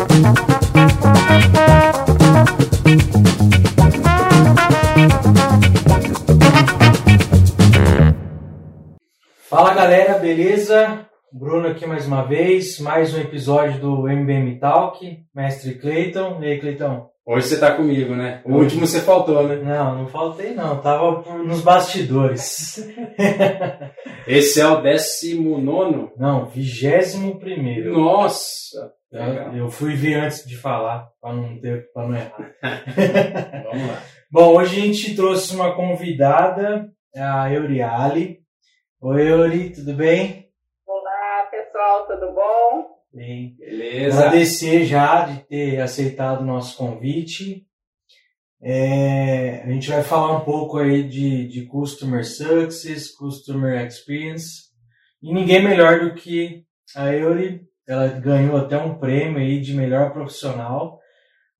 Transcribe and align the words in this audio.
Fala 0.00 0.08
galera, 9.74 10.18
beleza? 10.18 11.06
Bruno 11.30 11.68
aqui 11.68 11.86
mais 11.86 12.06
uma 12.06 12.22
vez, 12.22 12.80
mais 12.80 13.12
um 13.12 13.20
episódio 13.20 13.78
do 13.78 14.08
MBM 14.08 14.58
Talk, 14.58 15.18
mestre 15.34 15.74
Cleiton. 15.74 16.38
E 16.40 16.46
aí, 16.46 16.58
Cleiton? 16.58 17.10
Hoje 17.26 17.48
você 17.48 17.60
tá 17.60 17.72
comigo, 17.72 18.16
né? 18.16 18.40
O 18.46 18.54
último 18.54 18.86
você 18.86 19.02
faltou, 19.02 19.46
né? 19.46 19.56
Não, 19.56 19.98
não 19.98 20.06
faltei 20.06 20.54
não, 20.54 20.80
tava 20.80 21.22
nos 21.42 21.60
bastidores. 21.60 22.82
Esse 24.26 24.62
é 24.62 24.66
o 24.66 24.80
19. 24.80 26.12
Não, 26.16 26.46
vigésimo 26.46 27.38
primeiro. 27.38 27.92
Nossa! 27.92 28.98
Legal. 29.12 29.56
Eu, 29.56 29.68
fui 29.68 29.94
ver 29.94 30.14
antes 30.14 30.46
de 30.46 30.56
falar, 30.56 31.10
para 31.20 31.34
não 31.34 31.60
ter, 31.60 31.90
para 31.92 32.06
não 32.06 32.14
errar. 32.14 32.54
Vamos 33.64 33.88
lá. 33.88 34.02
Bom, 34.30 34.54
hoje 34.54 34.80
a 34.80 34.84
gente 34.84 35.16
trouxe 35.16 35.52
uma 35.56 35.74
convidada, 35.74 36.88
a 37.16 37.52
Euriali. 37.52 38.38
Oi, 39.00 39.28
Euri, 39.28 39.70
tudo 39.70 39.94
bem? 39.94 40.48
Olá, 40.86 41.48
pessoal, 41.50 42.06
tudo 42.06 42.32
bom? 42.32 43.00
Bem. 43.12 43.56
Beleza. 43.58 44.20
Agradecer 44.20 44.84
já 44.84 45.24
de 45.26 45.40
ter 45.40 45.80
aceitado 45.80 46.42
o 46.42 46.46
nosso 46.46 46.76
convite. 46.76 47.66
É, 48.62 49.62
a 49.64 49.70
gente 49.70 49.90
vai 49.90 50.04
falar 50.04 50.36
um 50.36 50.44
pouco 50.44 50.78
aí 50.78 51.02
de, 51.02 51.48
de 51.48 51.66
Customer 51.66 52.24
Success, 52.24 53.10
Customer 53.16 53.84
Experience. 53.84 54.70
E 55.20 55.34
ninguém 55.34 55.64
melhor 55.64 55.98
do 55.98 56.14
que 56.14 56.64
a 56.94 57.12
Euri. 57.12 57.69
Ela 57.90 58.06
ganhou 58.06 58.56
até 58.56 58.78
um 58.78 58.96
prêmio 58.98 59.38
aí 59.38 59.60
de 59.60 59.74
melhor 59.74 60.12
profissional. 60.12 61.00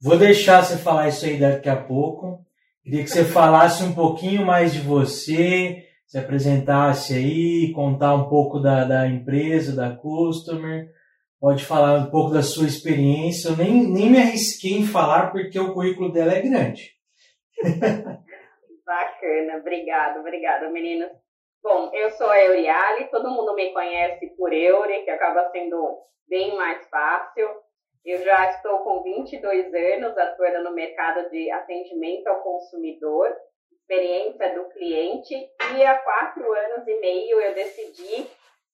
Vou 0.01 0.16
deixar 0.16 0.62
você 0.62 0.79
falar 0.79 1.09
isso 1.09 1.27
aí 1.27 1.37
daqui 1.37 1.68
a 1.68 1.74
pouco. 1.74 2.46
Queria 2.85 3.02
que 3.02 3.10
você 3.10 3.24
falasse 3.24 3.82
um 3.82 3.93
pouquinho 3.93 4.46
mais 4.46 4.73
de 4.73 4.79
você, 4.79 5.85
se 6.07 6.16
apresentasse 6.16 7.15
aí, 7.15 7.73
contar 7.73 8.15
um 8.15 8.29
pouco 8.29 8.60
da, 8.60 8.85
da 8.85 9.09
empresa, 9.09 9.74
da 9.74 9.90
Customer. 9.90 10.88
Pode 11.40 11.65
falar 11.65 11.99
um 11.99 12.10
pouco 12.10 12.33
da 12.33 12.43
sua 12.43 12.68
experiência. 12.68 13.49
Eu 13.49 13.57
nem, 13.57 13.90
nem 13.90 14.09
me 14.09 14.18
arrisquei 14.18 14.74
em 14.79 14.87
falar 14.87 15.33
porque 15.33 15.59
o 15.59 15.74
currículo 15.74 16.12
dela 16.12 16.33
é 16.33 16.43
grande. 16.43 16.93
Bacana, 18.87 19.59
obrigado, 19.59 20.21
obrigada, 20.21 20.71
meninas. 20.71 21.10
Bom, 21.63 21.91
eu 21.93 22.09
sou 22.13 22.27
a 22.27 22.43
Euriale, 22.43 23.11
todo 23.11 23.30
mundo 23.30 23.55
me 23.55 23.71
conhece 23.71 24.29
por 24.37 24.51
Euri, 24.51 25.05
que 25.05 25.11
acaba 25.11 25.51
sendo 25.51 25.99
bem 26.27 26.57
mais 26.57 26.89
fácil. 26.89 27.49
Eu 28.02 28.19
já 28.25 28.49
estou 28.49 28.79
com 28.79 29.02
22 29.02 29.75
anos 29.75 30.17
atuando 30.17 30.65
no 30.65 30.73
mercado 30.73 31.29
de 31.29 31.51
atendimento 31.51 32.29
ao 32.29 32.43
consumidor, 32.43 33.37
experiência 33.71 34.55
do 34.55 34.71
cliente, 34.71 35.35
e 35.77 35.85
há 35.85 35.99
quatro 35.99 36.51
anos 36.51 36.89
e 36.89 36.99
meio 36.99 37.39
eu 37.39 37.55
decidi 37.55 38.27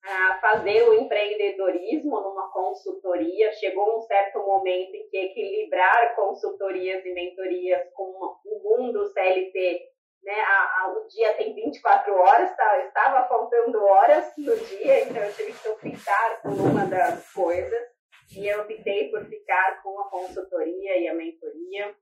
ah, 0.05 0.39
fazer 0.41 0.89
o 0.89 0.95
empreendedorismo 0.95 2.21
numa 2.21 2.53
consultoria. 2.53 3.53
Chegou 3.55 3.98
um 3.98 4.03
certo 4.03 4.39
momento 4.39 4.95
em 4.95 5.09
que 5.09 5.17
equilibrar 5.17 6.15
consultorias 6.15 7.05
e 7.05 7.12
mentorias 7.12 7.91
com 7.95 8.05
o 8.05 8.61
mundo 8.62 9.09
CLT, 9.09 9.95
né? 10.27 10.38
A, 10.41 10.82
a, 10.82 10.88
o 10.88 11.06
dia 11.06 11.32
tem 11.34 11.55
24 11.55 12.12
horas, 12.12 12.56
tá, 12.56 12.84
estava 12.84 13.28
faltando 13.28 13.80
horas 13.82 14.36
no 14.36 14.56
dia, 14.56 15.05
então 15.05 15.22
eu 15.22 15.32
tive 15.32 15.52
que 15.52 15.69
optar 15.69 16.42
por 16.42 16.50
uma 16.50 16.84
das 16.84 17.32
coisas. 17.32 17.94
E 18.36 18.48
eu 18.48 18.62
optei 18.62 19.08
por 19.10 19.24
ficar 19.27 19.80
com 19.82 20.00
a 20.00 20.10
consultoria 20.10 20.98
e 20.98 21.06
a 21.06 21.14
mentoria, 21.14 21.94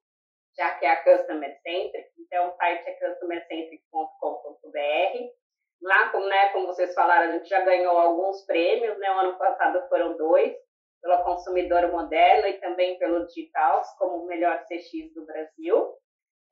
já 0.56 0.70
que 0.78 0.86
é 0.86 0.90
a 0.90 1.04
Customer 1.04 1.54
Centric. 1.60 2.08
Então, 2.18 2.48
o 2.48 2.56
site 2.56 2.88
é 2.88 2.94
customercentric.com.br. 2.94 5.28
Lá, 5.82 6.08
como, 6.08 6.26
né, 6.26 6.48
como 6.48 6.68
vocês 6.68 6.94
falaram, 6.94 7.28
a 7.28 7.32
gente 7.32 7.46
já 7.46 7.60
ganhou 7.60 7.98
alguns 7.98 8.42
prêmios, 8.46 8.96
né? 8.98 9.10
O 9.10 9.18
ano 9.18 9.36
passado 9.36 9.86
foram 9.90 10.16
dois, 10.16 10.56
pelo 11.02 11.22
Consumidor 11.24 11.92
Moderno 11.92 12.48
e 12.48 12.54
também 12.54 12.98
pelo 12.98 13.26
Digitals, 13.26 13.86
como 13.98 14.24
o 14.24 14.26
melhor 14.26 14.64
CX 14.64 15.12
do 15.14 15.26
Brasil. 15.26 15.94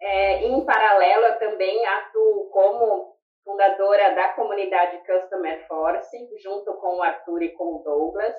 É, 0.02 0.42
em 0.42 0.64
paralelo, 0.64 1.26
eu 1.26 1.38
também 1.38 1.86
atuo 1.86 2.50
como 2.50 3.16
fundadora 3.44 4.14
da 4.14 4.30
comunidade 4.30 4.98
Customer 5.06 5.64
Force, 5.68 6.28
junto 6.42 6.74
com 6.74 6.96
o 6.96 7.02
Arthur 7.02 7.42
e 7.42 7.52
com 7.52 7.76
o 7.76 7.82
Douglas. 7.84 8.34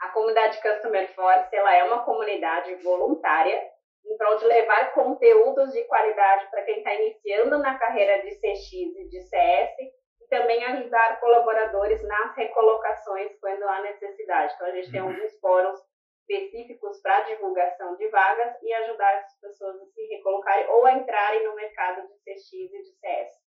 A 0.00 0.10
comunidade 0.10 0.62
Customer 0.62 1.12
Force 1.14 1.56
ela 1.56 1.74
é 1.74 1.82
uma 1.82 2.04
comunidade 2.04 2.72
voluntária 2.76 3.60
em 4.06 4.16
prol 4.16 4.36
de 4.36 4.44
levar 4.46 4.92
conteúdos 4.94 5.72
de 5.72 5.82
qualidade 5.84 6.48
para 6.50 6.62
quem 6.62 6.78
está 6.78 6.94
iniciando 6.94 7.58
na 7.58 7.76
carreira 7.78 8.22
de 8.22 8.30
CX 8.36 8.72
e 8.72 9.08
de 9.08 9.20
CS 9.22 9.74
e 10.20 10.28
também 10.28 10.64
ajudar 10.64 11.18
colaboradores 11.20 12.00
nas 12.04 12.36
recolocações 12.36 13.36
quando 13.40 13.64
há 13.64 13.82
necessidade. 13.82 14.54
Então, 14.54 14.68
a 14.68 14.70
gente 14.70 14.90
tem 14.92 15.00
alguns 15.00 15.38
fóruns 15.40 15.80
específicos 16.28 17.00
para 17.00 17.22
divulgação 17.22 17.96
de 17.96 18.08
vagas 18.08 18.54
e 18.62 18.72
ajudar 18.72 19.18
as 19.18 19.40
pessoas 19.40 19.80
a 19.80 19.86
se 19.86 20.06
recolocarem 20.06 20.68
ou 20.68 20.84
a 20.84 20.92
entrarem 20.92 21.44
no 21.44 21.54
mercado 21.54 22.06
de 22.06 22.14
CX 22.18 22.52
e 22.52 22.68
de 22.68 22.92
CS. 23.00 23.48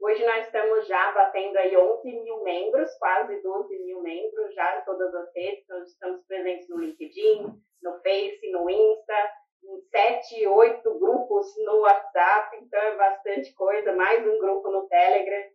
Hoje 0.00 0.26
nós 0.26 0.44
estamos 0.44 0.86
já 0.86 1.12
batendo 1.12 1.56
aí 1.56 1.74
11 1.74 2.20
mil 2.20 2.42
membros, 2.42 2.92
quase 2.98 3.40
12 3.40 3.78
mil 3.84 4.02
membros 4.02 4.54
já 4.54 4.78
em 4.78 4.84
todas 4.84 5.14
as 5.14 5.34
redes. 5.34 5.64
Nós 5.68 5.88
estamos 5.88 6.26
presentes 6.26 6.68
no 6.68 6.78
LinkedIn, 6.78 7.46
no 7.82 8.02
Face, 8.02 8.50
no 8.50 8.68
Insta, 8.68 9.32
em 9.64 9.80
7, 9.90 10.46
8 10.46 10.98
grupos 10.98 11.46
no 11.64 11.80
WhatsApp, 11.80 12.56
então 12.60 12.78
é 12.78 12.96
bastante 12.96 13.54
coisa, 13.54 13.92
mais 13.92 14.26
um 14.26 14.38
grupo 14.38 14.70
no 14.70 14.86
Telegram. 14.86 15.50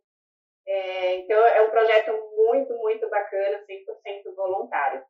É, 0.68 1.16
então 1.18 1.38
é 1.38 1.62
um 1.62 1.70
projeto 1.70 2.12
muito, 2.36 2.74
muito 2.78 3.10
bacana, 3.10 3.64
100% 3.66 4.36
voluntário. 4.36 5.04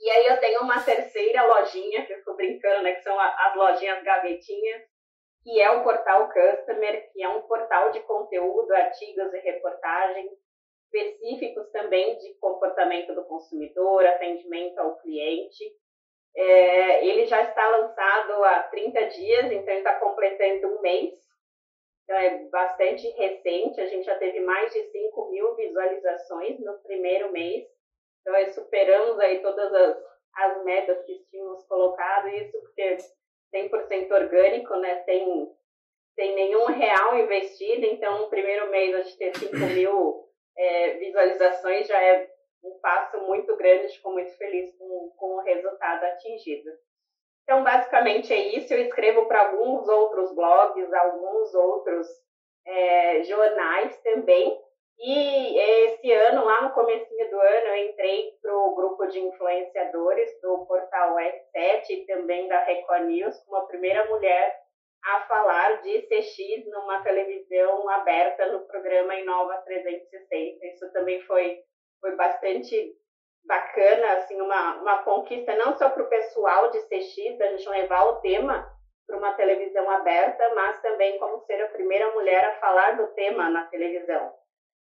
E 0.00 0.10
aí 0.10 0.26
eu 0.26 0.38
tenho 0.38 0.60
uma 0.62 0.82
terceira 0.82 1.44
lojinha, 1.44 2.06
que 2.06 2.12
eu 2.12 2.18
estou 2.18 2.36
brincando, 2.36 2.82
né, 2.82 2.94
que 2.94 3.02
são 3.02 3.18
as 3.18 3.56
lojinhas 3.56 4.02
gavetinhas, 4.04 4.82
que 5.42 5.60
é 5.60 5.70
o 5.70 5.82
portal 5.82 6.28
Customer, 6.28 7.10
que 7.12 7.22
é 7.22 7.28
um 7.28 7.42
portal 7.42 7.90
de 7.90 8.00
conteúdo, 8.00 8.72
artigos 8.74 9.32
e 9.32 9.38
reportagens 9.38 10.30
específicos 10.92 11.70
também 11.70 12.16
de 12.18 12.34
comportamento 12.34 13.14
do 13.14 13.24
consumidor, 13.24 14.04
atendimento 14.06 14.78
ao 14.78 14.96
cliente. 14.98 15.64
É, 16.34 17.06
ele 17.06 17.26
já 17.26 17.42
está 17.42 17.68
lançado 17.68 18.44
há 18.44 18.62
30 18.64 19.06
dias, 19.06 19.52
então 19.52 19.68
ele 19.68 19.78
está 19.78 19.98
completando 19.98 20.68
um 20.68 20.80
mês. 20.80 21.14
Então 22.04 22.16
é 22.16 22.38
bastante 22.48 23.06
recente, 23.10 23.80
a 23.80 23.86
gente 23.86 24.04
já 24.04 24.18
teve 24.18 24.40
mais 24.40 24.72
de 24.72 24.82
5 24.82 25.30
mil 25.30 25.54
visualizações 25.54 26.58
no 26.60 26.78
primeiro 26.80 27.30
mês. 27.32 27.66
Então, 28.28 28.36
é, 28.36 28.50
superamos 28.50 29.18
aí 29.20 29.40
todas 29.40 29.72
as, 29.72 29.96
as 30.36 30.64
metas 30.64 31.02
que 31.06 31.18
tínhamos 31.30 31.64
colocado, 31.66 32.28
isso 32.28 32.60
porque 32.60 32.98
100% 33.54 34.10
orgânico, 34.12 34.76
né? 34.76 35.02
Sem, 35.04 35.50
sem 36.14 36.34
nenhum 36.34 36.66
real 36.66 37.18
investido. 37.18 37.86
Então, 37.86 38.18
no 38.18 38.28
primeiro 38.28 38.70
mês, 38.70 38.94
a 38.94 39.00
gente 39.00 39.16
ter 39.16 39.34
5 39.34 39.56
mil 39.74 40.28
é, 40.58 40.90
visualizações 40.98 41.88
já 41.88 41.98
é 41.98 42.28
um 42.62 42.78
passo 42.80 43.18
muito 43.22 43.56
grande. 43.56 43.88
Fico 43.94 44.10
muito 44.10 44.36
feliz 44.36 44.76
com, 44.76 45.10
com 45.16 45.36
o 45.36 45.40
resultado 45.40 46.04
atingido. 46.04 46.70
Então, 47.44 47.64
basicamente 47.64 48.30
é 48.30 48.58
isso. 48.58 48.74
Eu 48.74 48.82
escrevo 48.82 49.24
para 49.24 49.48
alguns 49.48 49.88
outros 49.88 50.34
blogs, 50.34 50.92
alguns 50.92 51.54
outros 51.54 52.06
é, 52.66 53.22
jornais 53.22 53.96
também. 54.02 54.60
E 54.98 55.37
esse 56.08 56.12
ano, 56.12 56.44
lá 56.44 56.62
no 56.62 56.70
comecinho 56.70 57.30
do 57.30 57.38
ano, 57.38 57.66
eu 57.66 57.90
entrei 57.90 58.32
para 58.40 58.56
o 58.56 58.74
grupo 58.74 59.06
de 59.08 59.20
influenciadores 59.20 60.40
do 60.40 60.64
portal 60.64 61.16
S7 61.16 61.90
e 61.90 62.06
também 62.06 62.48
da 62.48 62.60
Record 62.64 63.04
News, 63.04 63.38
como 63.44 63.58
a 63.58 63.66
primeira 63.66 64.06
mulher 64.06 64.58
a 65.04 65.20
falar 65.26 65.82
de 65.82 66.02
CX 66.02 66.66
numa 66.70 67.02
televisão 67.02 67.88
aberta 67.90 68.46
no 68.46 68.66
programa 68.66 69.14
Inova 69.16 69.58
360. 69.58 70.66
Isso 70.66 70.90
também 70.92 71.20
foi, 71.22 71.58
foi 72.00 72.16
bastante 72.16 72.94
bacana, 73.44 74.14
assim, 74.14 74.40
uma, 74.40 74.80
uma 74.80 75.02
conquista 75.02 75.54
não 75.56 75.76
só 75.76 75.90
para 75.90 76.02
o 76.02 76.08
pessoal 76.08 76.70
de 76.70 76.80
CX, 76.88 77.38
da 77.38 77.48
gente 77.48 77.68
levar 77.68 78.04
o 78.04 78.20
tema 78.20 78.66
para 79.06 79.18
uma 79.18 79.34
televisão 79.34 79.90
aberta, 79.90 80.54
mas 80.54 80.80
também 80.80 81.18
como 81.18 81.44
ser 81.44 81.62
a 81.62 81.68
primeira 81.68 82.10
mulher 82.12 82.44
a 82.44 82.60
falar 82.60 82.96
do 82.96 83.06
tema 83.08 83.50
na 83.50 83.66
televisão. 83.66 84.32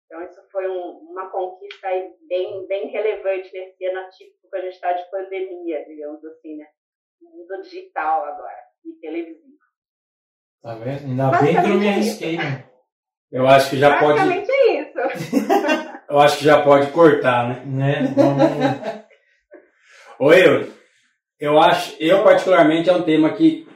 Então, 0.08 0.24
isso 0.24 0.42
foi 0.52 0.68
um, 0.68 0.98
uma 1.12 1.30
conquista 1.30 1.88
aí 1.88 2.10
bem, 2.28 2.66
bem 2.68 2.88
relevante 2.88 3.52
nesse 3.54 3.86
ano 3.86 4.00
atípico 4.00 4.50
que 4.50 4.58
a 4.58 4.62
gente 4.62 4.74
está 4.74 4.94
de 4.94 5.12
pandemia, 5.12 5.86
digamos 5.86 6.24
assim, 6.26 6.56
né? 6.56 6.66
mundo 7.22 7.62
digital 7.62 8.26
agora 8.26 8.58
e 8.86 8.94
televisivo. 9.00 9.58
Tá 10.62 10.76
vendo? 10.76 11.06
Ainda 11.06 11.32
bem 11.40 11.54
que 11.54 11.60
eu 11.60 11.68
não 11.68 11.80
me 11.80 11.88
arrisquei, 11.88 12.38
né? 12.38 12.70
Eu 13.32 13.48
acho 13.48 13.70
que 13.70 13.78
já 13.78 14.00
pode. 14.00 14.20
Basicamente 14.20 14.52
é 14.52 14.82
isso. 14.82 14.98
Eu 16.10 16.20
acho 16.20 16.38
que 16.38 16.46
já 16.46 16.64
pode 16.64 16.90
cortar, 16.94 17.50
né? 17.50 17.66
né? 17.66 18.14
Vamos... 18.16 18.42
Oi, 20.22 20.48
eu. 20.48 20.74
Eu 21.38 21.60
acho, 21.60 22.02
eu 22.02 22.24
particularmente 22.24 22.90
é 22.90 22.94
um 22.94 23.04
tema 23.04 23.34
que, 23.34 23.68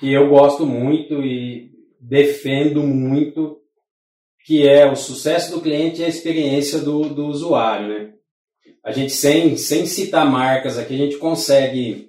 que 0.00 0.10
eu 0.10 0.30
gosto 0.30 0.64
muito 0.64 1.22
e 1.22 1.70
defendo 2.00 2.82
muito, 2.82 3.60
que 4.44 4.66
é 4.66 4.90
o 4.90 4.96
sucesso 4.96 5.52
do 5.52 5.60
cliente 5.60 6.00
e 6.00 6.04
a 6.04 6.08
experiência 6.08 6.78
do, 6.78 7.02
do 7.08 7.26
usuário, 7.26 7.88
né? 7.88 8.12
A 8.84 8.92
gente 8.92 9.12
sem, 9.12 9.56
sem 9.56 9.84
citar 9.86 10.24
marcas 10.30 10.78
aqui, 10.78 10.94
a 10.94 10.98
gente 10.98 11.18
consegue 11.18 12.08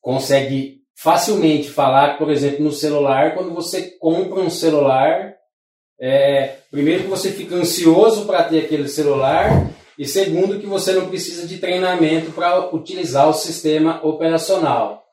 consegue 0.00 0.82
facilmente 0.96 1.70
falar, 1.70 2.18
por 2.18 2.30
exemplo, 2.30 2.64
no 2.64 2.72
celular, 2.72 3.34
quando 3.34 3.54
você 3.54 3.96
compra 3.98 4.40
um 4.40 4.50
celular, 4.50 5.34
é, 6.00 6.58
primeiro 6.70 7.04
que 7.04 7.08
você 7.08 7.30
fica 7.30 7.54
ansioso 7.54 8.26
para 8.26 8.44
ter 8.44 8.64
aquele 8.64 8.88
celular 8.88 9.70
e 9.98 10.06
segundo 10.06 10.58
que 10.58 10.66
você 10.66 10.92
não 10.92 11.08
precisa 11.08 11.46
de 11.46 11.58
treinamento 11.58 12.32
para 12.32 12.74
utilizar 12.74 13.28
o 13.28 13.34
sistema 13.34 14.04
operacional. 14.04 15.04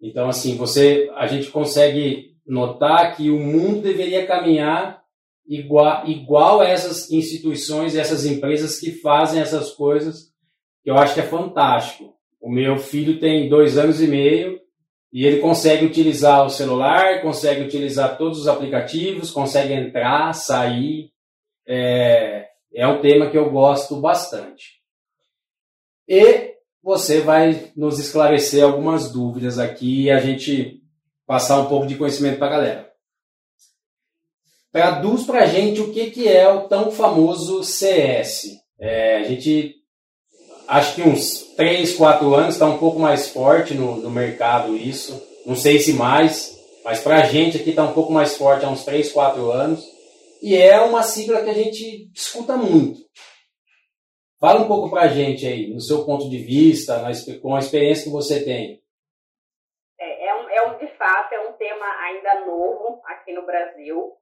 Então, 0.00 0.28
assim, 0.28 0.56
você, 0.56 1.10
a 1.16 1.26
gente 1.26 1.50
consegue 1.50 2.36
notar 2.46 3.16
que 3.16 3.30
o 3.30 3.38
mundo 3.38 3.82
deveria 3.82 4.26
caminhar 4.26 5.02
igual, 5.48 6.06
igual 6.06 6.62
essas 6.62 7.10
instituições, 7.10 7.96
essas 7.96 8.26
empresas 8.26 8.78
que 8.78 8.92
fazem 8.92 9.40
essas 9.40 9.72
coisas, 9.72 10.30
que 10.84 10.90
eu 10.90 10.98
acho 10.98 11.14
que 11.14 11.20
é 11.20 11.24
fantástico. 11.24 12.14
O 12.40 12.50
meu 12.50 12.76
filho 12.76 13.18
tem 13.18 13.48
dois 13.48 13.78
anos 13.78 14.00
e 14.00 14.06
meio 14.06 14.60
e 15.12 15.24
ele 15.24 15.40
consegue 15.40 15.86
utilizar 15.86 16.44
o 16.44 16.50
celular, 16.50 17.22
consegue 17.22 17.62
utilizar 17.62 18.18
todos 18.18 18.38
os 18.38 18.46
aplicativos, 18.46 19.30
consegue 19.30 19.72
entrar, 19.72 20.34
sair. 20.34 21.10
É, 21.66 22.46
é 22.74 22.86
um 22.86 23.00
tema 23.00 23.30
que 23.30 23.38
eu 23.38 23.50
gosto 23.50 23.96
bastante. 23.96 24.78
E 26.06 26.54
você 26.82 27.20
vai 27.20 27.72
nos 27.74 27.98
esclarecer 27.98 28.62
algumas 28.62 29.10
dúvidas 29.10 29.58
aqui 29.58 30.04
e 30.04 30.10
a 30.10 30.20
gente 30.20 30.82
passar 31.26 31.60
um 31.60 31.66
pouco 31.66 31.86
de 31.86 31.96
conhecimento 31.96 32.38
para 32.38 32.46
a 32.46 32.50
galera. 32.50 32.87
Traduz 34.72 35.24
para 35.24 35.44
a 35.44 35.46
gente 35.46 35.80
o 35.80 35.92
que, 35.92 36.10
que 36.10 36.28
é 36.28 36.48
o 36.48 36.68
tão 36.68 36.90
famoso 36.90 37.64
CS. 37.64 38.58
É, 38.78 39.16
a 39.16 39.22
gente 39.24 39.74
acho 40.66 40.94
que 40.94 41.02
uns 41.02 41.54
3, 41.56 41.96
4 41.96 42.34
anos 42.34 42.54
está 42.54 42.66
um 42.66 42.78
pouco 42.78 42.98
mais 42.98 43.28
forte 43.28 43.74
no, 43.74 43.96
no 43.96 44.10
mercado 44.10 44.76
isso. 44.76 45.26
Não 45.46 45.56
sei 45.56 45.78
se 45.78 45.94
mais, 45.94 46.54
mas 46.84 47.00
para 47.00 47.16
a 47.16 47.24
gente 47.24 47.56
aqui 47.56 47.70
está 47.70 47.82
um 47.82 47.94
pouco 47.94 48.12
mais 48.12 48.36
forte 48.36 48.64
há 48.64 48.68
uns 48.68 48.84
3, 48.84 49.10
4 49.10 49.50
anos. 49.50 49.82
E 50.42 50.56
é 50.56 50.78
uma 50.80 51.02
sigla 51.02 51.42
que 51.42 51.50
a 51.50 51.54
gente 51.54 52.10
escuta 52.14 52.56
muito. 52.56 53.00
Fala 54.38 54.60
um 54.60 54.68
pouco 54.68 54.88
para 54.88 55.02
a 55.02 55.08
gente 55.08 55.44
aí, 55.46 55.66
no 55.66 55.80
seu 55.80 56.04
ponto 56.04 56.30
de 56.30 56.38
vista, 56.38 56.98
na, 56.98 57.10
com 57.40 57.56
a 57.56 57.58
experiência 57.58 58.04
que 58.04 58.10
você 58.10 58.44
tem. 58.44 58.80
É, 59.98 60.28
é, 60.28 60.34
um, 60.34 60.48
é 60.48 60.62
um, 60.68 60.78
de 60.78 60.86
fato, 60.96 61.32
é 61.32 61.48
um 61.48 61.54
tema 61.54 61.86
ainda 62.04 62.46
novo 62.46 63.00
aqui 63.06 63.32
no 63.32 63.44
Brasil. 63.44 64.12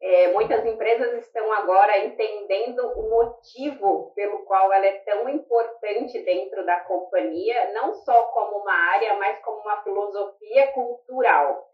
É, 0.00 0.32
muitas 0.32 0.64
empresas 0.66 1.24
estão 1.24 1.50
agora 1.52 2.04
entendendo 2.04 2.80
o 2.80 3.10
motivo 3.10 4.12
pelo 4.14 4.40
qual 4.44 4.72
ela 4.72 4.84
é 4.84 4.98
tão 4.98 5.28
importante 5.28 6.18
dentro 6.22 6.64
da 6.66 6.80
companhia, 6.80 7.72
não 7.72 7.94
só 7.94 8.24
como 8.24 8.58
uma 8.58 8.74
área, 8.74 9.14
mas 9.14 9.38
como 9.40 9.60
uma 9.60 9.82
filosofia 9.82 10.72
cultural. 10.72 11.66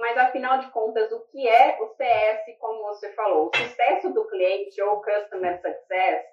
Mas, 0.00 0.16
afinal 0.16 0.58
de 0.58 0.70
contas, 0.70 1.12
o 1.12 1.20
que 1.26 1.46
é 1.46 1.78
o 1.80 1.86
CS, 1.88 2.58
como 2.58 2.82
você 2.84 3.12
falou? 3.12 3.48
O 3.48 3.56
sucesso 3.56 4.12
do 4.12 4.26
cliente 4.26 4.80
ou 4.82 5.02
Customer 5.02 5.60
Success, 5.60 6.24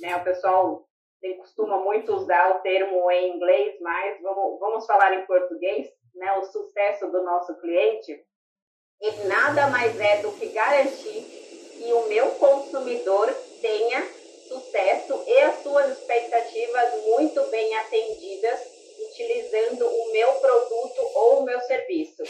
né? 0.00 0.16
O 0.16 0.24
pessoal 0.24 0.86
costuma 1.38 1.78
muito 1.78 2.12
usar 2.14 2.56
o 2.56 2.60
termo 2.62 3.08
em 3.10 3.36
inglês, 3.36 3.78
mas 3.80 4.20
vamos, 4.20 4.58
vamos 4.58 4.86
falar 4.86 5.14
em 5.14 5.26
português, 5.26 5.88
né? 6.14 6.32
O 6.38 6.44
sucesso 6.44 7.10
do 7.12 7.22
nosso 7.22 7.60
cliente 7.60 8.24
e 9.02 9.10
nada 9.26 9.66
mais 9.66 9.98
é 10.00 10.18
do 10.18 10.30
que 10.32 10.46
garantir 10.50 11.22
que 11.76 11.92
o 11.92 12.06
meu 12.08 12.26
consumidor 12.36 13.28
tenha 13.60 14.00
sucesso 14.46 15.24
e 15.26 15.38
as 15.40 15.62
suas 15.62 15.98
expectativas 15.98 17.04
muito 17.06 17.42
bem 17.50 17.74
atendidas 17.78 18.60
utilizando 19.10 19.86
o 19.86 20.12
meu 20.12 20.32
produto 20.34 21.10
ou 21.14 21.40
o 21.40 21.44
meu 21.44 21.60
serviço. 21.62 22.22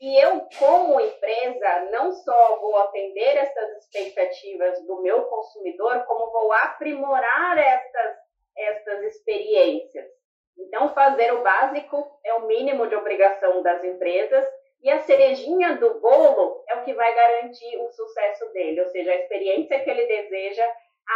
E 0.00 0.22
eu, 0.22 0.46
como 0.58 1.00
empresa, 1.00 1.88
não 1.90 2.12
só 2.12 2.58
vou 2.60 2.76
atender 2.76 3.36
essas 3.36 3.78
expectativas 3.78 4.86
do 4.86 5.00
meu 5.00 5.22
consumidor, 5.22 6.04
como 6.04 6.30
vou 6.30 6.52
aprimorar 6.52 7.58
essas, 7.58 8.16
essas 8.56 9.02
experiências. 9.14 10.06
Então, 10.58 10.94
fazer 10.94 11.32
o 11.32 11.42
básico 11.42 12.20
é 12.24 12.34
o 12.34 12.46
mínimo 12.46 12.86
de 12.86 12.94
obrigação 12.94 13.62
das 13.62 13.82
empresas 13.82 14.44
e 14.82 14.90
a 14.90 15.00
cerejinha 15.00 15.76
do 15.76 15.98
bolo 16.00 16.62
é 16.68 16.76
o 16.76 16.84
que 16.84 16.94
vai 16.94 17.14
garantir 17.14 17.76
o 17.78 17.90
sucesso 17.90 18.46
dele, 18.52 18.80
ou 18.80 18.88
seja, 18.88 19.10
a 19.10 19.16
experiência 19.16 19.80
que 19.80 19.90
ele 19.90 20.06
deseja 20.06 20.66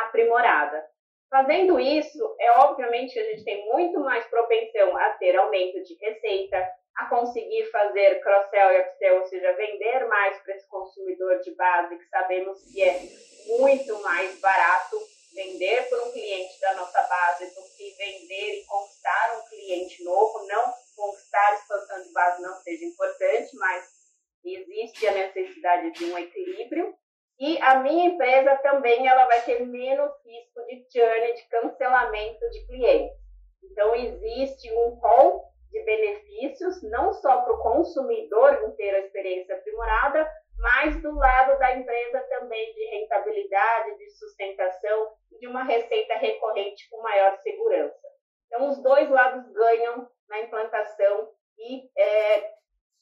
aprimorada. 0.04 0.84
Fazendo 1.30 1.80
isso, 1.80 2.36
é 2.38 2.52
obviamente 2.58 3.14
que 3.14 3.20
a 3.20 3.24
gente 3.24 3.44
tem 3.44 3.64
muito 3.72 4.00
mais 4.00 4.26
propensão 4.26 4.96
a 4.96 5.10
ter 5.10 5.36
aumento 5.36 5.82
de 5.82 5.94
receita, 5.94 6.68
a 6.96 7.06
conseguir 7.06 7.64
fazer 7.70 8.20
cross-sell 8.20 8.72
e 8.72 8.80
upsell, 8.80 9.20
ou 9.20 9.26
seja, 9.26 9.52
vender 9.54 10.06
mais 10.08 10.36
para 10.42 10.56
esse 10.56 10.68
consumidor 10.68 11.38
de 11.40 11.54
base, 11.54 11.96
que 11.96 12.08
sabemos 12.08 12.62
que 12.70 12.82
é 12.82 13.00
muito 13.48 13.98
mais 14.02 14.38
barato 14.40 14.98
vender 15.34 15.88
por 15.88 16.00
um 16.02 16.12
cliente 16.12 16.60
da 16.60 16.74
nossa 16.74 17.00
base 17.02 17.46
do 17.54 17.62
que 17.76 17.94
vender 17.96 18.60
e 18.60 18.64
conquistar 18.66 19.38
um 19.38 19.48
cliente 19.48 20.04
novo, 20.04 20.46
não 20.46 20.81
conquistar 20.96 21.54
expansão 21.54 22.02
de 22.02 22.12
base 22.12 22.42
não 22.42 22.54
seja 22.56 22.84
importante, 22.84 23.56
mas 23.56 24.02
existe 24.44 25.06
a 25.06 25.12
necessidade 25.12 25.92
de 25.92 26.04
um 26.06 26.18
equilíbrio. 26.18 26.94
E 27.38 27.58
a 27.60 27.80
minha 27.80 28.10
empresa 28.10 28.56
também 28.56 29.06
ela 29.06 29.24
vai 29.26 29.42
ter 29.42 29.66
menos 29.66 30.12
risco 30.24 30.64
de 30.66 30.86
churn, 30.92 31.34
de 31.34 31.48
cancelamento 31.48 32.50
de 32.50 32.66
clientes. 32.66 33.16
Então, 33.62 33.94
existe 33.94 34.72
um 34.72 34.90
rol 35.00 35.52
de 35.70 35.82
benefícios, 35.82 36.82
não 36.82 37.12
só 37.14 37.42
para 37.42 37.54
o 37.54 37.62
consumidor 37.62 38.74
ter 38.76 38.94
a 38.94 39.00
experiência 39.00 39.56
aprimorada, 39.56 40.30
mas 40.58 41.02
do 41.02 41.14
lado 41.14 41.58
da 41.58 41.76
empresa 41.76 42.20
também 42.28 42.72
de 42.74 42.84
rentabilidade, 42.86 43.98
de 43.98 44.10
sustentação 44.10 45.12
e 45.32 45.38
de 45.38 45.46
uma 45.46 45.64
receita 45.64 46.14
recorrente 46.14 46.88
com 46.90 47.02
maior 47.02 47.36
segurança. 47.42 48.11
Então, 48.52 48.68
os 48.68 48.82
dois 48.82 49.08
lados 49.08 49.50
ganham 49.50 50.06
na 50.28 50.40
implantação 50.40 51.30
e 51.56 51.88
é, 51.96 52.52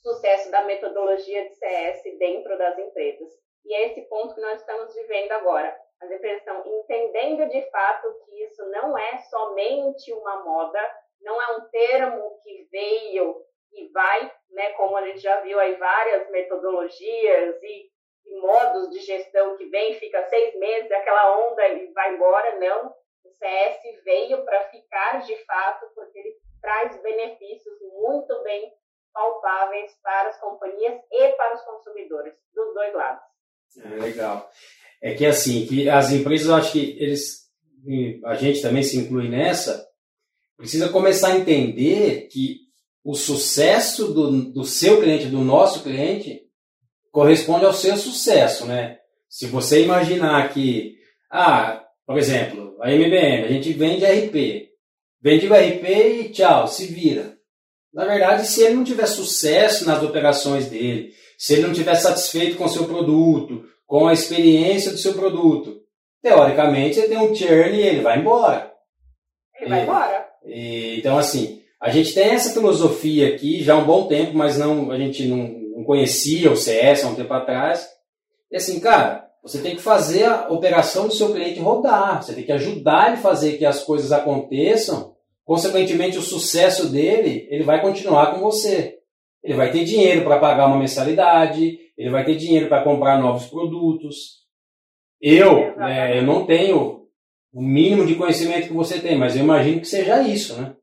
sucesso 0.00 0.48
da 0.48 0.62
metodologia 0.62 1.48
de 1.48 1.56
CS 1.56 2.04
dentro 2.20 2.56
das 2.56 2.78
empresas. 2.78 3.28
E 3.64 3.74
é 3.74 3.88
esse 3.88 4.02
ponto 4.02 4.32
que 4.32 4.40
nós 4.40 4.60
estamos 4.60 4.94
vivendo 4.94 5.32
agora. 5.32 5.76
As 6.00 6.08
empresas 6.08 6.38
estão 6.38 6.62
entendendo 6.64 7.48
de 7.48 7.68
fato 7.68 8.14
que 8.24 8.44
isso 8.44 8.64
não 8.70 8.96
é 8.96 9.18
somente 9.28 10.12
uma 10.12 10.44
moda, 10.44 10.80
não 11.20 11.42
é 11.42 11.56
um 11.56 11.68
termo 11.68 12.40
que 12.44 12.68
veio 12.70 13.44
e 13.72 13.88
vai, 13.88 14.32
né, 14.50 14.70
como 14.74 14.96
a 14.96 15.04
gente 15.04 15.18
já 15.18 15.40
viu 15.40 15.58
aí 15.58 15.74
várias 15.74 16.30
metodologias 16.30 17.60
e, 17.60 17.90
e 18.26 18.40
modos 18.40 18.88
de 18.90 19.00
gestão 19.00 19.56
que 19.56 19.66
vem, 19.66 19.94
fica 19.94 20.22
seis 20.28 20.54
meses, 20.54 20.92
aquela 20.92 21.48
onda 21.48 21.66
e 21.66 21.92
vai 21.92 22.14
embora, 22.14 22.56
não. 22.60 22.99
O 23.30 23.34
CS 23.38 24.02
veio 24.04 24.44
para 24.44 24.68
ficar 24.70 25.22
de 25.24 25.36
fato, 25.44 25.86
porque 25.94 26.18
ele 26.18 26.34
traz 26.60 27.00
benefícios 27.00 27.74
muito 27.80 28.42
bem 28.42 28.72
palpáveis 29.12 29.92
para 30.02 30.28
as 30.28 30.40
companhias 30.40 30.98
e 31.10 31.28
para 31.30 31.54
os 31.54 31.62
consumidores, 31.62 32.34
dos 32.54 32.74
dois 32.74 32.94
lados. 32.94 33.22
É, 33.78 33.88
legal. 33.88 34.50
É 35.00 35.14
que 35.14 35.24
assim, 35.24 35.66
que 35.66 35.88
as 35.88 36.10
empresas, 36.10 36.50
acho 36.50 36.72
que 36.72 36.96
eles, 37.00 37.48
a 38.24 38.34
gente 38.34 38.60
também 38.60 38.82
se 38.82 38.98
inclui 38.98 39.28
nessa, 39.28 39.88
precisa 40.56 40.90
começar 40.90 41.28
a 41.28 41.36
entender 41.36 42.28
que 42.28 42.68
o 43.02 43.14
sucesso 43.14 44.12
do, 44.12 44.52
do 44.52 44.64
seu 44.64 45.00
cliente, 45.00 45.26
do 45.26 45.38
nosso 45.38 45.82
cliente, 45.82 46.42
corresponde 47.10 47.64
ao 47.64 47.72
seu 47.72 47.96
sucesso, 47.96 48.66
né? 48.66 48.98
Se 49.28 49.46
você 49.46 49.82
imaginar 49.82 50.52
que, 50.52 50.98
ah, 51.30 51.84
por 52.04 52.18
exemplo, 52.18 52.69
a 52.80 52.92
MBM, 52.92 53.44
a 53.44 53.48
gente 53.48 53.72
vende 53.72 54.04
RP, 54.04 54.70
vende 55.20 55.46
o 55.46 55.54
RP 55.54 55.84
e 55.86 56.28
tchau, 56.30 56.66
se 56.66 56.86
vira. 56.86 57.36
Na 57.92 58.04
verdade, 58.04 58.46
se 58.46 58.62
ele 58.62 58.74
não 58.74 58.84
tiver 58.84 59.06
sucesso 59.06 59.86
nas 59.86 60.02
operações 60.02 60.66
dele, 60.66 61.12
se 61.36 61.54
ele 61.54 61.66
não 61.66 61.72
tiver 61.72 61.94
satisfeito 61.96 62.56
com 62.56 62.64
o 62.64 62.68
seu 62.68 62.84
produto, 62.84 63.64
com 63.86 64.06
a 64.06 64.12
experiência 64.12 64.92
do 64.92 64.98
seu 64.98 65.14
produto, 65.14 65.80
teoricamente 66.22 66.98
ele 66.98 67.08
tem 67.08 67.18
um 67.18 67.34
churn 67.34 67.76
e 67.76 67.82
ele 67.82 68.00
vai 68.00 68.18
embora. 68.18 68.72
Ele 69.58 69.68
vai 69.68 69.82
embora. 69.82 70.26
E, 70.44 70.98
então, 70.98 71.18
assim, 71.18 71.60
a 71.80 71.90
gente 71.90 72.14
tem 72.14 72.28
essa 72.28 72.52
filosofia 72.52 73.34
aqui 73.34 73.62
já 73.62 73.74
há 73.74 73.78
um 73.78 73.84
bom 73.84 74.06
tempo, 74.06 74.36
mas 74.36 74.56
não, 74.56 74.90
a 74.90 74.98
gente 74.98 75.26
não, 75.26 75.48
não 75.76 75.84
conhecia 75.84 76.50
o 76.50 76.56
CS 76.56 77.04
há 77.04 77.08
um 77.08 77.14
tempo 77.14 77.32
atrás. 77.32 77.88
E 78.50 78.56
assim, 78.56 78.78
cara, 78.80 79.29
você 79.42 79.62
tem 79.62 79.76
que 79.76 79.82
fazer 79.82 80.24
a 80.24 80.48
operação 80.48 81.08
do 81.08 81.14
seu 81.14 81.32
cliente 81.32 81.60
rodar, 81.60 82.22
você 82.22 82.34
tem 82.34 82.44
que 82.44 82.52
ajudar 82.52 83.08
ele 83.08 83.16
a 83.16 83.22
fazer 83.22 83.56
que 83.56 83.64
as 83.64 83.82
coisas 83.82 84.12
aconteçam 84.12 85.16
consequentemente 85.44 86.16
o 86.16 86.22
sucesso 86.22 86.92
dele, 86.92 87.48
ele 87.50 87.64
vai 87.64 87.80
continuar 87.80 88.32
com 88.32 88.40
você. 88.40 89.00
Ele 89.42 89.54
vai 89.54 89.72
ter 89.72 89.84
dinheiro 89.84 90.22
para 90.22 90.38
pagar 90.38 90.66
uma 90.66 90.78
mensalidade, 90.78 91.78
ele 91.96 92.10
vai 92.10 92.24
ter 92.24 92.36
dinheiro 92.36 92.68
para 92.68 92.84
comprar 92.84 93.18
novos 93.18 93.46
produtos. 93.46 94.46
Eu, 95.20 95.80
é, 95.82 96.18
eu 96.18 96.22
não 96.22 96.46
tenho 96.46 97.08
o 97.52 97.60
mínimo 97.60 98.06
de 98.06 98.14
conhecimento 98.14 98.68
que 98.68 98.74
você 98.74 99.00
tem, 99.00 99.18
mas 99.18 99.34
eu 99.34 99.42
imagino 99.42 99.80
que 99.80 99.86
seja 99.86 100.22
isso, 100.22 100.60
né? 100.60 100.76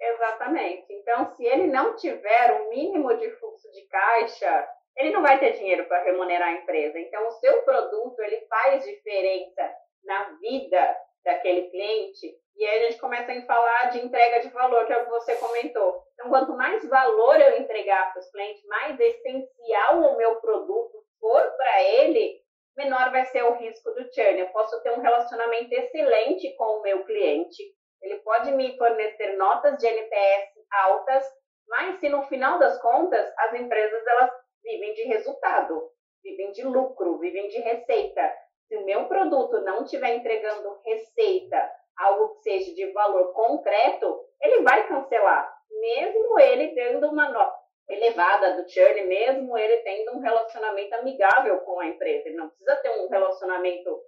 Exatamente. 0.00 0.84
Então, 0.90 1.26
se 1.34 1.44
ele 1.44 1.66
não 1.66 1.96
tiver 1.96 2.60
o 2.60 2.70
mínimo 2.70 3.08
de 3.16 3.30
fluxo 3.38 3.70
de 3.72 3.86
caixa, 3.88 4.68
ele 4.96 5.10
não 5.10 5.22
vai 5.22 5.38
ter 5.38 5.52
dinheiro 5.52 5.86
para 5.86 6.02
remunerar 6.02 6.48
a 6.48 6.52
empresa. 6.52 6.98
Então, 6.98 7.26
o 7.26 7.32
seu 7.32 7.62
produto 7.62 8.20
ele 8.20 8.46
faz 8.46 8.84
diferença 8.84 9.74
na 10.04 10.24
vida 10.40 10.96
daquele 11.24 11.70
cliente. 11.70 12.34
E 12.56 12.64
aí 12.64 12.84
a 12.84 12.90
gente 12.90 13.00
começa 13.00 13.32
a 13.32 13.46
falar 13.46 13.90
de 13.90 13.98
entrega 14.04 14.40
de 14.40 14.48
valor, 14.50 14.86
que 14.86 14.92
é 14.92 14.98
o 14.98 15.04
que 15.04 15.10
você 15.10 15.34
comentou. 15.36 16.02
Então, 16.14 16.28
quanto 16.28 16.56
mais 16.56 16.86
valor 16.88 17.40
eu 17.40 17.58
entregar 17.58 18.12
para 18.12 18.20
os 18.20 18.30
clientes, 18.30 18.64
mais 18.66 18.98
essencial 19.00 20.00
o 20.00 20.16
meu 20.16 20.36
produto 20.36 21.02
for 21.18 21.42
para 21.56 21.82
ele, 21.82 22.40
menor 22.76 23.10
vai 23.10 23.24
ser 23.26 23.42
o 23.44 23.54
risco 23.54 23.90
do 23.92 24.12
churn. 24.12 24.38
Eu 24.38 24.48
posso 24.48 24.80
ter 24.82 24.92
um 24.92 25.00
relacionamento 25.00 25.72
excelente 25.72 26.54
com 26.56 26.78
o 26.78 26.82
meu 26.82 27.04
cliente. 27.04 27.62
Ele 28.02 28.18
pode 28.18 28.52
me 28.52 28.76
fornecer 28.76 29.36
notas 29.36 29.76
de 29.78 29.86
NPS 29.86 30.54
altas, 30.70 31.24
mas 31.68 31.98
se 31.98 32.08
no 32.08 32.22
final 32.24 32.58
das 32.58 32.80
contas 32.80 33.32
as 33.38 33.54
empresas 33.54 34.06
elas 34.06 34.30
vivem 34.64 34.94
de 34.94 35.02
resultado, 35.04 35.90
vivem 36.22 36.50
de 36.52 36.64
lucro, 36.64 37.18
vivem 37.18 37.48
de 37.48 37.58
receita. 37.60 38.34
Se 38.66 38.76
o 38.76 38.84
meu 38.84 39.06
produto 39.06 39.60
não 39.60 39.84
estiver 39.84 40.16
entregando 40.16 40.80
receita, 40.84 41.70
algo 41.96 42.34
que 42.36 42.42
seja 42.42 42.74
de 42.74 42.90
valor 42.92 43.32
concreto, 43.34 44.24
ele 44.40 44.62
vai 44.62 44.88
cancelar, 44.88 45.54
mesmo 45.70 46.40
ele 46.40 46.74
tendo 46.74 47.08
uma 47.08 47.30
nota 47.30 47.64
elevada 47.88 48.56
do 48.56 48.68
churn, 48.68 49.02
mesmo 49.02 49.56
ele 49.58 49.78
tendo 49.82 50.16
um 50.16 50.20
relacionamento 50.20 50.94
amigável 50.94 51.58
com 51.60 51.80
a 51.80 51.86
empresa. 51.86 52.28
Ele 52.28 52.36
não 52.36 52.48
precisa 52.48 52.76
ter 52.76 52.90
um 52.90 53.08
relacionamento 53.08 54.00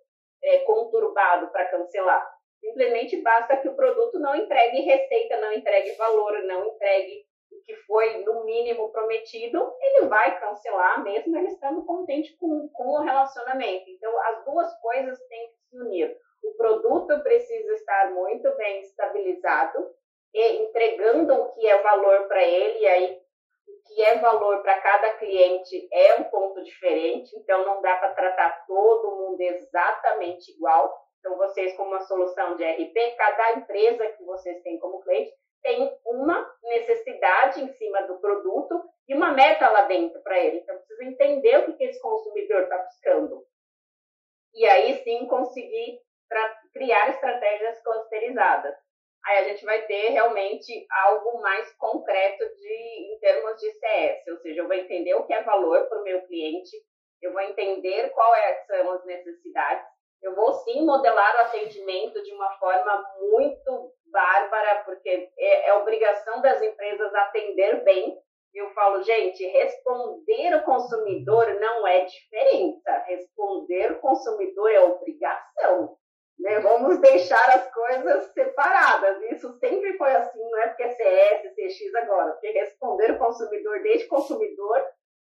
é, 0.43 0.59
conturbado 0.61 1.49
para 1.49 1.67
cancelar. 1.67 2.27
Simplesmente 2.61 3.21
basta 3.21 3.59
que 3.59 3.69
o 3.69 3.77
produto 3.77 4.19
não 4.19 4.35
entregue 4.35 4.81
receita, 4.81 5.37
não 5.37 5.53
entregue 5.53 5.93
valor, 5.93 6.43
não 6.45 6.67
entregue 6.67 7.27
que 7.67 7.75
foi 7.83 8.19
no 8.19 8.45
mínimo 8.45 8.91
prometido, 8.93 9.75
ele 9.81 10.07
vai 10.07 10.39
cancelar 10.39 11.03
mesmo 11.03 11.37
ele 11.37 11.49
estando 11.49 11.85
contente 11.85 12.37
com, 12.37 12.69
com 12.69 12.85
o 12.91 13.03
relacionamento. 13.03 13.91
Então, 13.91 14.17
as 14.23 14.45
duas 14.45 14.73
coisas 14.81 15.19
têm 15.27 15.49
que 15.49 15.59
se 15.69 15.81
unir. 15.81 16.17
O 16.45 16.55
produto 16.57 17.21
precisa 17.25 17.73
estar 17.75 18.13
muito 18.13 18.49
bem 18.57 18.81
estabilizado 18.83 19.91
e 20.33 20.63
entregando 20.63 21.35
o 21.35 21.53
que 21.55 21.67
é 21.67 21.83
valor 21.83 22.29
para 22.29 22.43
ele, 22.45 22.79
e 22.79 22.87
aí 22.87 23.21
o 23.67 23.89
que 23.89 24.03
é 24.03 24.19
valor 24.19 24.63
para 24.63 24.81
cada 24.81 25.15
cliente 25.15 25.89
é 25.93 26.15
um 26.21 26.25
ponto 26.25 26.63
diferente, 26.63 27.37
então 27.37 27.65
não 27.65 27.83
dá 27.83 27.97
para 27.97 28.15
tratar 28.15 28.65
todo 28.67 29.17
mundo 29.17 29.41
exatamente 29.41 30.53
igual. 30.53 31.05
Então, 31.19 31.37
vocês, 31.37 31.77
como 31.77 31.91
uma 31.91 32.01
solução 32.03 32.55
de 32.55 32.63
RP, 32.63 33.17
cada 33.17 33.55
empresa 33.55 34.07
que 34.07 34.23
vocês 34.23 34.63
têm 34.63 34.79
como 34.79 35.01
cliente 35.01 35.33
tem 35.67 35.93
uma 36.07 36.49
necessidade 36.63 37.61
em 37.61 37.69
cima 37.73 38.03
do 38.03 38.21
produto 38.21 38.85
e 39.09 39.15
uma 39.15 39.33
meta 39.33 39.69
lá 39.69 39.83
dentro 39.83 40.23
para 40.23 40.39
ele. 40.39 40.59
Então, 40.59 40.79
precisa 40.79 41.05
entender 41.05 41.59
o 41.59 41.77
que, 41.77 41.85
esse 41.85 42.01
consumidor 42.01 42.63
está 42.63 42.79
buscando. 42.79 43.45
E 44.55 44.65
aí 44.65 45.03
sim 45.03 45.27
conseguir 45.27 46.01
criar 46.73 47.11
estratégias 47.11 47.83
clusterizadas. 47.83 48.77
Aí 49.25 49.39
a 49.39 49.49
gente 49.49 49.65
vai 49.65 49.83
ter 49.87 50.11
realmente 50.11 50.87
algo 50.89 51.41
mais 51.41 51.73
concreto 51.75 52.45
de, 52.55 53.13
em 53.13 53.19
termos 53.19 53.61
de 53.61 53.73
CS, 53.73 54.27
ou 54.29 54.37
seja, 54.39 54.61
eu 54.61 54.69
vou 54.69 54.77
entender 54.77 55.15
o 55.15 55.27
que 55.27 55.33
é 55.33 55.43
valor 55.43 55.89
para 55.89 56.01
o 56.01 56.05
meu 56.05 56.25
cliente, 56.29 56.77
eu 57.21 57.33
vou 57.33 57.41
entender 57.41 58.11
quais 58.11 58.45
é, 58.45 58.65
são 58.67 58.93
as 58.93 59.05
necessidades, 59.05 59.85
eu 60.23 60.35
vou 60.35 60.53
sim 60.55 60.85
modelar 60.85 61.37
o 61.37 61.41
atendimento 61.41 62.23
de 62.23 62.33
uma 62.33 62.51
forma 62.59 63.05
muito 63.21 63.93
bárbara, 64.07 64.83
porque 64.85 65.31
é, 65.39 65.69
é 65.69 65.75
obrigação 65.75 66.41
das 66.41 66.61
empresas 66.63 67.15
atender 67.15 67.85
bem. 67.85 68.19
Eu 68.55 68.71
falo, 68.71 69.03
gente, 69.03 69.45
responder 69.47 70.57
o 70.57 70.65
consumidor 70.65 71.47
não 71.61 71.87
é 71.87 72.07
diferença. 72.07 73.05
Responder 73.07 73.93
o 73.93 74.01
consumidor 74.01 74.71
é 74.71 74.81
obrigação. 74.81 75.97
Né? 76.39 76.59
Vamos 76.61 76.99
deixar 77.01 77.49
as 77.51 77.71
coisas 77.73 78.33
separadas. 78.33 79.23
Isso 79.31 79.53
sempre 79.59 79.97
foi 79.99 80.11
assim, 80.15 80.43
não 80.51 80.59
é 80.61 80.69
porque 80.69 80.85
é 80.85 80.89
CS, 80.91 81.55
CX 81.55 81.95
agora. 81.97 82.33
Porque 82.33 82.51
responder 82.51 83.13
o 83.13 83.19
consumidor, 83.19 83.83
desde 83.83 84.09
consumidor, 84.09 84.83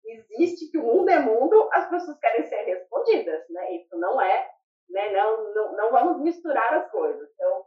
existe 0.04 0.70
que 0.70 0.78
o 0.78 0.82
mundo 0.82 1.10
é 1.10 1.18
mundo, 1.18 1.68
as 1.72 1.88
pessoas 1.90 2.18
querem 2.20 2.44
ser 2.44 2.62
respondidas. 2.62 3.42
Né? 3.50 3.76
Isso 3.76 3.98
não 3.98 4.20
é 4.20 4.48
né? 4.96 5.12
Não, 5.12 5.54
não, 5.54 5.76
não 5.76 5.90
vamos 5.92 6.22
misturar 6.22 6.72
as 6.72 6.90
coisas. 6.90 7.30
Então, 7.34 7.64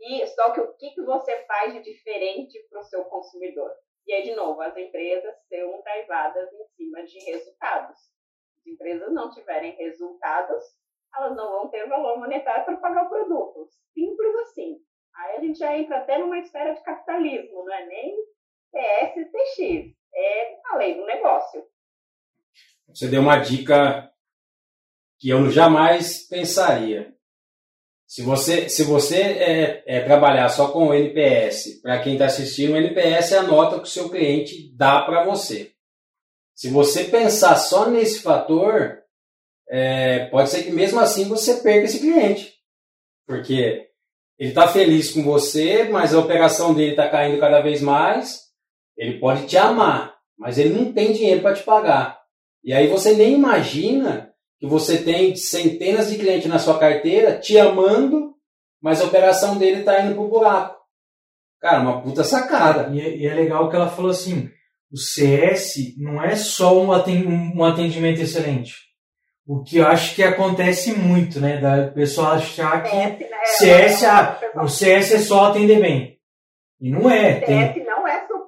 e 0.00 0.26
só 0.26 0.50
que 0.50 0.60
o 0.60 0.74
que, 0.74 0.90
que 0.90 1.02
você 1.02 1.44
faz 1.46 1.72
de 1.72 1.80
diferente 1.80 2.58
para 2.68 2.80
o 2.80 2.84
seu 2.84 3.04
consumidor? 3.04 3.70
E 4.04 4.12
aí, 4.12 4.24
de 4.24 4.34
novo, 4.34 4.60
as 4.60 4.76
empresas 4.76 5.32
são 5.48 5.80
drivadas 5.82 6.52
em 6.52 6.66
cima 6.76 7.04
de 7.04 7.18
resultados. 7.20 7.96
Se 8.00 8.70
as 8.70 8.74
empresas 8.74 9.12
não 9.12 9.30
tiverem 9.30 9.76
resultados, 9.76 10.64
elas 11.16 11.36
não 11.36 11.52
vão 11.52 11.68
ter 11.68 11.88
valor 11.88 12.18
monetário 12.18 12.64
para 12.64 12.76
pagar 12.78 13.06
o 13.06 13.08
produto. 13.08 13.68
Simples 13.94 14.34
assim. 14.42 14.80
Aí 15.14 15.36
a 15.36 15.40
gente 15.40 15.58
já 15.58 15.78
entra 15.78 15.98
até 15.98 16.18
numa 16.18 16.38
esfera 16.38 16.74
de 16.74 16.82
capitalismo, 16.82 17.64
não 17.64 17.72
é 17.72 17.86
nem 17.86 18.16
PS, 18.72 19.30
CX. 19.30 19.94
É 20.14 20.60
a 20.66 20.76
lei 20.78 20.96
do 20.96 21.06
negócio. 21.06 21.64
Você 22.88 23.06
deu 23.08 23.20
uma 23.20 23.38
dica 23.38 24.11
que 25.22 25.28
eu 25.28 25.48
jamais 25.52 26.26
pensaria. 26.26 27.14
Se 28.08 28.22
você, 28.22 28.68
se 28.68 28.82
você 28.82 29.20
é, 29.20 29.82
é 29.86 30.00
trabalhar 30.00 30.48
só 30.48 30.72
com 30.72 30.88
o 30.88 30.92
NPS, 30.94 31.80
para 31.80 32.02
quem 32.02 32.14
está 32.14 32.26
assistindo, 32.26 32.72
o 32.72 32.76
NPS 32.76 33.30
é 33.30 33.38
a 33.38 33.44
nota 33.44 33.76
que 33.76 33.84
o 33.84 33.90
seu 33.90 34.10
cliente 34.10 34.74
dá 34.74 35.00
para 35.02 35.24
você. 35.24 35.70
Se 36.56 36.68
você 36.68 37.04
pensar 37.04 37.54
só 37.54 37.88
nesse 37.88 38.20
fator, 38.20 38.98
é, 39.70 40.26
pode 40.26 40.50
ser 40.50 40.64
que 40.64 40.72
mesmo 40.72 40.98
assim 40.98 41.28
você 41.28 41.62
perca 41.62 41.84
esse 41.84 42.00
cliente. 42.00 42.54
Porque 43.24 43.88
ele 44.36 44.48
está 44.48 44.66
feliz 44.66 45.12
com 45.12 45.22
você, 45.22 45.84
mas 45.84 46.12
a 46.12 46.18
operação 46.18 46.74
dele 46.74 46.90
está 46.90 47.08
caindo 47.08 47.38
cada 47.38 47.60
vez 47.60 47.80
mais. 47.80 48.40
Ele 48.96 49.20
pode 49.20 49.46
te 49.46 49.56
amar, 49.56 50.16
mas 50.36 50.58
ele 50.58 50.74
não 50.74 50.92
tem 50.92 51.12
dinheiro 51.12 51.42
para 51.42 51.54
te 51.54 51.62
pagar. 51.62 52.20
E 52.64 52.72
aí 52.72 52.88
você 52.88 53.14
nem 53.14 53.34
imagina 53.34 54.31
que 54.62 54.68
você 54.68 54.98
tem 54.98 55.34
centenas 55.34 56.08
de 56.08 56.16
clientes 56.16 56.46
na 56.46 56.56
sua 56.56 56.78
carteira 56.78 57.36
te 57.36 57.58
amando, 57.58 58.32
mas 58.80 59.00
a 59.00 59.06
operação 59.06 59.58
dele 59.58 59.80
está 59.80 60.00
indo 60.02 60.14
pro 60.14 60.28
buraco. 60.28 60.76
Cara, 61.60 61.80
uma 61.80 62.00
puta 62.00 62.22
sacada. 62.22 62.88
E 62.94 63.00
é, 63.00 63.16
e 63.16 63.26
é, 63.26 63.34
legal 63.34 63.68
que 63.68 63.74
ela 63.74 63.88
falou 63.88 64.12
assim: 64.12 64.48
o 64.88 64.96
CS 64.96 65.96
não 65.98 66.22
é 66.22 66.36
só 66.36 66.80
um 66.80 66.92
atendimento 66.92 68.20
excelente. 68.20 68.74
O 69.44 69.64
que 69.64 69.78
eu 69.78 69.86
acho 69.88 70.14
que 70.14 70.22
acontece 70.22 70.92
muito, 70.92 71.40
né? 71.40 71.60
Da 71.60 71.88
pessoa 71.88 72.34
achar 72.34 72.84
que 72.84 72.90
CS, 72.90 73.20
né? 73.30 73.88
CS 73.88 74.04
ah, 74.04 74.40
o 74.62 74.68
CS 74.68 75.12
é 75.12 75.18
só 75.18 75.46
atender 75.46 75.80
bem. 75.80 76.18
E 76.80 76.88
não 76.88 77.10
é. 77.10 77.40
CS 77.40 77.46
tem... 77.74 77.81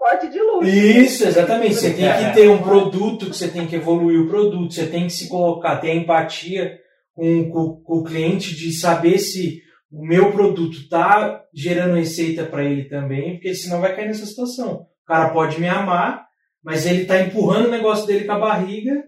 é 0.07 0.11
suporte 0.11 0.29
de 0.29 0.41
luxo. 0.41 0.69
Isso, 0.69 1.25
exatamente. 1.25 1.75
Você 1.75 1.95
tem 1.95 2.07
que 2.07 2.35
ter 2.35 2.49
um 2.49 2.63
produto 2.63 3.27
que 3.27 3.37
você 3.37 3.49
tem 3.49 3.67
que 3.67 3.77
evoluir 3.77 4.21
o 4.21 4.29
produto, 4.29 4.73
você 4.73 4.87
tem 4.87 5.07
que 5.07 5.13
se 5.13 5.29
colocar, 5.29 5.81
ter 5.81 5.95
empatia 5.95 6.79
com, 7.15 7.51
com, 7.51 7.83
com 7.83 7.95
o 7.99 8.05
cliente 8.05 8.55
de 8.55 8.73
saber 8.73 9.19
se 9.19 9.63
o 9.91 10.05
meu 10.05 10.33
produto 10.33 10.77
está 10.79 11.45
gerando 11.55 11.95
receita 11.95 12.45
para 12.45 12.65
ele 12.65 12.89
também, 12.89 13.35
porque 13.35 13.55
senão 13.55 13.81
vai 13.81 13.95
cair 13.95 14.07
nessa 14.07 14.27
situação. 14.27 14.87
O 15.03 15.07
cara 15.07 15.31
pode 15.31 15.61
me 15.61 15.69
amar, 15.69 16.27
mas 16.63 16.87
ele 16.87 17.03
está 17.03 17.21
empurrando 17.21 17.69
o 17.69 17.71
negócio 17.71 18.07
dele 18.07 18.25
com 18.25 18.33
a 18.33 18.39
barriga 18.39 19.05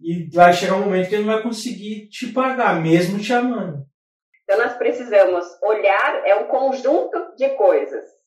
e 0.00 0.28
vai 0.32 0.52
chegar 0.52 0.76
um 0.76 0.84
momento 0.84 1.08
que 1.08 1.14
ele 1.14 1.24
não 1.24 1.34
vai 1.34 1.42
conseguir 1.42 2.08
te 2.08 2.28
pagar, 2.28 2.80
mesmo 2.80 3.18
te 3.18 3.32
amando. 3.32 3.84
Então 4.44 4.58
nós 4.58 4.76
precisamos 4.76 5.44
olhar, 5.62 6.22
é 6.26 6.34
um 6.36 6.48
conjunto 6.48 7.36
de 7.36 7.48
coisas 7.50 8.21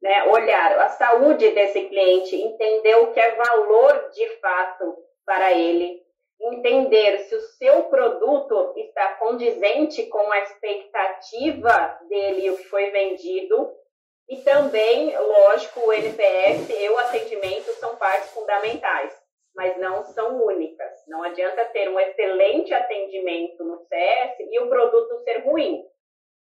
né, 0.00 0.28
olhar 0.28 0.78
a 0.78 0.88
saúde 0.90 1.50
desse 1.50 1.82
cliente, 1.88 2.36
entender 2.36 2.96
o 2.96 3.12
que 3.12 3.20
é 3.20 3.34
valor 3.34 4.10
de 4.10 4.28
fato 4.36 4.96
para 5.24 5.52
ele, 5.52 6.00
entender 6.40 7.18
se 7.20 7.34
o 7.34 7.40
seu 7.40 7.84
produto 7.84 8.74
está 8.76 9.14
condizente 9.14 10.06
com 10.06 10.30
a 10.30 10.38
expectativa 10.40 11.98
dele, 12.08 12.50
o 12.50 12.56
que 12.56 12.64
foi 12.64 12.90
vendido, 12.90 13.72
e 14.28 14.36
também, 14.42 15.16
lógico, 15.16 15.80
o 15.80 15.92
NPS 15.92 16.68
e 16.68 16.88
o 16.90 16.98
atendimento 16.98 17.72
são 17.74 17.96
partes 17.96 18.30
fundamentais, 18.30 19.12
mas 19.54 19.76
não 19.78 20.04
são 20.04 20.44
únicas. 20.44 20.92
Não 21.08 21.22
adianta 21.22 21.64
ter 21.66 21.88
um 21.88 21.98
excelente 21.98 22.72
atendimento 22.74 23.64
no 23.64 23.78
CS 23.86 24.36
e 24.50 24.60
o 24.60 24.68
produto 24.68 25.18
ser 25.24 25.38
ruim. 25.38 25.82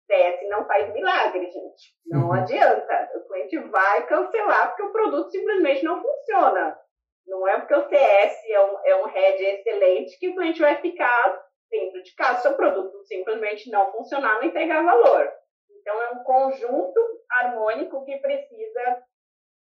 CS 0.08 0.50
não 0.50 0.66
faz 0.66 0.92
milagre, 0.94 1.46
gente. 1.52 1.94
Não 2.06 2.28
uhum. 2.28 2.34
adianta. 2.34 3.12
O 3.16 3.28
cliente 3.28 3.58
vai 3.70 4.08
cancelar 4.08 4.70
porque 4.70 4.84
o 4.84 4.92
produto 4.92 5.30
simplesmente 5.30 5.84
não 5.84 6.02
funciona. 6.02 6.80
Não 7.28 7.48
é 7.48 7.60
porque 7.60 7.76
o 7.76 7.90
CS 7.90 8.38
é 8.50 8.62
um, 8.62 8.80
é 8.86 8.96
um 8.96 9.06
head 9.06 9.44
excelente 9.44 10.18
que 10.18 10.30
o 10.30 10.36
cliente 10.36 10.62
vai 10.62 10.82
ficar 10.82 11.46
dentro 11.70 12.02
de 12.02 12.16
casa. 12.16 12.42
Se 12.42 12.48
o 12.48 12.56
produto 12.56 13.04
simplesmente 13.04 13.70
não 13.70 13.92
funcionar, 13.92 14.36
não 14.36 14.44
entregar 14.44 14.84
valor. 14.84 15.30
Então, 15.70 16.02
é 16.02 16.10
um 16.12 16.24
conjunto 16.24 17.00
harmônico 17.30 18.04
que 18.06 18.18
precisa 18.18 19.04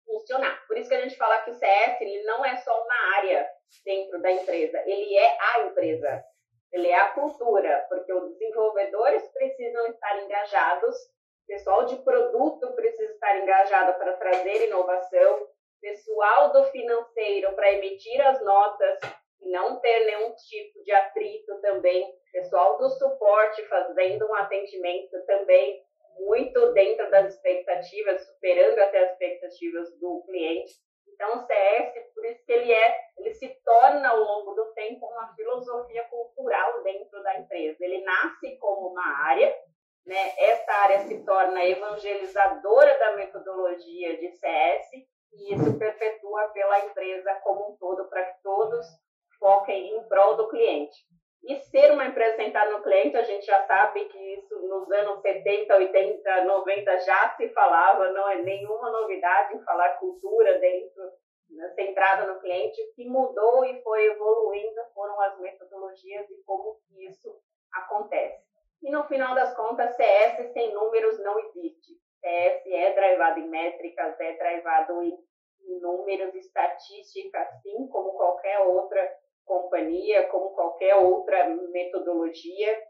funcionar. 0.07 0.67
Por 0.67 0.79
isso 0.79 0.89
que 0.89 0.95
a 0.95 1.01
gente 1.01 1.17
fala 1.17 1.43
que 1.43 1.51
o 1.51 1.55
CS 1.55 2.01
ele 2.01 2.23
não 2.25 2.45
é 2.45 2.57
só 2.59 2.85
uma 2.85 3.17
área 3.17 3.47
dentro 3.85 4.21
da 4.23 4.31
empresa, 4.31 4.83
ele 4.87 5.17
é 5.17 5.37
a 5.41 5.61
empresa, 5.67 6.25
ele 6.73 6.89
é 6.89 6.97
a 6.97 7.13
cultura, 7.13 7.87
porque 7.89 8.13
os 8.13 8.33
desenvolvedores 8.33 9.27
precisam 9.33 9.87
estar 9.87 10.23
engajados, 10.23 10.97
o 10.97 11.47
pessoal 11.47 11.85
de 11.85 11.97
produto 11.97 12.73
precisa 12.75 13.13
estar 13.13 13.39
engajado 13.41 13.99
para 13.99 14.17
trazer 14.17 14.67
inovação, 14.67 15.49
pessoal 15.81 16.53
do 16.53 16.65
financeiro 16.65 17.55
para 17.55 17.73
emitir 17.73 18.21
as 18.27 18.43
notas 18.45 18.99
e 19.41 19.51
não 19.51 19.79
ter 19.81 20.07
nenhum 20.07 20.35
tipo 20.35 20.83
de 20.83 20.93
atrito 20.93 21.61
também, 21.61 22.13
pessoal 22.33 22.79
do 22.79 22.91
suporte 22.91 23.63
fazendo 23.69 24.27
um 24.27 24.35
atendimento 24.35 25.25
também 25.27 25.81
muito 26.19 26.73
dentro 26.73 27.11
das 27.11 27.35
expectativas, 27.35 28.27
superando 28.27 28.79
até 28.79 29.05
as 29.05 29.13
expectativas 29.13 29.99
do 30.01 30.23
cliente. 30.27 30.73
Então, 31.09 31.39
o 31.39 31.47
CS, 31.47 32.13
por 32.15 32.25
isso 32.27 32.45
que 32.45 32.53
ele 32.53 32.73
é, 32.73 32.97
ele 33.17 33.33
se 33.35 33.49
torna 33.65 34.09
ao 34.09 34.19
longo 34.19 34.55
do 34.55 34.67
tempo 34.75 35.07
uma 35.07 35.35
filosofia 35.35 36.05
cultural 36.05 36.83
dentro 36.83 37.23
da 37.23 37.39
empresa. 37.39 37.77
Ele 37.81 38.03
nasce 38.03 38.57
como 38.59 38.89
uma 38.89 39.25
área, 39.25 39.55
né? 40.05 40.35
Essa 40.39 40.73
área 40.73 41.01
se 41.01 41.25
torna 41.25 41.65
evangelizadora 41.65 42.99
da 42.99 43.17
metodologia 43.17 44.17
de 44.19 44.31
CS 44.33 44.91
e 45.33 45.55
isso 45.55 45.79
perpetua 45.79 46.49
pela 46.49 46.87
empresa 46.87 47.35
como 47.43 47.71
um 47.71 47.77
todo 47.77 48.09
para 48.09 48.25
que 48.25 48.43
todos 48.43 48.87
foquem 49.39 49.97
em 49.97 50.09
prol 50.09 50.37
do 50.37 50.49
cliente. 50.49 50.97
E 51.45 51.57
ser 51.61 51.93
uma 51.93 52.07
empresa 52.07 52.37
centrada 52.37 52.73
no 52.73 52.83
cliente, 52.83 53.17
a 53.17 53.23
gente 53.23 53.47
já 53.47 53.65
sabe 53.67 54.05
que 54.07 54.19
isso 54.35 54.59
nos 54.67 54.91
anos 54.91 55.21
70, 55.21 55.77
80, 55.77 56.45
90 56.45 56.99
já 57.01 57.37
se 57.37 57.49
falava, 57.51 58.11
não 58.13 58.29
é 58.29 58.43
nenhuma 58.43 58.91
novidade 58.91 59.63
falar 59.65 59.97
cultura 59.99 60.59
dentro, 60.59 61.03
né, 61.51 61.69
centrada 61.77 62.27
no 62.27 62.41
cliente. 62.41 62.83
O 62.83 62.95
que 62.95 63.09
mudou 63.09 63.65
e 63.65 63.81
foi 63.83 64.07
evoluindo 64.07 64.81
foram 64.93 65.21
as 65.21 65.39
metodologias 65.39 66.29
e 66.31 66.43
como 66.45 66.81
isso 66.99 67.41
acontece. 67.73 68.45
E 68.83 68.91
no 68.91 69.05
final 69.05 69.35
das 69.35 69.55
contas, 69.55 69.95
CS 69.97 70.53
sem 70.53 70.73
números 70.73 71.19
não 71.21 71.39
existe. 71.39 71.95
CS 72.21 72.63
é 72.67 72.93
drivado 72.93 73.39
em 73.41 73.49
métricas, 73.49 74.19
é 74.19 74.33
drivado 74.33 75.03
em 75.03 75.17
números, 75.81 76.35
estatísticas, 76.35 77.49
assim 77.49 77.87
como 77.89 78.17
qualquer 78.17 78.61
outra 78.61 79.01
companhia, 79.47 80.29
como 80.29 80.51
qualquer 80.51 80.97
outra 80.97 81.49
metodologia, 81.49 82.83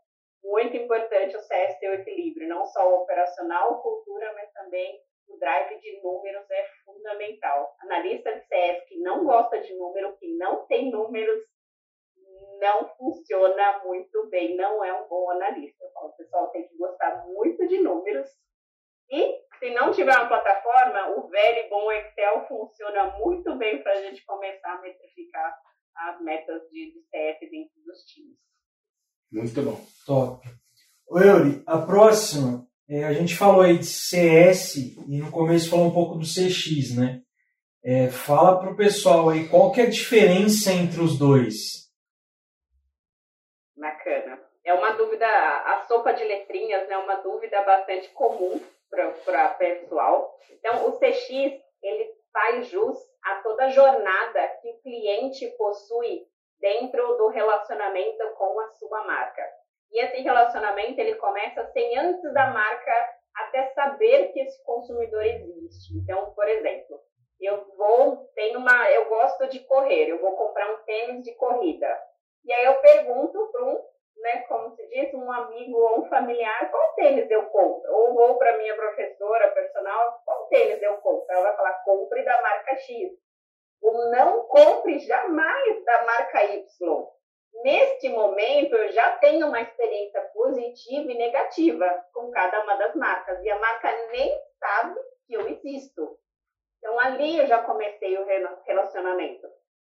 muito 0.43 0.77
importante 0.77 1.37
o 1.37 1.41
CS 1.41 1.79
ter 1.79 1.91
o 1.91 1.95
equilíbrio, 1.95 2.49
não 2.49 2.65
só 2.67 2.89
o 2.89 3.03
operacional, 3.03 3.83
cultura, 3.83 4.33
mas 4.35 4.53
também 4.53 5.01
o 5.29 5.37
drive 5.39 5.79
de 5.81 6.01
números 6.03 6.49
é 6.51 6.67
fundamental. 6.85 7.75
Analista 7.81 8.33
de 8.33 8.47
CS 8.47 8.85
que 8.89 8.99
não 8.99 9.25
gosta 9.25 9.61
de 9.61 9.75
número, 9.77 10.17
que 10.17 10.37
não 10.37 10.67
tem 10.67 10.91
números, 10.91 11.43
não 12.61 12.89
funciona 12.97 13.83
muito 13.85 14.29
bem, 14.29 14.57
não 14.57 14.85
é 14.85 14.93
um 14.93 15.09
bom 15.09 15.31
analista. 15.31 15.85
O 16.03 16.13
pessoal 16.13 16.49
tem 16.51 16.67
que 16.69 16.77
gostar 16.77 17.27
muito 17.27 17.67
de 17.67 17.81
números. 17.83 18.29
E 19.11 19.41
se 19.59 19.71
não 19.71 19.93
tiver 19.93 20.17
uma 20.17 20.29
plataforma, 20.29 21.17
o 21.17 21.29
velho 21.29 21.69
bom 21.69 21.91
Excel 21.93 22.47
funciona 22.47 23.19
muito 23.19 23.55
bem 23.57 23.83
para 23.83 23.93
a 23.93 24.03
gente 24.03 24.25
começar 24.25 24.75
a 24.75 24.81
metrificar 24.81 25.57
as 25.99 26.21
metas 26.23 26.63
de, 26.71 26.93
de 26.93 27.01
CF 27.01 27.51
dentro 27.51 27.75
dos 27.85 28.03
times. 28.05 28.37
Muito 29.33 29.63
bom. 29.63 29.85
Top. 30.05 30.47
O 31.09 31.19
Eury, 31.21 31.63
a 31.67 31.79
próxima, 31.79 32.67
é, 32.89 33.05
a 33.05 33.13
gente 33.13 33.37
falou 33.37 33.63
aí 33.63 33.79
de 33.79 33.87
CS 33.87 34.77
e 34.77 35.19
no 35.19 35.31
começo 35.31 35.71
falou 35.71 35.87
um 35.87 35.95
pouco 35.95 36.17
do 36.17 36.25
CX, 36.25 36.97
né? 36.97 37.23
É, 37.85 38.09
fala 38.09 38.59
para 38.59 38.71
o 38.71 38.77
pessoal 38.77 39.29
aí 39.29 39.49
qual 39.49 39.71
que 39.71 39.81
é 39.81 39.85
a 39.85 39.91
diferença 39.91 40.73
entre 40.73 41.01
os 41.01 41.19
dois. 41.19 41.87
Bacana. 43.77 44.41
É 44.65 44.75
uma 44.75 44.93
dúvida, 44.93 45.27
a 45.27 45.85
sopa 45.87 46.13
de 46.13 46.25
letrinhas 46.25 46.83
é 46.83 46.89
né, 46.89 46.97
uma 46.99 47.17
dúvida 47.17 47.63
bastante 47.63 48.09
comum 48.11 48.61
para 48.91 49.09
o 49.09 49.59
pessoal. 49.59 50.37
Então, 50.59 50.89
o 50.89 50.99
CX, 50.99 51.31
ele 51.83 52.16
faz 52.37 52.67
jus 52.67 52.99
a 53.25 53.37
toda 53.37 53.65
a 53.65 53.71
jornada 53.71 54.49
que 54.61 54.69
o 54.69 54.83
cliente 54.83 55.49
possui 55.57 56.27
dentro 56.61 57.17
do 57.17 57.29
relacionamento 57.29 58.29
com 58.37 58.61
a 58.61 58.69
sua 58.75 59.05
marca. 59.05 59.43
E 59.91 60.05
esse 60.05 60.21
relacionamento 60.21 61.01
ele 61.01 61.15
começa 61.15 61.65
sem 61.73 61.99
antes 61.99 62.31
da 62.35 62.49
marca 62.49 62.93
até 63.35 63.69
saber 63.69 64.33
que 64.33 64.41
esse 64.41 64.63
consumidor 64.65 65.25
existe. 65.25 65.97
Então, 65.97 66.35
por 66.35 66.47
exemplo, 66.47 67.01
eu 67.41 67.75
vou 67.75 68.27
tenho 68.35 68.59
uma 68.59 68.91
eu 68.91 69.09
gosto 69.09 69.49
de 69.49 69.61
correr, 69.61 70.09
eu 70.09 70.21
vou 70.21 70.37
comprar 70.37 70.75
um 70.75 70.85
tênis 70.85 71.23
de 71.23 71.35
corrida. 71.37 71.89
E 72.45 72.53
aí 72.53 72.67
eu 72.67 72.75
pergunto 72.81 73.49
para 73.51 73.65
um 73.65 73.83
né, 74.19 74.43
como 74.49 74.75
se 74.75 74.87
diz, 74.89 75.13
um 75.15 75.31
amigo 75.31 75.77
ou 75.77 76.01
um 76.01 76.09
familiar, 76.09 76.71
qual 76.71 76.95
tênis 76.95 77.31
eu 77.31 77.45
compro? 77.47 77.93
Ou 77.93 78.15
vou 78.15 78.39
para 78.39 78.57
minha 78.57 78.75
professora 78.75 79.49
personal, 79.49 80.21
qual 80.25 80.47
tênis 80.49 80.83
eu 80.83 80.97
compro? 80.99 81.27
Ela 81.31 81.43
vai 81.43 81.57
falar, 81.57 81.85
compre 81.85 82.23
da 82.25 82.41
marca 82.43 82.77
X. 82.77 83.13
Ou 83.83 84.11
não 84.11 84.45
compre 84.47 84.99
jamais 85.01 85.85
da 85.85 86.05
marca 86.05 86.45
Y. 86.45 86.67
Neste 87.63 88.09
momento, 88.09 88.75
eu 88.75 88.93
já 88.93 89.13
tenho 89.19 89.49
uma 89.49 89.61
experiência 89.61 90.21
positiva 90.33 91.11
e 91.11 91.19
negativa 91.19 92.05
com 92.13 92.31
cada 92.31 92.63
uma 92.63 92.77
das 92.77 92.95
marcas. 92.95 93.43
E 93.43 93.51
a 93.51 93.59
marca 93.59 93.91
nem 94.13 94.31
sabe 94.59 95.01
que 95.27 95.35
eu 95.35 95.47
existo. 95.49 96.19
Então, 96.79 96.99
ali 97.01 97.39
eu 97.39 97.47
já 97.47 97.63
comecei 97.63 98.17
o 98.19 98.27
relacionamento. 98.65 99.47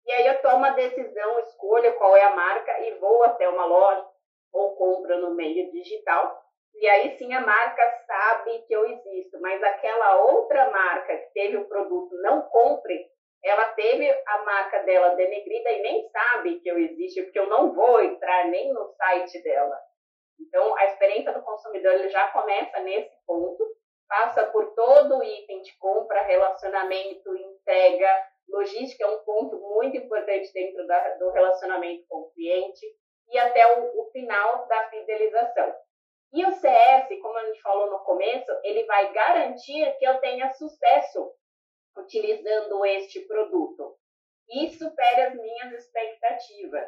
E 0.06 0.12
aí 0.12 0.28
eu 0.28 0.42
tomo 0.42 0.66
a 0.66 0.72
decisão, 0.72 1.40
escolho 1.40 1.96
qual 1.98 2.18
é 2.18 2.24
a 2.24 2.36
marca 2.36 2.80
e 2.82 2.96
vou 2.96 3.24
até 3.24 3.48
uma 3.48 3.66
loja, 3.66 4.11
ou 4.52 4.76
compra 4.76 5.18
no 5.18 5.36
meio 5.36 5.72
digital. 5.72 6.42
E 6.76 6.88
aí 6.88 7.18
sim 7.18 7.34
a 7.34 7.42
marca 7.42 8.04
sabe 8.08 8.60
que 8.64 8.74
eu 8.74 8.86
existo, 8.86 9.40
mas 9.40 9.62
aquela 9.62 10.22
outra 10.24 10.70
marca 10.72 11.18
que 11.18 11.34
teve 11.34 11.58
o 11.58 11.68
produto 11.68 12.16
não 12.22 12.42
compre, 12.44 13.06
ela 13.44 13.66
teve 13.74 14.10
a 14.10 14.44
marca 14.44 14.84
dela 14.84 15.16
denegrida 15.16 15.72
e 15.72 15.82
nem 15.82 16.10
sabe 16.10 16.60
que 16.60 16.70
eu 16.70 16.78
existo, 16.78 17.24
porque 17.24 17.40
eu 17.40 17.50
não 17.50 17.74
vou 17.74 18.02
entrar 18.02 18.48
nem 18.48 18.72
no 18.72 18.88
site 18.94 19.42
dela. 19.42 19.78
Então, 20.40 20.76
a 20.78 20.86
experiência 20.86 21.34
do 21.34 21.42
consumidor 21.42 21.94
ele 21.94 22.10
já 22.10 22.28
começa 22.30 22.80
nesse 22.80 23.16
ponto, 23.26 23.66
passa 24.08 24.46
por 24.48 24.74
todo 24.74 25.18
o 25.18 25.24
item 25.24 25.62
de 25.62 25.78
compra, 25.78 26.22
relacionamento, 26.24 27.36
entrega, 27.36 28.28
logística 28.50 29.04
é 29.04 29.08
um 29.08 29.20
ponto 29.20 29.58
muito 29.58 29.98
importante 29.98 30.52
dentro 30.54 30.86
da, 30.86 31.16
do 31.16 31.32
relacionamento 31.32 32.06
com 32.08 32.20
o 32.20 32.32
cliente 32.32 32.86
e 33.32 33.38
até 33.38 33.80
o, 33.80 34.02
o 34.02 34.12
final 34.12 34.68
da 34.68 34.90
fidelização. 34.90 35.76
E 36.34 36.46
o 36.46 36.52
CS, 36.52 37.08
como 37.22 37.38
a 37.38 37.46
gente 37.46 37.62
falou 37.62 37.92
no 37.92 38.00
começo, 38.00 38.52
ele 38.64 38.86
vai 38.86 39.12
garantir 39.12 39.98
que 39.98 40.06
eu 40.06 40.20
tenha 40.20 40.54
sucesso 40.54 41.34
utilizando 41.98 42.86
este 42.86 43.22
produto 43.22 43.98
e 44.50 44.70
supere 44.70 45.22
as 45.22 45.36
minhas 45.36 45.74
expectativas. 45.74 46.88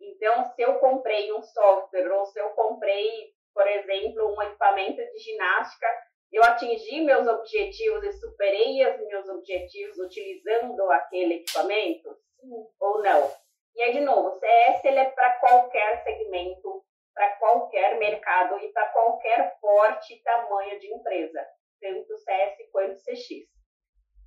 Então, 0.00 0.44
se 0.54 0.62
eu 0.62 0.78
comprei 0.78 1.32
um 1.32 1.42
software 1.42 2.10
ou 2.10 2.26
se 2.26 2.40
eu 2.40 2.50
comprei, 2.50 3.32
por 3.54 3.66
exemplo, 3.68 4.34
um 4.34 4.42
equipamento 4.42 4.96
de 4.96 5.18
ginástica, 5.18 5.86
eu 6.32 6.42
atingi 6.44 7.00
meus 7.02 7.26
objetivos 7.26 8.04
e 8.04 8.12
superei 8.12 8.86
os 8.86 9.06
meus 9.06 9.28
objetivos 9.28 9.98
utilizando 9.98 10.90
aquele 10.90 11.34
equipamento? 11.34 12.16
Sim 12.40 12.66
ou 12.80 13.02
não? 13.02 13.30
E 13.74 13.82
aí, 13.82 13.92
de 13.92 14.00
novo, 14.00 14.28
o 14.28 14.38
CS 14.38 14.84
ele 14.84 14.98
é 14.98 15.10
para 15.10 15.38
qualquer 15.38 16.02
segmento, 16.02 16.84
para 17.14 17.36
qualquer 17.36 17.98
mercado 17.98 18.58
e 18.58 18.72
para 18.72 18.88
qualquer 18.88 19.58
porte 19.60 20.14
e 20.14 20.22
tamanho 20.22 20.78
de 20.80 20.92
empresa, 20.92 21.46
tanto 21.80 22.18
CS 22.18 22.70
quanto 22.72 22.96
CX. 23.02 23.48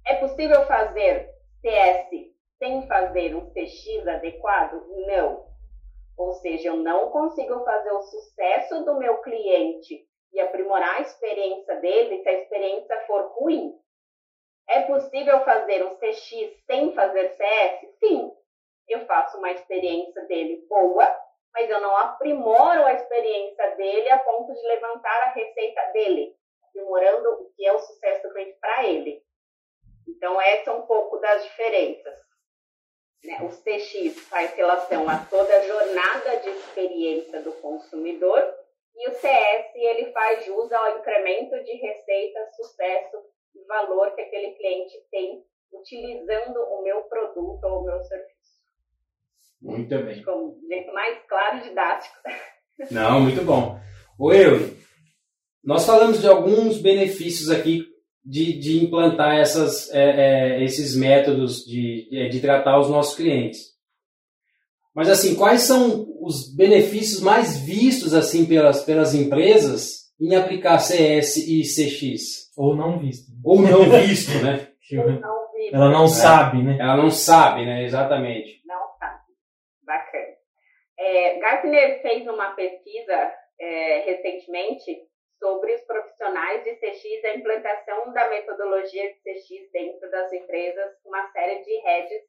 É 0.05 0.15
possível 0.15 0.65
fazer 0.65 1.29
CS 1.61 2.09
sem 2.57 2.87
fazer 2.87 3.35
um 3.35 3.51
CX 3.51 4.07
adequado? 4.07 4.85
Não. 5.07 5.45
Ou 6.17 6.33
seja, 6.35 6.69
eu 6.69 6.77
não 6.77 7.09
consigo 7.09 7.63
fazer 7.63 7.91
o 7.91 8.01
sucesso 8.01 8.85
do 8.85 8.97
meu 8.97 9.21
cliente 9.21 10.05
e 10.31 10.39
aprimorar 10.39 10.97
a 10.97 11.01
experiência 11.01 11.75
dele 11.77 12.21
se 12.21 12.29
a 12.29 12.33
experiência 12.33 13.05
for 13.05 13.33
ruim. 13.37 13.73
É 14.67 14.81
possível 14.83 15.43
fazer 15.43 15.85
um 15.85 15.95
CX 15.97 16.63
sem 16.65 16.93
fazer 16.93 17.35
CS? 17.35 17.97
Sim, 17.99 18.31
eu 18.87 19.05
faço 19.05 19.37
uma 19.37 19.51
experiência 19.51 20.21
dele 20.25 20.65
boa, 20.67 21.07
mas 21.53 21.69
eu 21.69 21.79
não 21.79 21.95
aprimoro 21.95 22.85
a 22.85 22.93
experiência 22.93 23.75
dele 23.75 24.09
a 24.09 24.19
ponto 24.19 24.53
de 24.53 24.61
levantar 24.67 25.23
a 25.23 25.31
receita 25.31 25.81
dele, 25.93 26.35
aprimorando 26.67 27.29
o 27.29 27.51
que 27.55 27.65
é 27.65 27.73
o 27.73 27.79
sucesso 27.79 28.27
do 28.27 28.33
cliente 28.33 28.57
para 28.59 28.85
ele. 28.85 29.23
Então, 30.07 30.39
essa 30.41 30.71
é 30.71 30.73
um 30.73 30.83
pouco 30.83 31.17
das 31.17 31.43
diferenças. 31.43 32.19
Né? 33.23 33.37
CX 33.63 34.19
faz 34.27 34.53
relação 34.53 35.07
a 35.07 35.17
toda 35.29 35.55
a 35.55 35.61
jornada 35.61 36.37
de 36.37 36.49
experiência 36.49 37.41
do 37.41 37.53
consumidor 37.53 38.41
e 38.95 39.09
o 39.09 39.13
CS 39.13 39.71
ele 39.75 40.11
faz 40.11 40.45
jus 40.45 40.71
ao 40.71 40.99
incremento 40.99 41.63
de 41.63 41.71
receita, 41.77 42.51
sucesso 42.51 43.23
e 43.55 43.63
valor 43.65 44.13
que 44.13 44.21
aquele 44.21 44.51
cliente 44.55 45.01
tem 45.09 45.43
utilizando 45.71 46.57
o 46.57 46.83
meu 46.83 47.03
produto 47.03 47.63
ou 47.63 47.79
o 47.79 47.85
meu 47.85 48.03
serviço. 48.03 48.42
Muito 49.63 49.97
bem. 50.03 50.21
Como 50.23 50.57
jeito 50.67 50.93
mais 50.93 51.17
claro 51.27 51.57
e 51.57 51.69
didático. 51.69 52.15
Não, 52.91 53.21
muito 53.21 53.43
bom. 53.43 53.79
O 54.19 54.33
eu, 54.33 54.75
nós 55.63 55.85
falamos 55.85 56.19
de 56.19 56.27
alguns 56.27 56.81
benefícios 56.81 57.49
aqui 57.49 57.85
de, 58.25 58.59
de 58.59 58.83
implantar 58.83 59.37
essas, 59.37 59.89
é, 59.91 60.57
é, 60.57 60.63
esses 60.63 60.95
métodos 60.95 61.63
de, 61.63 62.07
é, 62.11 62.27
de 62.27 62.39
tratar 62.41 62.79
os 62.79 62.89
nossos 62.89 63.15
clientes. 63.15 63.73
Mas 64.93 65.09
assim, 65.09 65.35
quais 65.35 65.61
são 65.61 66.05
os 66.21 66.53
benefícios 66.53 67.21
mais 67.21 67.57
vistos 67.57 68.13
assim 68.13 68.45
pelas, 68.45 68.83
pelas 68.83 69.15
empresas 69.15 70.03
em 70.19 70.35
aplicar 70.35 70.79
CS 70.79 71.37
e 71.37 71.61
CX? 71.61 72.51
Ou 72.55 72.75
não 72.75 72.99
visto. 72.99 73.31
Ou 73.43 73.61
não 73.61 73.89
visto, 73.89 74.31
né? 74.43 74.67
Ela 75.71 75.89
não 75.89 76.07
sabe, 76.07 76.61
né? 76.61 76.77
Ela 76.79 76.97
não 76.97 77.09
sabe, 77.09 77.65
né? 77.65 77.85
Exatamente. 77.85 78.61
É, 81.13 81.37
Gartner 81.37 82.01
fez 82.01 82.27
uma 82.27 82.55
pesquisa 82.55 83.35
é, 83.59 83.99
recentemente 83.99 85.07
sobre 85.37 85.75
os 85.75 85.81
profissionais 85.81 86.63
de 86.63 86.75
CX 86.77 87.03
e 87.03 87.27
a 87.27 87.35
implantação 87.35 88.11
da 88.13 88.29
metodologia 88.29 89.13
de 89.13 89.19
CX 89.19 89.71
dentro 89.71 90.09
das 90.09 90.33
empresas, 90.33 90.91
uma 91.05 91.31
série 91.31 91.63
de 91.63 91.75
redes 91.81 92.23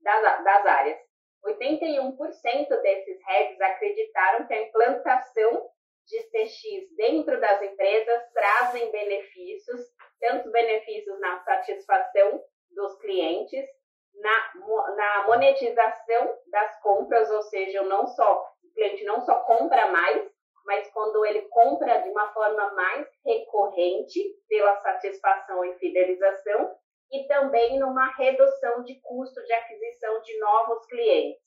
das, 0.00 0.44
das 0.44 0.66
áreas. 0.66 0.98
81% 1.44 2.80
desses 2.80 3.18
heads 3.26 3.60
acreditaram 3.60 4.46
que 4.46 4.54
a 4.54 4.62
implantação 4.62 5.68
de 6.06 6.18
CX 6.30 6.96
dentro 6.96 7.38
das 7.38 7.60
empresas 7.60 8.32
trazem 8.32 8.90
benefícios, 8.90 9.80
tanto 10.20 10.50
benefícios 10.50 11.20
na 11.20 11.38
satisfação 11.44 12.42
dos 12.70 12.98
clientes, 12.98 13.66
na, 14.14 14.52
na 14.96 15.26
monetização 15.26 16.38
das 16.48 16.80
compras, 16.80 17.30
ou 17.30 17.42
seja, 17.42 17.82
não 17.82 18.06
só 18.06 18.48
o 18.62 18.74
cliente 18.74 19.04
não 19.04 19.20
só 19.20 19.34
compra 19.40 19.88
mais, 19.88 20.30
mas 20.64 20.88
quando 20.92 21.24
ele 21.26 21.42
compra 21.42 21.98
de 21.98 22.08
uma 22.08 22.32
forma 22.32 22.72
mais 22.72 23.06
recorrente 23.24 24.20
pela 24.48 24.76
satisfação 24.76 25.64
e 25.64 25.74
fidelização 25.74 26.74
e 27.10 27.26
também 27.26 27.78
numa 27.78 28.06
redução 28.16 28.82
de 28.84 28.94
custo 29.00 29.42
de 29.44 29.52
aquisição 29.52 30.22
de 30.22 30.38
novos 30.38 30.86
clientes. 30.86 31.42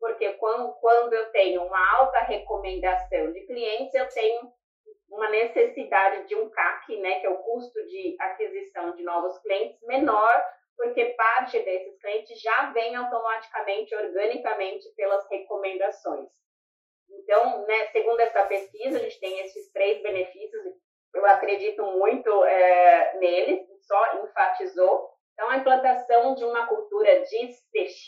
Porque 0.00 0.32
quando, 0.34 0.72
quando 0.74 1.12
eu 1.12 1.30
tenho 1.32 1.64
uma 1.64 1.98
alta 1.98 2.20
recomendação 2.20 3.32
de 3.32 3.40
clientes, 3.46 3.94
eu 3.94 4.08
tenho 4.08 4.52
uma 5.10 5.28
necessidade 5.30 6.26
de 6.26 6.34
um 6.34 6.48
CAC, 6.50 6.96
né, 6.98 7.20
que 7.20 7.26
é 7.26 7.30
o 7.30 7.38
custo 7.38 7.86
de 7.86 8.16
aquisição 8.18 8.94
de 8.94 9.02
novos 9.02 9.38
clientes, 9.38 9.80
menor, 9.82 10.44
porque 10.76 11.04
parte 11.16 11.58
desses 11.60 11.98
clientes 11.98 12.40
já 12.40 12.70
vem 12.72 12.94
automaticamente, 12.94 13.94
organicamente, 13.94 14.88
pelas 14.94 15.28
recomendações. 15.28 16.28
Então, 17.08 17.64
né, 17.66 17.86
segundo 17.88 18.20
essa 18.20 18.44
pesquisa, 18.46 18.98
a 18.98 19.02
gente 19.02 19.20
tem 19.20 19.40
esses 19.40 19.70
três 19.72 20.02
benefícios, 20.02 20.62
eu 21.14 21.24
acredito 21.26 21.82
muito 21.82 22.44
é, 22.44 23.18
neles, 23.18 23.66
só 23.86 24.22
enfatizou. 24.22 25.10
Então, 25.32 25.48
a 25.48 25.56
implantação 25.56 26.34
de 26.34 26.44
uma 26.44 26.66
cultura 26.66 27.20
de 27.20 27.48
CX, 27.48 28.06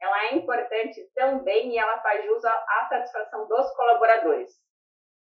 ela 0.00 0.26
é 0.26 0.34
importante 0.34 1.00
também 1.14 1.72
e 1.72 1.78
ela 1.78 2.00
faz 2.00 2.24
jus 2.24 2.44
à 2.44 2.86
satisfação 2.88 3.46
dos 3.48 3.70
colaboradores. 3.74 4.52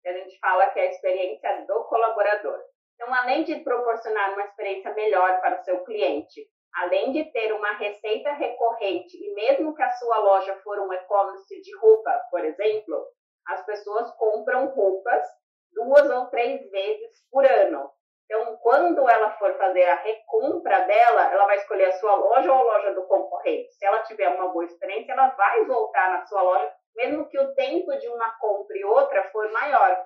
A 0.07 0.13
gente 0.13 0.39
fala 0.39 0.71
que 0.71 0.81
é 0.81 0.83
a 0.85 0.91
experiência 0.91 1.67
do 1.67 1.85
colaborador. 1.85 2.59
Então, 2.99 3.15
além 3.15 3.45
de 3.45 3.55
proporcionar 3.61 4.33
uma 4.33 4.43
experiência 4.43 4.93
melhor 4.93 5.41
para 5.41 5.61
o 5.61 5.65
seu 5.65 5.85
cliente, 5.85 6.45
além 6.75 7.13
de 7.13 7.25
ter 7.31 7.53
uma 7.53 7.73
receita 7.75 8.33
recorrente, 8.33 9.17
e 9.17 9.33
mesmo 9.35 9.73
que 9.75 9.83
a 9.83 9.91
sua 9.93 10.19
loja 10.19 10.57
for 10.65 10.81
um 10.81 10.93
e-commerce 10.93 11.63
de 11.63 11.77
roupa, 11.77 12.11
por 12.29 12.45
exemplo, 12.45 13.07
as 13.47 13.65
pessoas 13.65 14.11
compram 14.17 14.67
roupas 14.67 15.25
duas 15.73 16.11
ou 16.11 16.27
três 16.27 16.69
vezes 16.71 17.25
por 17.31 17.47
ano. 17.47 17.89
Então, 18.25 18.57
quando 18.59 19.09
ela 19.09 19.31
for 19.39 19.57
fazer 19.57 19.85
a 19.85 19.95
recompra 19.95 20.81
dela, 20.81 21.33
ela 21.33 21.47
vai 21.47 21.57
escolher 21.57 21.87
a 21.87 21.99
sua 21.99 22.15
loja 22.17 22.53
ou 22.53 22.59
a 22.59 22.75
loja 22.75 22.95
do 22.95 23.07
concorrente. 23.07 23.73
Se 23.73 23.87
ela 23.87 24.03
tiver 24.03 24.29
uma 24.29 24.49
boa 24.49 24.65
experiência, 24.65 25.13
ela 25.13 25.29
vai 25.29 25.65
voltar 25.65 26.11
na 26.11 26.27
sua 26.27 26.43
loja, 26.43 26.75
mesmo 26.97 27.29
que 27.29 27.39
o 27.39 27.55
tempo 27.55 27.97
de 27.97 28.09
uma 28.09 28.39
compra 28.39 28.77
e 28.77 28.85
outra 28.85 29.31
for 29.31 29.51
maior. 29.53 30.05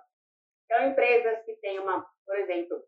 Então, 0.67 0.87
empresas 0.87 1.43
que 1.45 1.55
têm 1.57 1.81
uma, 1.81 2.07
por 2.33 2.39
exemplo, 2.39 2.83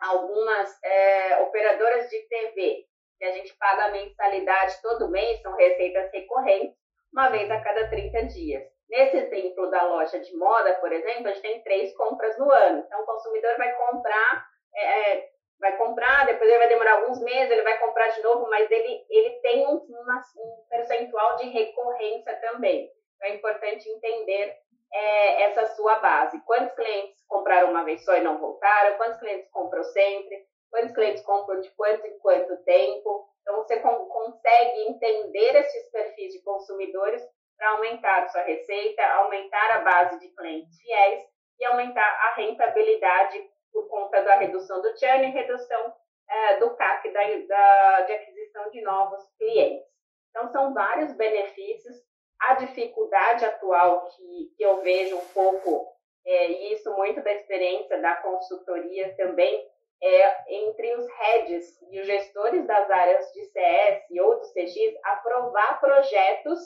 algumas 0.00 0.82
é, 0.82 1.42
operadoras 1.42 2.08
de 2.08 2.18
TV 2.28 2.86
que 3.18 3.24
a 3.26 3.32
gente 3.32 3.54
paga 3.58 3.92
mensalidade 3.92 4.80
todo 4.80 5.10
mês, 5.10 5.42
são 5.42 5.54
receitas 5.54 6.10
recorrentes, 6.12 6.74
uma 7.12 7.28
vez 7.28 7.50
a 7.50 7.60
cada 7.60 7.88
30 7.88 8.24
dias. 8.24 8.62
Nesse 8.88 9.18
exemplo 9.18 9.70
da 9.70 9.82
loja 9.82 10.18
de 10.18 10.34
moda, 10.36 10.74
por 10.76 10.90
exemplo, 10.92 11.28
a 11.28 11.32
gente 11.32 11.42
tem 11.42 11.62
três 11.62 11.94
compras 11.94 12.38
no 12.38 12.50
ano. 12.50 12.84
Então, 12.86 13.02
o 13.02 13.06
consumidor 13.06 13.54
vai 13.58 13.74
comprar, 13.74 14.46
é, 14.74 15.28
vai 15.60 15.76
comprar, 15.76 16.24
depois 16.24 16.48
ele 16.48 16.58
vai 16.58 16.68
demorar 16.68 16.92
alguns 16.94 17.20
meses, 17.20 17.50
ele 17.50 17.62
vai 17.62 17.78
comprar 17.78 18.08
de 18.08 18.22
novo, 18.22 18.48
mas 18.48 18.70
ele, 18.70 19.04
ele 19.10 19.30
tem 19.40 19.66
um, 19.66 19.76
uma, 19.76 20.22
um 20.38 20.64
percentual 20.70 21.36
de 21.36 21.48
recorrência 21.50 22.34
também. 22.36 22.90
Então, 23.16 23.28
é 23.28 23.34
importante 23.34 23.88
entender 23.90 24.56
é, 24.92 25.42
essa 25.42 25.66
sua 25.74 25.98
base. 25.98 26.40
Quantos 26.44 26.74
clientes 26.74 27.24
compraram 27.28 27.70
uma 27.70 27.84
vez 27.84 28.04
só 28.04 28.16
e 28.16 28.22
não 28.22 28.38
voltaram? 28.38 28.96
Quantos 28.96 29.18
clientes 29.18 29.50
compram 29.50 29.84
sempre? 29.84 30.46
quantos 30.76 30.92
clientes 30.92 31.22
compram 31.22 31.60
de 31.60 31.70
quanto 31.70 32.06
em 32.06 32.18
quanto 32.18 32.56
tempo. 32.64 33.28
Então, 33.40 33.56
você 33.56 33.80
consegue 33.80 34.88
entender 34.88 35.56
esses 35.56 35.90
perfis 35.90 36.32
de 36.32 36.42
consumidores 36.42 37.22
para 37.56 37.70
aumentar 37.70 38.28
sua 38.28 38.42
receita, 38.42 39.02
aumentar 39.02 39.76
a 39.76 39.80
base 39.80 40.18
de 40.20 40.28
clientes 40.34 40.78
fiéis 40.78 41.22
e 41.58 41.64
aumentar 41.64 42.06
a 42.06 42.34
rentabilidade 42.34 43.48
por 43.72 43.88
conta 43.88 44.20
da 44.22 44.36
redução 44.36 44.82
do 44.82 44.98
churn 44.98 45.26
e 45.26 45.30
redução 45.30 45.94
é, 46.28 46.58
do 46.58 46.74
CAC 46.76 47.10
da, 47.12 47.20
da, 47.20 48.00
de 48.02 48.12
aquisição 48.12 48.70
de 48.70 48.82
novos 48.82 49.24
clientes. 49.38 49.86
Então, 50.30 50.48
são 50.48 50.74
vários 50.74 51.14
benefícios. 51.14 51.96
A 52.40 52.54
dificuldade 52.54 53.44
atual 53.44 54.08
que, 54.08 54.52
que 54.56 54.62
eu 54.62 54.82
vejo 54.82 55.16
um 55.16 55.26
pouco, 55.28 55.86
é, 56.24 56.50
e 56.50 56.72
isso 56.74 56.94
muito 56.96 57.22
da 57.22 57.32
experiência 57.32 58.00
da 58.00 58.16
consultoria 58.16 59.14
também, 59.16 59.66
é, 60.02 60.54
entre 60.54 60.94
os 60.96 61.06
heads 61.08 61.80
e 61.90 62.00
os 62.00 62.06
gestores 62.06 62.66
das 62.66 62.90
áreas 62.90 63.32
de 63.32 63.44
CS 63.46 64.04
ou 64.20 64.40
de 64.40 64.52
CX 64.52 64.94
aprovar 65.04 65.80
projetos 65.80 66.58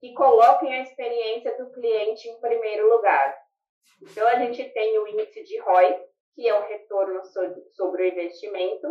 que 0.00 0.12
coloquem 0.14 0.74
a 0.74 0.82
experiência 0.82 1.56
do 1.56 1.70
cliente 1.72 2.28
em 2.28 2.40
primeiro 2.40 2.88
lugar. 2.88 3.36
Então, 4.02 4.26
a 4.26 4.36
gente 4.36 4.62
tem 4.70 4.98
o 4.98 5.08
índice 5.08 5.42
de 5.44 5.58
ROI, 5.60 6.04
que 6.34 6.46
é 6.46 6.54
o 6.54 6.66
retorno 6.66 7.22
sobre 7.72 8.02
o 8.02 8.08
investimento. 8.08 8.86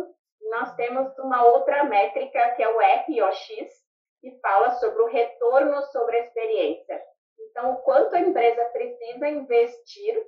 Nós 0.50 0.74
temos 0.74 1.16
uma 1.18 1.44
outra 1.44 1.84
métrica, 1.84 2.54
que 2.56 2.62
é 2.62 2.68
o 2.68 2.78
ROX, 2.78 3.85
que 4.26 4.40
fala 4.40 4.72
sobre 4.72 5.02
o 5.02 5.06
retorno 5.06 5.80
sobre 5.92 6.16
a 6.16 6.24
experiência. 6.24 7.00
Então, 7.38 7.74
o 7.74 7.76
quanto 7.82 8.16
a 8.16 8.18
empresa 8.18 8.64
precisa 8.66 9.28
investir 9.28 10.20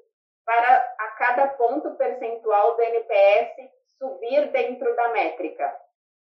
para 0.45 0.95
a 1.01 1.09
cada 1.19 1.49
ponto 1.49 1.97
percentual 1.97 2.77
do 2.77 2.83
NPS 2.83 3.57
subir 3.99 4.53
dentro 4.53 4.95
da 4.95 5.09
métrica. 5.09 5.77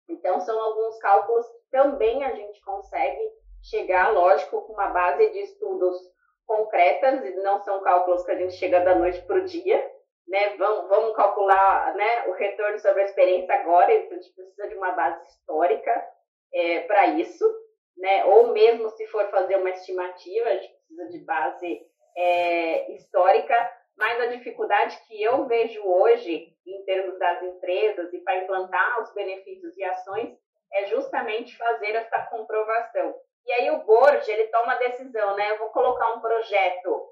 Então, 0.09 0.39
são 0.39 0.59
alguns 0.59 0.97
cálculos 0.97 1.45
que 1.47 1.69
também 1.71 2.23
a 2.23 2.31
gente 2.31 2.59
consegue 2.61 3.31
chegar, 3.61 4.11
lógico, 4.11 4.63
com 4.63 4.73
uma 4.73 4.87
base 4.87 5.29
de 5.29 5.39
estudos 5.41 5.95
concretas, 6.47 7.23
e 7.23 7.35
não 7.35 7.59
são 7.59 7.83
cálculos 7.83 8.25
que 8.25 8.31
a 8.31 8.35
gente 8.35 8.55
chega 8.55 8.79
da 8.79 8.95
noite 8.95 9.21
para 9.27 9.37
o 9.37 9.45
dia, 9.45 9.77
né? 10.27 10.57
Vamos, 10.57 10.89
vamos 10.89 11.15
calcular 11.15 11.93
né, 11.93 12.27
o 12.29 12.31
retorno 12.31 12.79
sobre 12.79 13.03
a 13.03 13.05
experiência 13.05 13.53
agora, 13.53 13.85
a 13.85 13.91
gente 13.91 14.33
precisa 14.33 14.67
de 14.67 14.75
uma 14.75 14.91
base 14.93 15.23
histórica 15.27 16.18
é, 16.53 16.81
para 16.81 17.07
isso, 17.07 17.45
né? 17.97 18.25
Ou 18.25 18.47
mesmo 18.53 18.89
se 18.91 19.05
for 19.07 19.29
fazer 19.29 19.57
uma 19.57 19.69
estimativa, 19.69 20.49
a 20.49 20.57
gente 20.57 20.73
precisa 20.73 21.09
de 21.09 21.25
base 21.25 21.81
é, 22.17 22.91
histórica 22.93 23.79
mas 23.99 24.17
a 24.21 24.27
dificuldade 24.27 24.97
que 25.05 25.21
eu 25.21 25.45
vejo 25.45 25.83
hoje, 25.83 26.55
em 26.65 26.85
termos 26.85 27.19
das 27.19 27.43
empresas 27.43 28.13
e 28.13 28.19
para 28.19 28.37
implantar 28.37 29.01
os 29.01 29.13
benefícios 29.13 29.75
e 29.75 29.83
ações, 29.83 30.37
é 30.71 30.85
justamente 30.85 31.57
fazer 31.57 31.95
essa 31.95 32.21
comprovação. 32.27 33.13
E 33.45 33.51
aí 33.51 33.71
o 33.71 33.83
board, 33.83 34.31
ele 34.31 34.47
toma 34.47 34.71
a 34.71 34.77
decisão, 34.77 35.35
né? 35.35 35.51
Eu 35.51 35.57
vou 35.57 35.69
colocar 35.71 36.13
um 36.13 36.21
projeto 36.21 37.09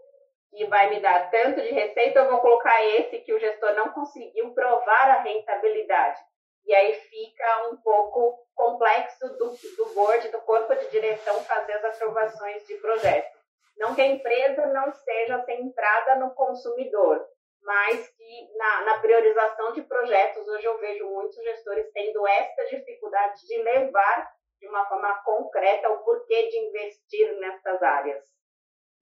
que 0.49 0.65
vai 0.67 0.89
me 0.89 1.01
dar 1.01 1.29
tanto 1.29 1.61
de 1.61 1.71
receita, 1.71 2.19
eu 2.19 2.29
vou 2.29 2.39
colocar 2.39 2.81
esse 2.85 3.19
que 3.19 3.33
o 3.33 3.39
gestor 3.39 3.73
não 3.73 3.89
conseguiu 3.89 4.53
provar 4.53 5.09
a 5.09 5.21
rentabilidade. 5.23 6.21
E 6.67 6.75
aí 6.75 6.93
fica 6.93 7.69
um 7.69 7.77
pouco 7.77 8.45
complexo 8.53 9.25
do, 9.37 9.51
do 9.77 9.85
board, 9.93 10.27
do 10.27 10.41
corpo 10.41 10.75
de 10.75 10.89
direção, 10.89 11.41
fazer 11.45 11.73
as 11.73 11.85
aprovações 11.85 12.67
de 12.67 12.75
projeto. 12.75 13.37
Não 13.77 13.95
que 13.95 14.01
a 14.01 14.07
empresa 14.07 14.65
não 14.67 14.91
seja 14.91 15.45
centrada 15.45 16.15
no 16.15 16.33
consumidor, 16.33 17.25
mas 17.61 18.07
que 18.09 18.57
na, 18.57 18.81
na, 18.81 18.99
priorização 18.99 19.71
de 19.73 19.81
projetos, 19.83 20.47
hoje 20.47 20.65
eu 20.65 20.77
vejo 20.79 21.05
muitos 21.05 21.35
gestores 21.35 21.89
tendo 21.93 22.27
esta 22.27 22.65
dificuldade 22.65 23.47
de 23.47 23.61
levar 23.61 24.31
de 24.59 24.67
uma 24.67 24.85
forma 24.87 25.23
concreta 25.23 25.89
o 25.89 26.03
porquê 26.03 26.47
de 26.49 26.57
investir 26.57 27.39
nessas 27.39 27.81
áreas. 27.81 28.25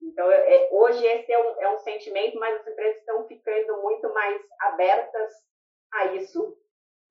Então, 0.02 0.30
é, 0.30 0.70
hoje 0.72 1.06
esse 1.06 1.32
é 1.32 1.40
um, 1.40 1.62
é 1.62 1.70
um 1.74 1.80
sentimento, 1.80 2.38
mas 2.38 2.60
as 2.60 2.68
empresas 2.68 2.98
estão 2.98 3.26
ficando 3.28 3.82
muito 3.82 4.14
mais 4.14 4.40
abertas 4.60 5.32
a 5.94 6.06
isso. 6.14 6.56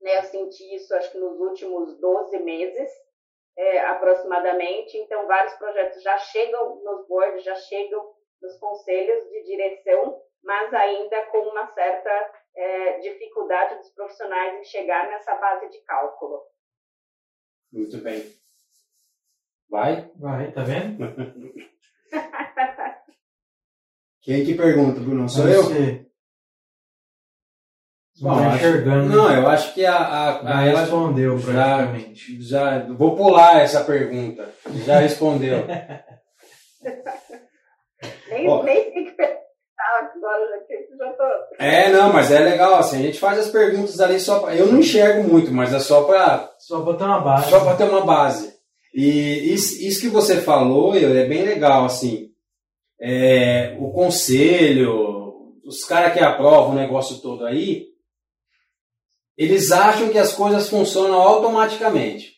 Né? 0.05 0.19
Eu 0.19 0.23
senti 0.25 0.77
isso, 0.77 0.95
acho 0.95 1.11
que 1.11 1.19
nos 1.19 1.41
últimos 1.41 1.99
12 1.99 2.39
meses, 2.41 2.91
é, 3.57 3.81
aproximadamente. 3.81 4.99
Então, 4.99 5.27
vários 5.27 5.55
projetos 5.55 6.03
já 6.03 6.19
chegam 6.19 6.77
nos 6.85 7.09
boards, 7.09 7.43
já 7.43 7.55
chegam 7.55 8.13
nos 8.43 8.59
conselhos 8.59 9.27
de 9.31 9.45
direção, 9.45 10.21
mas 10.43 10.75
ainda 10.75 11.25
com 11.27 11.39
uma 11.39 11.73
certa 11.73 12.33
é, 12.55 12.99
dificuldade 12.99 13.79
dos 13.79 13.89
profissionais 13.95 14.61
em 14.61 14.65
chegar 14.65 15.09
nessa 15.09 15.35
base 15.37 15.71
de 15.71 15.81
cálculo. 15.85 16.43
Muito 17.73 17.97
bem. 18.03 18.31
Vai? 19.71 20.13
Vai, 20.17 20.53
tá 20.53 20.63
vendo? 20.63 21.03
Quem 24.21 24.45
que 24.45 24.55
pergunta, 24.55 25.01
Bruno? 25.01 25.27
Sou 25.29 25.49
eu? 25.49 25.65
Você. 25.65 26.04
Bom, 28.21 28.37
tá 28.37 28.55
enxergando. 28.57 29.09
Não, 29.09 29.33
eu 29.33 29.49
acho 29.49 29.75
que 29.75 29.85
a, 29.85 29.97
a, 29.97 30.41
a 30.41 30.71
já 30.71 30.81
respondeu 30.81 31.39
praticamente. 31.39 32.41
Já, 32.43 32.79
já 32.79 32.93
vou 32.93 33.17
pular 33.17 33.61
essa 33.61 33.83
pergunta. 33.83 34.49
Já 34.85 34.99
respondeu. 35.01 35.65
nem, 38.31 38.49
Ó, 38.49 38.63
nem 38.63 38.93
tem 38.93 39.07
que 39.07 39.15
agora, 40.25 40.65
já 40.99 41.13
tô. 41.13 41.25
É, 41.59 41.91
não, 41.91 42.13
mas 42.13 42.31
é 42.31 42.39
legal 42.39 42.75
assim. 42.75 43.01
A 43.01 43.03
gente 43.03 43.19
faz 43.19 43.39
as 43.39 43.49
perguntas 43.49 44.01
ali 44.01 44.19
só 44.21 44.41
pra, 44.41 44.55
Eu 44.55 44.67
não 44.67 44.79
enxergo 44.79 45.29
muito, 45.29 45.53
mas 45.53 45.73
é 45.73 45.79
só 45.79 46.05
para 46.05 46.53
só 46.59 46.83
para 46.83 46.97
ter 46.97 47.05
uma 47.05 47.21
base. 47.21 47.51
Só 47.51 47.61
para 47.61 47.77
ter 47.77 47.85
uma 47.85 48.05
base. 48.05 48.55
E 48.95 49.53
isso, 49.53 49.83
isso 49.83 50.01
que 50.01 50.09
você 50.09 50.37
falou 50.41 50.95
é 50.97 51.25
bem 51.27 51.43
legal 51.43 51.85
assim. 51.85 52.29
É, 53.01 53.77
o 53.81 53.91
conselho, 53.91 55.53
os 55.65 55.85
caras 55.85 56.13
que 56.13 56.21
aprovam 56.21 56.71
o 56.71 56.75
negócio 56.75 57.21
todo 57.21 57.45
aí, 57.45 57.87
eles 59.37 59.73
acham 59.73 60.09
que 60.09 60.19
as 60.19 60.33
coisas 60.33 60.69
funcionam 60.69 61.21
automaticamente. 61.21 62.35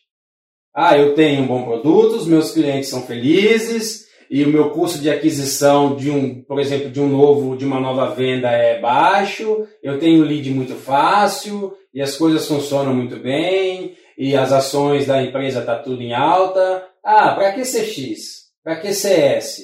Ah, 0.73 0.97
eu 0.97 1.15
tenho 1.15 1.43
um 1.43 1.47
bom 1.47 1.63
produto, 1.63 2.15
os 2.15 2.27
meus 2.27 2.51
clientes 2.51 2.89
são 2.89 3.01
felizes 3.01 4.05
e 4.29 4.43
o 4.43 4.49
meu 4.49 4.69
custo 4.71 4.99
de 4.99 5.09
aquisição 5.09 5.95
de 5.95 6.11
um, 6.11 6.43
por 6.43 6.59
exemplo, 6.59 6.89
de 6.89 6.99
um 6.99 7.07
novo, 7.07 7.55
de 7.55 7.65
uma 7.65 7.79
nova 7.79 8.13
venda 8.13 8.51
é 8.51 8.79
baixo, 8.79 9.65
eu 9.81 9.99
tenho 9.99 10.23
lead 10.23 10.49
muito 10.51 10.75
fácil 10.75 11.73
e 11.93 12.01
as 12.01 12.15
coisas 12.15 12.47
funcionam 12.47 12.93
muito 12.93 13.15
bem 13.17 13.95
e 14.17 14.35
as 14.35 14.51
ações 14.51 15.05
da 15.05 15.21
empresa 15.23 15.61
tá 15.61 15.77
tudo 15.77 16.01
em 16.01 16.13
alta. 16.13 16.87
Ah, 17.03 17.33
para 17.33 17.53
que 17.53 17.61
CX? 17.61 18.47
Para 18.63 18.75
que 18.75 18.93
CS? 18.93 19.61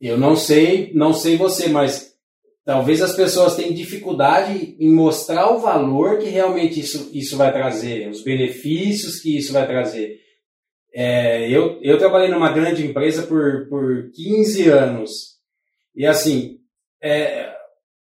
Eu 0.00 0.18
não 0.18 0.34
sei, 0.34 0.90
não 0.94 1.12
sei 1.12 1.36
você, 1.36 1.68
mas 1.68 2.11
talvez 2.64 3.02
as 3.02 3.14
pessoas 3.14 3.56
tenham 3.56 3.74
dificuldade 3.74 4.76
em 4.78 4.92
mostrar 4.92 5.50
o 5.50 5.60
valor 5.60 6.18
que 6.18 6.28
realmente 6.28 6.80
isso, 6.80 7.10
isso 7.12 7.36
vai 7.36 7.52
trazer, 7.52 8.08
os 8.08 8.22
benefícios 8.22 9.20
que 9.20 9.36
isso 9.36 9.52
vai 9.52 9.66
trazer. 9.66 10.20
É, 10.94 11.48
eu, 11.50 11.80
eu 11.82 11.98
trabalhei 11.98 12.28
numa 12.28 12.52
grande 12.52 12.86
empresa 12.86 13.26
por, 13.26 13.66
por 13.68 14.10
15 14.12 14.68
anos. 14.68 15.10
E 15.96 16.06
assim, 16.06 16.58
é, 17.02 17.52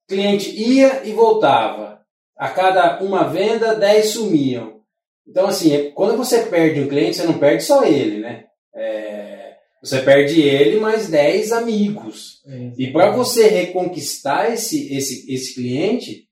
cliente 0.08 0.50
ia 0.50 1.04
e 1.06 1.14
voltava. 1.14 2.02
A 2.36 2.50
cada 2.50 3.02
uma 3.04 3.26
venda, 3.26 3.76
10 3.76 4.10
sumiam. 4.10 4.82
Então, 5.28 5.46
assim, 5.46 5.92
quando 5.92 6.18
você 6.18 6.46
perde 6.48 6.82
um 6.82 6.88
cliente, 6.88 7.18
você 7.18 7.24
não 7.24 7.38
perde 7.38 7.64
só 7.64 7.84
ele, 7.84 8.20
né? 8.20 8.46
É, 8.74 9.49
você 9.82 10.02
perde 10.02 10.42
ele 10.42 10.80
mais 10.80 11.08
10 11.08 11.52
amigos. 11.52 12.42
É, 12.46 12.72
e 12.78 12.92
para 12.92 13.12
você 13.12 13.48
reconquistar 13.48 14.52
esse, 14.52 14.94
esse, 14.94 15.32
esse 15.34 15.56
cliente, 15.56 16.28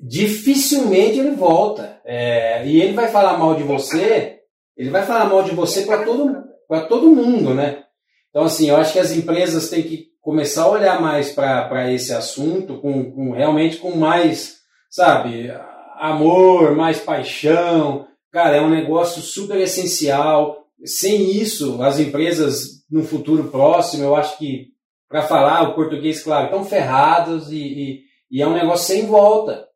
dificilmente 0.00 1.18
ele 1.18 1.32
volta. 1.32 2.00
É, 2.04 2.64
e 2.66 2.80
ele 2.80 2.92
vai 2.92 3.08
falar 3.08 3.36
mal 3.36 3.56
de 3.56 3.64
você, 3.64 4.40
ele 4.76 4.90
vai 4.90 5.04
falar 5.04 5.26
mal 5.26 5.42
de 5.42 5.54
você 5.54 5.82
para 5.82 6.04
todo, 6.04 6.44
todo 6.88 7.14
mundo, 7.14 7.52
né? 7.54 7.82
Então, 8.30 8.44
assim, 8.44 8.68
eu 8.68 8.76
acho 8.76 8.92
que 8.92 8.98
as 8.98 9.12
empresas 9.12 9.70
têm 9.70 9.82
que 9.82 10.08
começar 10.20 10.64
a 10.64 10.70
olhar 10.70 11.00
mais 11.00 11.32
para 11.32 11.90
esse 11.92 12.12
assunto, 12.12 12.78
com, 12.80 13.10
com 13.10 13.30
realmente 13.32 13.78
com 13.78 13.96
mais, 13.96 14.56
sabe, 14.90 15.50
amor, 15.94 16.76
mais 16.76 17.00
paixão. 17.00 18.06
Cara, 18.30 18.56
é 18.56 18.60
um 18.60 18.68
negócio 18.68 19.22
super 19.22 19.56
essencial 19.58 20.65
sem 20.84 21.30
isso, 21.30 21.82
as 21.82 21.98
empresas 21.98 22.84
no 22.90 23.02
futuro 23.02 23.44
próximo, 23.44 24.04
eu 24.04 24.14
acho 24.14 24.38
que, 24.38 24.68
para 25.08 25.22
falar 25.22 25.62
o 25.62 25.74
português, 25.74 26.22
claro, 26.22 26.46
estão 26.46 26.64
ferrados 26.64 27.50
e, 27.50 27.56
e, 27.56 28.00
e, 28.30 28.42
é 28.42 28.46
um 28.46 28.54
negócio 28.54 28.86
sem 28.86 29.06
volta. 29.06 29.66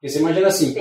Porque 0.00 0.12
você 0.12 0.18
imagina 0.18 0.48
assim, 0.48 0.74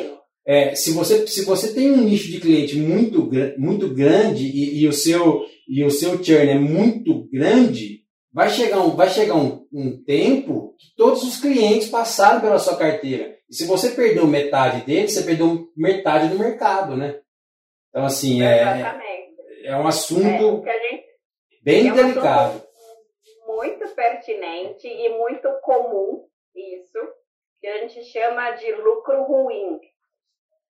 é, 0.46 0.76
se, 0.76 0.92
você, 0.92 1.28
se 1.28 1.44
você 1.46 1.74
tem 1.74 1.92
um 1.92 2.04
nicho 2.04 2.32
de 2.32 2.40
cliente 2.40 2.78
muito, 2.78 3.30
muito 3.58 3.94
grande 3.94 4.46
e, 4.46 4.82
e, 4.82 4.88
o 4.88 4.94
seu, 4.94 5.46
e 5.68 5.84
o 5.84 5.92
seu 5.92 6.24
churn 6.24 6.50
é 6.50 6.60
muito 6.60 7.28
grande, 7.32 8.02
vai 8.34 8.50
chegar 8.50 8.82
um, 8.82 8.96
vai 8.96 9.10
chegar 9.10 9.36
um, 9.36 9.66
um 9.74 10.04
tempo 10.04 10.76
que 10.78 10.96
todos 10.96 11.24
os 11.24 11.38
clientes 11.38 11.90
passaram 11.90 12.42
pela 12.42 12.60
sua 12.60 12.78
carteira. 12.78 13.36
E 13.50 13.56
se 13.56 13.66
você 13.66 13.90
perdeu 13.92 14.28
metade 14.28 14.86
dele, 14.86 15.08
você 15.08 15.24
perdeu 15.24 15.68
metade 15.76 16.30
do 16.30 16.40
mercado, 16.40 16.96
né? 16.96 17.16
Então, 17.90 18.06
assim, 18.06 18.42
é, 18.44 18.64
é 19.68 19.76
um 19.76 19.86
assunto 19.86 20.66
é, 20.66 20.80
gente, 20.80 21.08
bem 21.62 21.90
é 21.90 21.92
um 21.92 21.96
delicado. 21.96 22.56
Assunto 22.56 22.68
muito 23.48 23.96
pertinente 23.96 24.88
e 24.88 25.10
muito 25.10 25.52
comum, 25.60 26.26
isso, 26.56 27.00
que 27.60 27.68
a 27.68 27.80
gente 27.80 28.02
chama 28.06 28.52
de 28.52 28.72
lucro 28.72 29.24
ruim. 29.24 29.80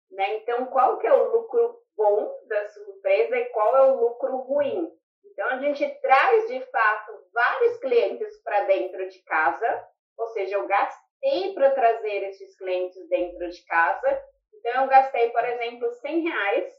Né? 0.09 0.37
Então, 0.37 0.65
qual 0.67 0.97
que 0.97 1.05
é 1.05 1.13
o 1.13 1.31
lucro 1.31 1.83
bom 1.95 2.35
da 2.47 2.67
sua 2.69 2.95
empresa 2.95 3.37
e 3.37 3.45
qual 3.49 3.77
é 3.77 3.81
o 3.91 3.99
lucro 3.99 4.37
ruim? 4.37 4.89
Então, 5.23 5.47
a 5.49 5.57
gente 5.59 5.87
traz, 6.01 6.47
de 6.47 6.59
fato, 6.71 7.11
vários 7.31 7.77
clientes 7.77 8.41
para 8.41 8.63
dentro 8.63 9.07
de 9.07 9.23
casa, 9.23 9.87
ou 10.17 10.27
seja, 10.29 10.55
eu 10.55 10.65
gastei 10.65 11.53
para 11.53 11.71
trazer 11.71 12.23
esses 12.29 12.57
clientes 12.57 13.07
dentro 13.07 13.47
de 13.49 13.65
casa. 13.65 14.23
Então, 14.55 14.83
eu 14.83 14.89
gastei, 14.89 15.29
por 15.29 15.45
exemplo, 15.45 15.91
100 15.91 16.27
reais 16.27 16.78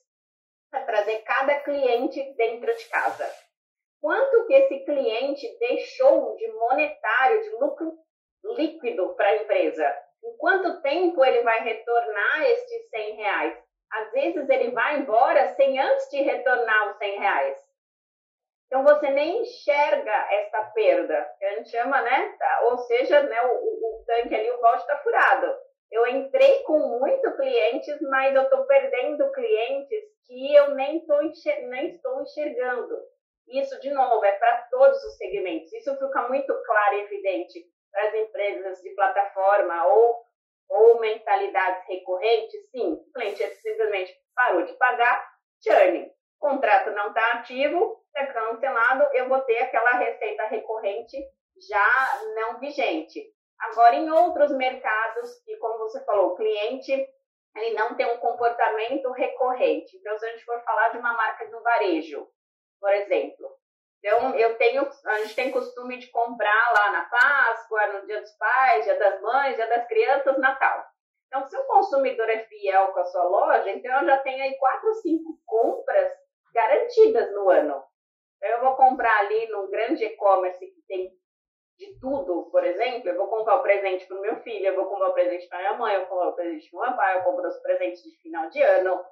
para 0.71 0.85
trazer 0.85 1.19
cada 1.23 1.61
cliente 1.61 2.23
dentro 2.37 2.75
de 2.75 2.85
casa. 2.87 3.29
Quanto 4.01 4.47
que 4.47 4.55
esse 4.55 4.81
cliente 4.85 5.47
deixou 5.59 6.37
de 6.37 6.49
monetário, 6.53 7.43
de 7.43 7.51
lucro 7.57 7.93
líquido 8.57 9.15
para 9.15 9.29
a 9.29 9.37
empresa? 9.37 9.97
Em 10.25 10.37
quanto 10.39 10.81
tempo 10.81 11.25
ele 11.25 11.43
vai 11.43 11.61
retornar 11.63 12.43
estes 12.45 12.89
100 12.91 13.17
reais? 13.17 13.59
Às 13.93 14.13
vezes 14.13 14.49
ele 14.49 14.71
vai 14.71 14.99
embora 14.99 15.55
sem 15.55 15.79
antes 15.79 16.09
de 16.11 16.23
retornar 16.23 16.91
os 16.91 16.99
100 16.99 17.19
reais. 17.19 17.71
Então 18.67 18.85
você 18.85 19.11
nem 19.11 19.43
enxerga 19.43 20.29
esta 20.31 20.63
perda, 20.67 21.29
que 21.39 21.45
a 21.45 21.57
gente 21.57 21.71
chama, 21.71 22.01
né? 22.01 22.39
Ou 22.71 22.79
seja, 22.79 23.21
né, 23.25 23.43
o, 23.43 23.49
o, 23.49 24.05
tanque 24.07 24.35
ali, 24.35 24.51
o 24.51 24.61
balde 24.61 24.83
está 24.83 24.97
furado 24.99 25.70
eu 25.91 26.07
entrei 26.07 26.63
com 26.63 26.79
muito 26.79 27.37
clientes, 27.37 28.01
mas 28.03 28.35
eu 28.35 28.43
estou 28.43 28.65
perdendo 28.67 29.31
clientes 29.33 30.05
que 30.27 30.55
eu 30.55 30.75
nem, 30.75 31.05
tô 31.05 31.21
enxer 31.23 31.67
nem 31.69 31.95
estou 31.95 32.23
enxergando. 32.23 32.97
Isso, 33.49 33.81
de 33.81 33.91
novo, 33.91 34.25
é 34.25 34.33
para 34.33 34.69
todos 34.71 35.03
os 35.03 35.17
segmentos. 35.17 35.73
Isso 35.73 35.93
fica 35.99 36.29
muito 36.29 36.55
claro 36.63 36.95
e 36.95 37.01
evidente 37.01 37.65
para 37.91 38.09
as 38.09 38.15
empresas 38.15 38.81
de 38.81 38.91
plataforma 38.91 39.87
ou, 39.89 40.23
ou 40.69 41.01
mentalidades 41.01 41.85
recorrentes. 41.89 42.71
Sim, 42.71 42.93
o 42.93 43.13
cliente 43.13 43.45
simplesmente 43.57 44.15
parou 44.35 44.63
de 44.63 44.73
pagar, 44.75 45.29
churn. 45.63 46.09
Contrato 46.39 46.91
não 46.93 47.09
está 47.09 47.33
ativo, 47.33 48.01
está 48.07 48.33
cancelado, 48.33 49.05
eu 49.15 49.29
vou 49.29 49.41
ter 49.43 49.59
aquela 49.59 49.91
receita 49.99 50.47
recorrente 50.47 51.19
já 51.69 52.21
não 52.37 52.59
vigente. 52.61 53.21
Agora, 53.61 53.95
em 53.95 54.11
outros 54.11 54.51
mercados, 54.53 55.41
que 55.45 55.57
como 55.59 55.79
você 55.79 56.03
falou, 56.05 56.33
o 56.33 56.37
cliente 56.37 56.93
ele 57.57 57.75
não 57.75 57.95
tem 57.95 58.07
um 58.07 58.19
comportamento 58.19 59.11
recorrente. 59.11 59.97
Então, 59.97 60.17
se 60.19 60.27
a 60.27 60.31
gente 60.31 60.45
for 60.45 60.61
falar 60.63 60.91
de 60.91 60.99
uma 60.99 61.13
marca 61.15 61.47
do 61.47 61.61
varejo, 61.63 62.29
por 62.81 62.93
exemplo. 62.93 63.59
Então, 63.99 64.35
eu 64.35 64.57
tenho, 64.57 64.89
a 65.05 65.19
gente 65.19 65.35
tem 65.35 65.51
costume 65.51 65.99
de 65.99 66.09
comprar 66.11 66.73
lá 66.73 66.93
na 66.93 67.05
Páscoa, 67.05 67.87
no 67.89 68.07
Dia 68.07 68.21
dos 68.21 68.33
Pais, 68.33 68.85
Dia 68.85 68.99
das 68.99 69.21
Mães, 69.21 69.57
Dia 69.57 69.67
das 69.67 69.87
Crianças, 69.87 70.39
Natal. 70.39 70.87
Então, 71.27 71.47
se 71.47 71.57
o 71.57 71.67
consumidor 71.67 72.29
é 72.31 72.45
fiel 72.45 72.89
com 72.89 73.01
a 73.01 73.05
sua 73.05 73.25
loja, 73.25 73.71
então 73.71 73.93
eu 74.01 74.07
já 74.07 74.19
tenho 74.19 74.43
aí 74.43 74.57
quatro 74.57 74.89
ou 74.89 74.95
cinco 74.95 75.39
compras 75.45 76.13
garantidas 76.53 77.31
no 77.33 77.51
ano. 77.51 77.85
Então, 78.37 78.51
eu 78.51 78.61
vou 78.63 78.75
comprar 78.75 79.17
ali 79.19 79.49
num 79.49 79.71
grande 79.71 80.05
e-commerce 80.05 80.59
que 80.59 80.83
tem 80.89 81.11
de 81.81 81.99
tudo, 81.99 82.51
por 82.53 82.63
exemplo, 82.63 83.09
eu 83.09 83.17
vou 83.17 83.29
comprar 83.29 83.57
o 83.57 83.63
presente 83.63 84.07
para 84.07 84.19
o 84.19 84.21
meu 84.21 84.37
filho, 84.43 84.67
eu 84.67 84.77
vou 84.77 84.85
comprar 84.85 85.09
o 85.09 85.15
presente 85.15 85.49
para 85.49 85.61
minha 85.61 85.79
mãe, 85.79 85.95
eu 85.95 86.01
vou 86.01 86.09
comprar 86.11 86.29
o 86.29 86.35
presente 86.35 86.71
para 86.71 86.89
meu 86.89 86.97
pai, 86.97 87.17
eu 87.17 87.23
compro 87.23 87.49
os 87.49 87.63
presentes 87.63 88.03
de 88.03 88.21
final 88.21 88.51
de 88.51 88.61
ano, 88.61 89.03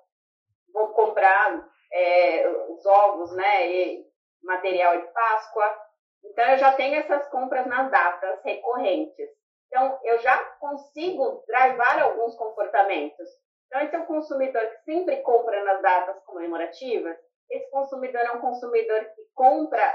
vou 0.74 0.88
comprar 0.88 1.66
é, 1.90 2.46
os 2.68 2.84
ovos, 2.84 3.32
né, 3.32 3.70
e 3.72 4.06
material 4.42 5.00
de 5.00 5.06
Páscoa. 5.06 5.78
Então, 6.22 6.44
eu 6.44 6.58
já 6.58 6.72
tenho 6.74 6.96
essas 6.96 7.26
compras 7.30 7.66
nas 7.66 7.90
datas 7.90 8.42
recorrentes. 8.44 9.30
Então, 9.66 9.98
eu 10.04 10.18
já 10.18 10.36
consigo 10.60 11.42
drivar 11.46 12.02
alguns 12.02 12.36
comportamentos. 12.36 13.28
Então, 13.66 13.80
esse 13.80 13.96
é 13.96 13.98
um 13.98 14.06
consumidor 14.06 14.66
que 14.66 14.92
sempre 14.92 15.16
compra 15.22 15.64
nas 15.64 15.80
datas 15.80 16.22
comemorativas. 16.24 17.16
Esse 17.50 17.70
consumidor 17.70 18.20
é 18.20 18.32
um 18.32 18.40
consumidor 18.40 19.00
que 19.14 19.22
compra 19.34 19.90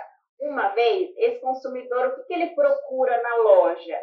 uma 0.48 0.70
vez. 0.70 1.14
Esse 1.18 1.40
consumidor, 1.40 2.08
o 2.08 2.16
que, 2.16 2.24
que 2.24 2.34
ele 2.34 2.56
procura 2.56 3.22
na 3.22 3.36
loja? 3.38 4.00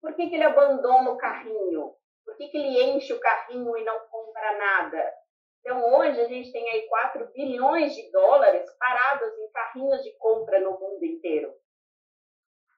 Por 0.00 0.14
que, 0.14 0.28
que 0.28 0.34
ele 0.34 0.44
abandona 0.44 1.10
o 1.10 1.16
carrinho? 1.16 1.94
Por 2.24 2.36
que, 2.36 2.48
que 2.48 2.56
ele 2.56 2.82
enche 2.82 3.12
o 3.12 3.20
carrinho 3.20 3.76
e 3.76 3.84
não 3.84 3.98
compra 4.08 4.58
nada? 4.58 5.14
Então, 5.60 5.94
hoje 5.94 6.20
a 6.20 6.26
gente 6.26 6.50
tem 6.50 6.68
aí 6.70 6.88
4 6.88 7.32
bilhões 7.32 7.94
de 7.94 8.10
dólares 8.10 8.68
parados 8.78 9.38
em 9.38 9.50
carrinhos 9.52 10.02
de 10.02 10.16
compra 10.18 10.60
no 10.60 10.72
mundo 10.78 11.04
inteiro. 11.04 11.54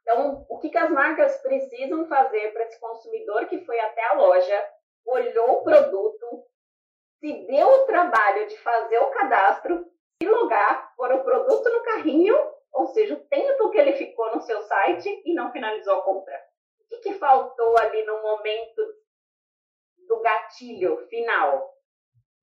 Então, 0.03 0.45
o 0.51 0.59
que, 0.59 0.69
que 0.69 0.77
as 0.77 0.91
marcas 0.91 1.41
precisam 1.41 2.07
fazer 2.07 2.53
para 2.53 2.65
esse 2.65 2.79
consumidor 2.79 3.47
que 3.47 3.65
foi 3.65 3.81
até 3.81 4.05
a 4.05 4.13
loja, 4.13 4.69
olhou 5.07 5.53
o 5.53 5.65
produto, 5.65 6.45
se 7.21 7.47
deu 7.47 7.67
o 7.67 7.87
trabalho 7.87 8.47
de 8.47 8.59
fazer 8.59 8.99
o 8.99 9.11
cadastro, 9.11 9.87
se 10.23 10.29
logar, 10.29 10.95
pôr 10.95 11.11
o 11.11 11.25
produto 11.25 11.71
no 11.71 11.83
carrinho, 11.83 12.37
ou 12.75 12.89
seja, 12.89 13.15
o 13.15 13.25
tempo 13.29 13.71
que 13.71 13.79
ele 13.79 13.93
ficou 13.93 14.35
no 14.35 14.43
seu 14.43 14.61
site 14.63 15.23
e 15.25 15.33
não 15.33 15.53
finalizou 15.53 15.95
a 15.95 16.03
compra. 16.03 16.37
O 16.81 16.89
que, 16.89 16.97
que 16.99 17.15
faltou 17.15 17.79
ali 17.79 18.05
no 18.05 18.21
momento 18.21 18.83
do 20.09 20.21
gatilho 20.21 21.07
final? 21.09 21.73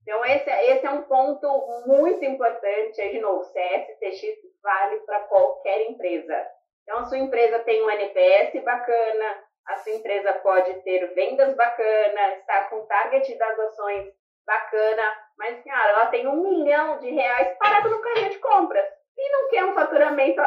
Então, 0.01 0.23
esse, 0.25 0.49
esse 0.49 0.85
é 0.85 0.89
um 0.89 1.03
ponto 1.03 1.47
muito 1.85 2.23
importante. 2.23 3.09
De 3.11 3.19
novo, 3.19 3.43
CSTX 3.43 4.37
vale 4.63 4.99
para 5.01 5.19
qualquer 5.25 5.89
empresa. 5.89 6.47
Então, 6.83 6.99
a 6.99 7.05
sua 7.05 7.17
empresa 7.17 7.59
tem 7.59 7.83
um 7.83 7.91
NPS 7.91 8.63
bacana, 8.63 9.43
a 9.67 9.77
sua 9.77 9.91
empresa 9.91 10.33
pode 10.35 10.73
ter 10.81 11.13
vendas 11.13 11.53
bacanas, 11.55 12.39
está 12.39 12.69
com 12.69 12.85
target 12.87 13.37
das 13.37 13.59
ações 13.59 14.11
bacana, 14.45 15.03
mas, 15.37 15.63
cara, 15.63 15.89
ela 15.91 16.05
tem 16.07 16.27
um 16.27 16.41
milhão 16.41 16.97
de 16.99 17.11
reais 17.11 17.55
parado 17.59 17.89
no 17.89 18.01
carrinho 18.01 18.31
de 18.31 18.39
compras 18.39 19.00
e 19.17 19.31
não 19.31 19.49
quer 19.49 19.65
um 19.65 19.73
faturamento 19.73 20.41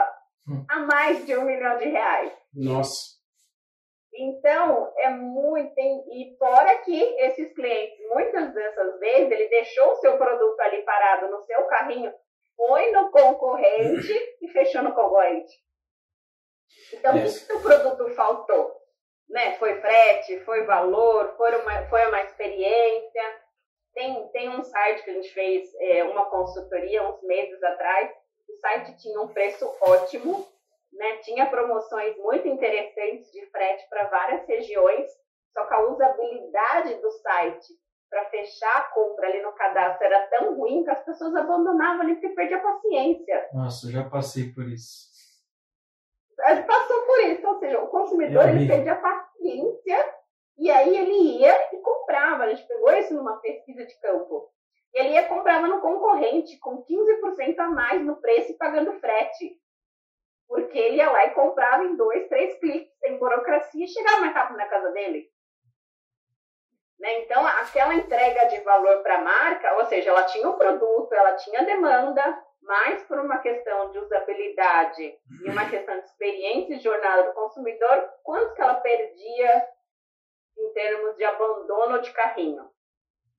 hum. 0.48 0.64
a 0.68 0.79
mais 0.81 1.24
de 1.27 1.37
um 1.37 1.44
milhão 1.44 1.77
de 1.79 1.88
reais. 1.88 2.33
Nossa. 2.55 3.14
Então, 4.16 4.92
é 4.98 5.11
muito. 5.11 5.74
E 5.77 6.37
fora 6.38 6.79
que 6.79 7.03
esses 7.18 7.53
clientes, 7.53 7.98
muitas 8.09 8.55
dessas 8.55 8.98
vezes, 9.00 9.33
ele 9.33 9.48
deixou 9.48 9.90
o 9.90 9.96
seu 9.96 10.16
produto 10.16 10.61
ali 10.61 10.83
parado 10.83 11.29
no 11.31 11.42
seu 11.42 11.64
carrinho, 11.64 12.12
foi 12.57 12.92
no 12.92 13.11
concorrente 13.11 14.12
e 14.40 14.48
fechou 14.48 14.83
no 14.83 14.94
concorrente. 14.94 15.53
Então, 16.92 17.16
yes. 17.16 17.42
o 17.42 17.46
que 17.46 17.53
o 17.55 17.62
produto 17.62 18.14
faltou? 18.14 18.72
Né? 19.29 19.57
Foi 19.59 19.81
frete, 19.81 20.40
foi 20.44 20.64
valor, 20.64 21.35
foi 21.37 21.57
uma, 21.61 21.87
foi 21.88 22.07
uma 22.07 22.22
experiência. 22.22 23.42
Tem, 23.94 24.29
tem 24.29 24.48
um 24.48 24.62
site 24.62 25.03
que 25.03 25.11
a 25.11 25.14
gente 25.14 25.33
fez 25.33 25.74
é, 25.81 26.05
uma 26.05 26.31
consultoria 26.31 27.03
uns 27.09 27.20
meses 27.22 27.61
atrás. 27.62 28.12
O 28.64 28.66
site 28.66 28.96
tinha 28.96 29.20
um 29.20 29.29
preço 29.29 29.70
ótimo, 29.81 30.48
né? 30.90 31.16
tinha 31.18 31.44
promoções 31.46 32.16
muito 32.16 32.48
interessantes 32.48 33.31
de 33.31 33.44
frete 33.50 33.87
para 33.90 34.09
várias 34.09 34.46
regiões, 34.46 35.11
só 35.53 35.66
que 35.66 35.74
a 35.74 35.87
usabilidade 35.87 36.94
do 36.94 37.11
site 37.11 37.74
para 38.09 38.24
fechar 38.31 38.77
a 38.79 38.85
compra 38.94 39.29
ali 39.29 39.42
no 39.42 39.53
cadastro 39.53 40.07
era 40.07 40.27
tão 40.29 40.57
ruim 40.57 40.83
que 40.83 40.90
as 40.90 41.05
pessoas 41.05 41.35
abandonavam 41.35 42.03
ali 42.03 42.14
porque 42.14 42.31
perdia 42.31 42.57
a 42.57 42.61
paciência. 42.61 43.50
Nossa, 43.53 43.87
eu 43.87 43.92
já 43.92 44.09
passei 44.09 44.53
por 44.53 44.66
isso 44.66 45.12
passou 46.66 47.03
por 47.03 47.20
isso, 47.20 47.46
ou 47.46 47.59
seja, 47.59 47.81
o 47.81 47.88
consumidor 47.88 48.48
ele 48.48 48.66
perdia 48.66 48.96
paciência 48.96 50.14
e 50.59 50.70
aí 50.70 50.96
ele 50.96 51.38
ia 51.38 51.74
e 51.74 51.79
comprava. 51.79 52.44
A 52.44 52.48
gente 52.55 52.66
pegou 52.66 52.92
isso 52.92 53.14
numa 53.14 53.37
pesquisa 53.37 53.85
de 53.85 53.94
campo. 54.00 54.50
Ele 54.94 55.11
ia 55.11 55.28
comprava 55.28 55.66
no 55.66 55.80
concorrente 55.80 56.59
com 56.61 56.85
15% 56.85 57.59
a 57.59 57.68
mais 57.68 58.04
no 58.04 58.20
preço 58.20 58.52
e 58.52 58.57
pagando 58.57 58.98
frete. 59.00 59.59
Porque 60.46 60.78
ele 60.78 60.96
ia 60.96 61.11
lá 61.11 61.26
e 61.26 61.35
comprava 61.35 61.85
em 61.85 61.96
dois, 61.96 62.28
três 62.28 62.59
cliques, 62.59 62.96
sem 63.00 63.18
burocracia, 63.18 63.85
e 63.85 63.88
chegava 63.88 64.20
mais 64.20 64.35
rápido 64.35 64.57
na 64.57 64.66
casa 64.66 64.90
dele. 64.92 65.28
Né? 67.00 67.22
Então, 67.22 67.44
aquela 67.46 67.94
entrega 67.94 68.46
de 68.46 68.61
valor 68.61 69.02
para 69.02 69.16
a 69.16 69.22
marca, 69.22 69.74
ou 69.76 69.85
seja, 69.87 70.11
ela 70.11 70.22
tinha 70.24 70.48
o 70.48 70.57
produto, 70.57 71.12
ela 71.12 71.35
tinha 71.37 71.64
demanda, 71.64 72.42
mais 72.62 73.02
por 73.04 73.18
uma 73.18 73.38
questão 73.38 73.90
de 73.90 73.98
usabilidade 73.98 75.18
e 75.44 75.50
uma 75.50 75.68
questão 75.68 75.98
de 75.98 76.04
experiência 76.07 76.74
e 76.74 76.80
jornada 76.80 77.24
do 77.24 77.35
consumidor, 77.35 78.11
quanto 78.22 78.54
que 78.54 78.62
ela 78.62 78.74
perdia 78.76 79.68
em 80.57 80.72
termos 80.72 81.16
de 81.16 81.24
abandono 81.24 82.00
de 82.00 82.11
carrinho. 82.12 82.70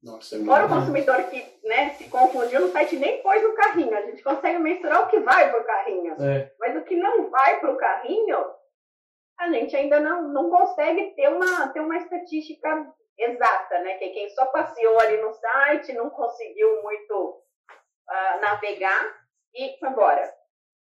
Nossa, 0.05 0.37
é 0.37 0.45
Fora 0.45 0.67
o 0.67 0.69
consumidor 0.69 1.23
que 1.23 1.43
né, 1.63 1.89
se 1.95 2.07
confundiu 2.07 2.59
no 2.61 2.71
site 2.71 2.95
nem 2.95 3.23
pôs 3.23 3.41
no 3.41 3.55
carrinho. 3.55 3.97
A 3.97 4.01
gente 4.03 4.21
consegue 4.21 4.59
mensurar 4.59 5.03
o 5.03 5.07
que 5.07 5.19
vai 5.19 5.49
para 5.49 5.59
o 5.59 5.65
carrinho. 5.65 6.13
É. 6.21 6.53
Mas 6.59 6.77
o 6.77 6.83
que 6.83 6.95
não 6.95 7.27
vai 7.31 7.59
para 7.59 7.71
o 7.71 7.77
carrinho, 7.77 8.37
a 9.39 9.49
gente 9.49 9.75
ainda 9.75 9.99
não, 9.99 10.27
não 10.27 10.51
consegue 10.51 11.15
ter 11.15 11.27
uma, 11.29 11.69
ter 11.69 11.79
uma 11.79 11.97
estatística 11.97 12.93
exata, 13.17 13.79
né? 13.79 13.95
Que 13.95 14.09
quem 14.09 14.29
só 14.29 14.45
passeou 14.45 14.99
ali 14.99 15.17
no 15.17 15.33
site, 15.33 15.93
não 15.93 16.11
conseguiu 16.11 16.83
muito 16.83 17.41
uh, 18.07 18.41
navegar 18.41 19.11
e 19.55 19.75
foi 19.79 19.89
embora. 19.89 20.31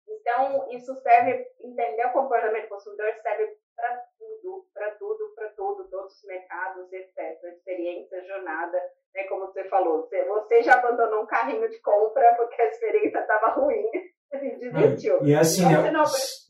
Então, 0.08 0.68
isso 0.70 0.94
serve, 1.02 1.44
entender 1.60 2.06
o 2.06 2.12
comportamento 2.12 2.64
do 2.64 2.68
consumidor 2.68 3.06
serve 3.22 3.56
para 3.76 3.96
tudo, 4.18 4.66
para 4.74 4.90
tudo, 4.92 5.32
para 5.34 5.48
tudo, 5.50 5.88
todos 5.90 6.12
os 6.14 6.24
mercados, 6.24 6.92
etc. 6.92 7.16
Experiência, 7.56 8.24
jornada, 8.26 8.78
né, 9.14 9.24
como 9.24 9.46
você 9.46 9.64
falou, 9.68 10.08
você, 10.08 10.62
já 10.62 10.74
abandonou 10.74 11.22
um 11.22 11.26
carrinho 11.26 11.68
de 11.68 11.80
compra 11.80 12.34
porque 12.36 12.60
a 12.60 12.68
experiência 12.68 13.18
estava 13.18 13.52
ruim 13.54 13.84
e 14.34 14.58
desistiu. 14.58 15.24
E 15.24 15.34
assim, 15.34 15.64
então, 15.64 15.82
né, 15.82 16.02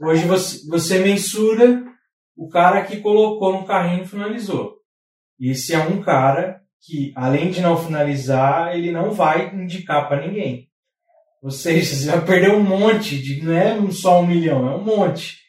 hoje 0.02 0.26
você, 0.26 0.68
você 0.68 0.98
mensura 0.98 1.82
o 2.36 2.48
cara 2.48 2.84
que 2.84 3.00
colocou 3.00 3.52
no 3.52 3.66
carrinho 3.66 4.04
e 4.04 4.08
finalizou. 4.08 4.76
Esse 5.40 5.74
é 5.74 5.78
um 5.78 6.02
cara 6.02 6.60
que, 6.80 7.12
além 7.16 7.50
de 7.50 7.60
não 7.60 7.76
finalizar, 7.76 8.74
ele 8.76 8.90
não 8.90 9.10
vai 9.10 9.54
indicar 9.54 10.08
para 10.08 10.20
ninguém. 10.20 10.68
Ou 11.42 11.50
seja, 11.50 11.96
você 11.96 12.06
vai 12.06 12.24
perder 12.24 12.52
um 12.52 12.62
monte, 12.62 13.20
de, 13.20 13.42
não 13.42 13.52
é 13.52 13.90
só 13.90 14.20
um 14.20 14.26
milhão, 14.26 14.70
é 14.70 14.76
um 14.76 14.84
monte. 14.84 15.42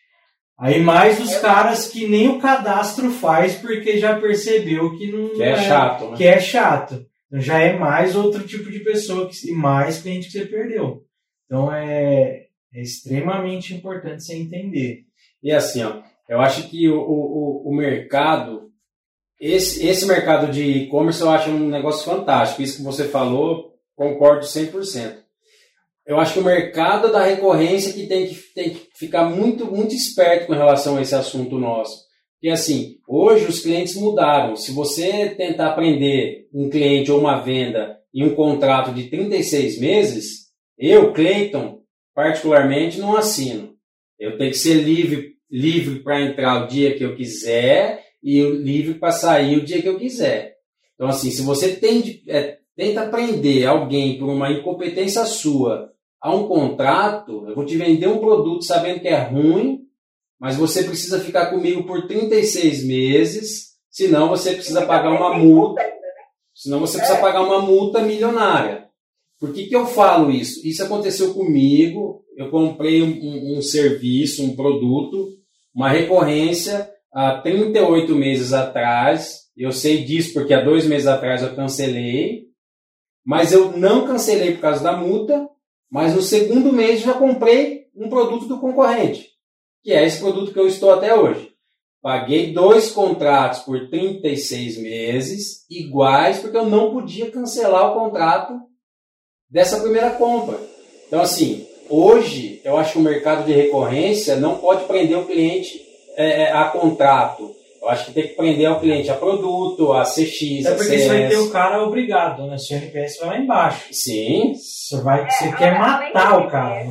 Aí 0.58 0.82
mais 0.82 1.20
os 1.20 1.36
caras 1.38 1.88
que 1.88 2.08
nem 2.08 2.30
o 2.30 2.40
cadastro 2.40 3.12
faz 3.12 3.56
porque 3.56 3.98
já 3.98 4.20
percebeu 4.20 4.98
que 4.98 5.12
não 5.12 5.30
que 5.30 5.44
é, 5.44 5.52
é 5.52 5.56
chato, 5.58 6.12
né? 6.12 6.18
que 6.18 6.24
é 6.24 6.40
chato. 6.40 7.06
Então 7.28 7.40
já 7.40 7.60
é 7.60 7.78
mais 7.78 8.16
outro 8.16 8.46
tipo 8.46 8.72
de 8.72 8.80
pessoa 8.80 9.30
que, 9.30 9.50
e 9.50 9.52
mais 9.52 10.02
cliente 10.02 10.28
que 10.28 10.34
você 10.34 10.46
perdeu. 10.46 11.04
Então 11.46 11.72
é, 11.72 12.48
é 12.74 12.82
extremamente 12.82 13.74
importante 13.74 14.24
você 14.24 14.36
entender. 14.36 15.02
E 15.44 15.52
assim, 15.52 15.84
ó, 15.84 16.02
eu 16.28 16.40
acho 16.40 16.70
que 16.70 16.90
o, 16.90 16.98
o, 16.98 17.70
o 17.70 17.76
mercado 17.76 18.72
esse, 19.40 19.86
esse 19.86 20.06
mercado 20.06 20.52
de 20.52 20.64
e-commerce 20.64 21.20
eu 21.22 21.30
acho 21.30 21.50
um 21.50 21.68
negócio 21.68 22.06
fantástico. 22.06 22.62
Isso 22.62 22.78
que 22.78 22.84
você 22.84 23.10
falou, 23.10 23.74
concordo 23.96 24.46
100%. 24.46 25.23
Eu 26.06 26.20
acho 26.20 26.34
que 26.34 26.40
o 26.40 26.44
mercado 26.44 27.12
da 27.12 27.24
recorrência 27.24 27.94
que 27.94 28.08
tem 28.08 28.28
que, 28.28 28.36
tem 28.54 28.70
que 28.72 28.88
ficar 28.94 29.24
muito, 29.30 29.66
muito 29.66 29.96
esperto 29.96 30.48
com 30.48 30.54
relação 30.54 30.98
a 30.98 31.02
esse 31.02 31.16
assunto 31.16 31.58
nosso. 31.58 32.04
Porque 32.34 32.50
assim, 32.50 32.98
hoje 33.08 33.46
os 33.46 33.62
clientes 33.62 33.96
mudaram. 33.96 34.58
Se 34.58 34.74
você 34.74 35.30
tentar 35.30 35.70
aprender 35.70 36.50
um 36.54 36.70
cliente 36.70 37.10
ou 37.10 37.22
uma 37.22 37.40
venda 37.40 37.98
em 38.14 38.26
um 38.26 38.36
contrato 38.36 38.94
de 38.94 39.10
36 39.10 39.80
meses, 39.80 40.48
eu, 40.78 41.14
Clayton, 41.14 41.80
particularmente 42.14 43.00
não 43.00 43.16
assino. 43.16 43.74
Eu 44.20 44.38
tenho 44.38 44.52
que 44.52 44.58
ser 44.58 44.76
livre, 44.76 45.36
livre 45.50 46.04
para 46.04 46.22
entrar 46.22 46.64
o 46.64 46.68
dia 46.68 46.94
que 46.96 47.04
eu 47.04 47.16
quiser 47.16 48.04
e 48.22 48.42
livre 48.42 48.96
para 48.96 49.12
sair 49.14 49.58
o 49.58 49.64
dia 49.64 49.82
que 49.82 49.88
eu 49.88 49.98
quiser. 49.98 50.56
Então, 50.96 51.08
assim, 51.08 51.32
se 51.32 51.42
você 51.44 51.78
tem, 51.78 52.22
é, 52.28 52.58
tenta 52.76 53.08
prender 53.08 53.66
alguém 53.66 54.20
por 54.20 54.28
uma 54.28 54.52
incompetência 54.52 55.24
sua 55.26 55.93
a 56.24 56.34
um 56.34 56.48
contrato, 56.48 57.46
eu 57.50 57.54
vou 57.54 57.66
te 57.66 57.76
vender 57.76 58.08
um 58.08 58.20
produto 58.20 58.64
sabendo 58.64 59.02
que 59.02 59.10
é 59.10 59.22
ruim, 59.22 59.82
mas 60.40 60.56
você 60.56 60.84
precisa 60.84 61.20
ficar 61.20 61.48
comigo 61.48 61.84
por 61.84 62.08
36 62.08 62.88
meses, 62.88 63.74
senão 63.90 64.30
você 64.30 64.54
precisa 64.54 64.86
pagar 64.86 65.12
uma 65.12 65.38
multa. 65.38 65.84
Senão 66.56 66.80
você 66.80 66.98
precisa 66.98 67.20
pagar 67.20 67.42
uma 67.42 67.62
multa 67.62 68.02
milionária. 68.02 68.88
Por 69.38 69.52
que, 69.52 69.66
que 69.66 69.76
eu 69.76 69.86
falo 69.86 70.32
isso? 70.32 70.66
Isso 70.66 70.82
aconteceu 70.82 71.34
comigo. 71.34 72.24
Eu 72.38 72.50
comprei 72.50 73.02
um, 73.02 73.58
um, 73.58 73.62
serviço, 73.62 74.46
um 74.46 74.56
produto, 74.56 75.28
uma 75.76 75.90
recorrência 75.90 76.90
há 77.14 77.42
38 77.42 78.16
meses 78.16 78.54
atrás. 78.54 79.50
Eu 79.58 79.74
sei 79.74 80.06
disso 80.06 80.34
porque 80.34 80.54
há 80.54 80.64
dois 80.64 80.86
meses 80.86 81.08
atrás 81.08 81.42
eu 81.42 81.54
cancelei. 81.54 82.44
Mas 83.26 83.52
eu 83.52 83.76
não 83.78 84.08
cancelei 84.08 84.54
por 84.54 84.62
causa 84.62 84.82
da 84.82 84.96
multa. 84.96 85.50
Mas 85.94 86.16
no 86.16 86.24
segundo 86.24 86.74
mês 86.74 87.02
já 87.02 87.14
comprei 87.14 87.86
um 87.96 88.10
produto 88.10 88.48
do 88.48 88.60
concorrente, 88.60 89.30
que 89.84 89.94
é 89.94 90.04
esse 90.04 90.20
produto 90.20 90.52
que 90.52 90.60
eu 90.60 90.66
estou 90.66 90.92
até 90.92 91.14
hoje. 91.14 91.52
Paguei 92.02 92.52
dois 92.52 92.90
contratos 92.90 93.60
por 93.60 93.92
36 93.92 94.80
meses, 94.80 95.64
iguais, 95.70 96.40
porque 96.40 96.58
eu 96.58 96.66
não 96.66 96.92
podia 96.92 97.30
cancelar 97.30 97.92
o 97.92 97.94
contrato 97.94 98.60
dessa 99.48 99.80
primeira 99.82 100.10
compra. 100.10 100.60
Então, 101.06 101.22
assim, 101.22 101.68
hoje 101.88 102.60
eu 102.66 102.76
acho 102.76 102.94
que 102.94 102.98
o 102.98 103.04
mercado 103.04 103.46
de 103.46 103.54
recorrência 103.54 104.36
não 104.36 104.58
pode 104.58 104.86
prender 104.86 105.20
o 105.20 105.28
cliente 105.28 105.80
é, 106.16 106.46
é 106.46 106.52
a 106.52 106.70
contrato. 106.70 107.56
Eu 107.84 107.90
acho 107.90 108.06
que 108.06 108.14
tem 108.14 108.28
que 108.28 108.36
prender 108.36 108.72
o 108.72 108.80
cliente 108.80 109.12
a 109.12 109.16
produto, 109.18 109.92
a 109.92 110.04
CX, 110.04 110.66
É 110.66 110.72
porque 110.72 110.98
CS. 110.98 111.04
você 111.04 111.08
vai 111.10 111.28
ter 111.28 111.38
o 111.38 111.52
cara 111.52 111.84
obrigado, 111.84 112.48
né? 112.48 112.58
Se 112.58 112.74
o 112.74 112.78
NPS 112.78 113.20
vai 113.20 113.30
lá 113.30 113.38
embaixo. 113.38 113.94
Sim. 113.94 114.54
Você, 114.56 115.02
vai, 115.02 115.22
é, 115.22 115.30
você 115.30 115.52
quer 115.56 115.78
matar 115.78 116.40
o 116.40 116.50
cara. 116.50 116.86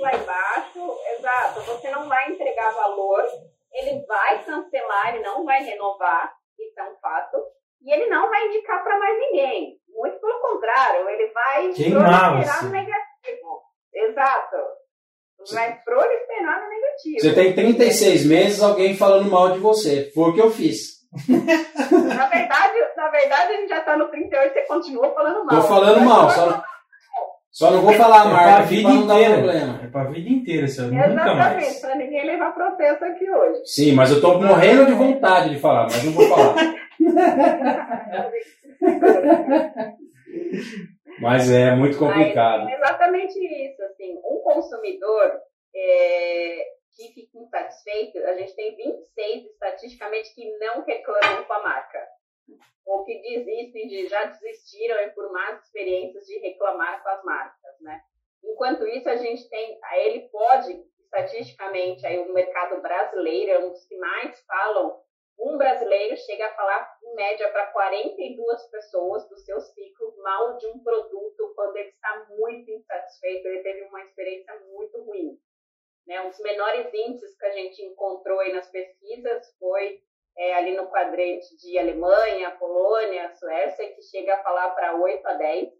Lá 0.00 0.14
embaixo, 0.14 0.96
exato. 1.18 1.60
Você 1.62 1.90
não 1.90 2.06
vai 2.08 2.30
entregar 2.30 2.74
valor 2.74 3.24
ele 3.74 4.04
vai 4.06 4.44
cancelar, 4.44 5.14
ele 5.14 5.24
não 5.24 5.44
vai 5.44 5.62
renovar, 5.62 6.32
isso 6.58 6.80
é 6.80 6.84
um 6.84 6.96
fato, 6.96 7.36
e 7.82 7.92
ele 7.92 8.06
não 8.06 8.30
vai 8.30 8.46
indicar 8.46 8.82
para 8.82 8.98
mais 8.98 9.18
ninguém. 9.18 9.78
Muito 9.88 10.18
pelo 10.20 10.40
contrário, 10.40 11.08
ele 11.08 11.32
vai 11.32 11.66
no 11.66 12.70
negativo. 12.70 13.62
Exato. 13.92 14.56
Vai 15.52 15.76
proliferar 15.84 16.62
no 16.62 16.68
negativo. 16.68 17.20
Você 17.20 17.32
tem 17.34 17.52
36 17.52 18.26
meses 18.26 18.62
alguém 18.62 18.96
falando 18.96 19.30
mal 19.30 19.52
de 19.52 19.58
você. 19.58 20.10
Foi 20.14 20.30
o 20.30 20.34
que 20.34 20.40
eu 20.40 20.50
fiz. 20.50 20.94
na, 21.28 22.26
verdade, 22.26 22.74
na 22.96 23.08
verdade, 23.08 23.52
a 23.52 23.56
gente 23.56 23.68
já 23.68 23.78
está 23.78 23.96
no 23.96 24.08
38 24.08 24.50
e 24.50 24.52
você 24.52 24.62
continua 24.66 25.14
falando 25.14 25.44
mal. 25.44 25.60
Tô 25.60 25.68
falando 25.68 26.00
mal, 26.00 26.28
só, 26.30 26.64
só 27.52 27.70
não 27.70 27.82
vou 27.82 27.92
falar 27.92 28.22
a 28.22 28.24
marca. 28.24 28.50
É 28.50 28.54
pra 28.56 28.64
vida 28.64 28.90
inteira. 28.90 29.80
É 29.84 29.86
pra 29.86 30.04
vida 30.04 30.28
inteira, 30.28 30.66
nunca 30.66 30.94
mais. 31.06 31.12
Exatamente, 31.12 31.80
pra 31.80 31.94
ninguém 31.94 32.26
levar 32.26 32.52
processo 32.52 33.04
aqui 33.04 33.30
hoje. 33.30 33.60
Sim, 33.64 33.92
mas 33.92 34.10
eu 34.10 34.20
tô 34.20 34.40
morrendo 34.40 34.86
de 34.86 34.92
vontade 34.92 35.50
de 35.50 35.60
falar, 35.60 35.84
mas 35.84 36.02
não 36.02 36.12
vou 36.12 36.28
falar. 36.28 36.56
mas 41.20 41.48
é 41.48 41.76
muito 41.76 41.96
complicado. 41.96 42.64
Mas 42.64 42.72
é 42.72 42.76
exatamente 42.76 43.38
isso, 43.38 43.82
consumidor 44.44 45.40
é, 45.74 46.66
que 46.94 47.12
fica 47.12 47.38
insatisfeito, 47.38 48.18
a 48.18 48.34
gente 48.34 48.54
tem 48.54 48.76
26 48.76 49.46
estatisticamente 49.46 50.34
que 50.34 50.58
não 50.58 50.82
reclamam 50.82 51.44
com 51.44 51.52
a 51.52 51.62
marca 51.62 52.06
ou 52.86 53.04
que 53.04 53.20
desistem 53.20 53.88
de 53.88 54.06
já 54.06 54.24
desistiram 54.24 55.00
e 55.02 55.10
por 55.10 55.32
más 55.32 55.64
experiências 55.64 56.26
de 56.26 56.38
reclamar 56.38 57.02
com 57.02 57.08
as 57.08 57.24
marcas, 57.24 57.80
né? 57.80 58.00
Enquanto 58.44 58.86
isso, 58.86 59.08
a 59.08 59.16
gente 59.16 59.48
tem, 59.48 59.78
ele 59.94 60.28
pode 60.28 60.84
estatisticamente 61.04 62.04
aí 62.06 62.18
o 62.18 62.32
mercado 62.32 62.82
brasileiro 62.82 63.50
é 63.52 63.58
um 63.60 63.70
dos 63.70 63.84
que 63.86 63.96
mais 63.96 64.38
falam. 64.46 65.00
Um 65.38 65.58
brasileiro 65.58 66.16
chega 66.16 66.46
a 66.46 66.54
falar 66.54 66.98
em 67.02 67.14
média 67.14 67.50
para 67.50 67.66
42 67.72 68.70
pessoas 68.70 69.28
do 69.28 69.36
seu 69.38 69.60
ciclo 69.60 70.14
mal 70.22 70.56
de 70.56 70.66
um 70.68 70.78
produto 70.82 71.52
quando 71.54 71.76
ele 71.76 71.90
está 71.90 72.26
muito 72.30 72.70
insatisfeito, 72.70 73.48
ele 73.48 73.62
teve 73.62 73.82
uma 73.82 74.02
experiência 74.02 74.54
muito 74.70 75.02
ruim. 75.02 75.38
Né? 76.06 76.22
Dos 76.28 76.38
menores 76.40 76.92
índices 76.92 77.36
que 77.36 77.46
a 77.46 77.50
gente 77.50 77.82
encontrou 77.82 78.38
aí 78.40 78.52
nas 78.52 78.70
pesquisas 78.70 79.56
foi 79.58 80.00
é, 80.36 80.54
ali 80.54 80.76
no 80.76 80.88
quadrante 80.88 81.56
de 81.56 81.78
Alemanha, 81.78 82.56
Polônia, 82.58 83.34
Suécia, 83.34 83.92
que 83.94 84.02
chega 84.02 84.34
a 84.34 84.42
falar 84.42 84.70
para 84.70 84.96
8 84.96 85.26
a 85.26 85.34
10, 85.34 85.72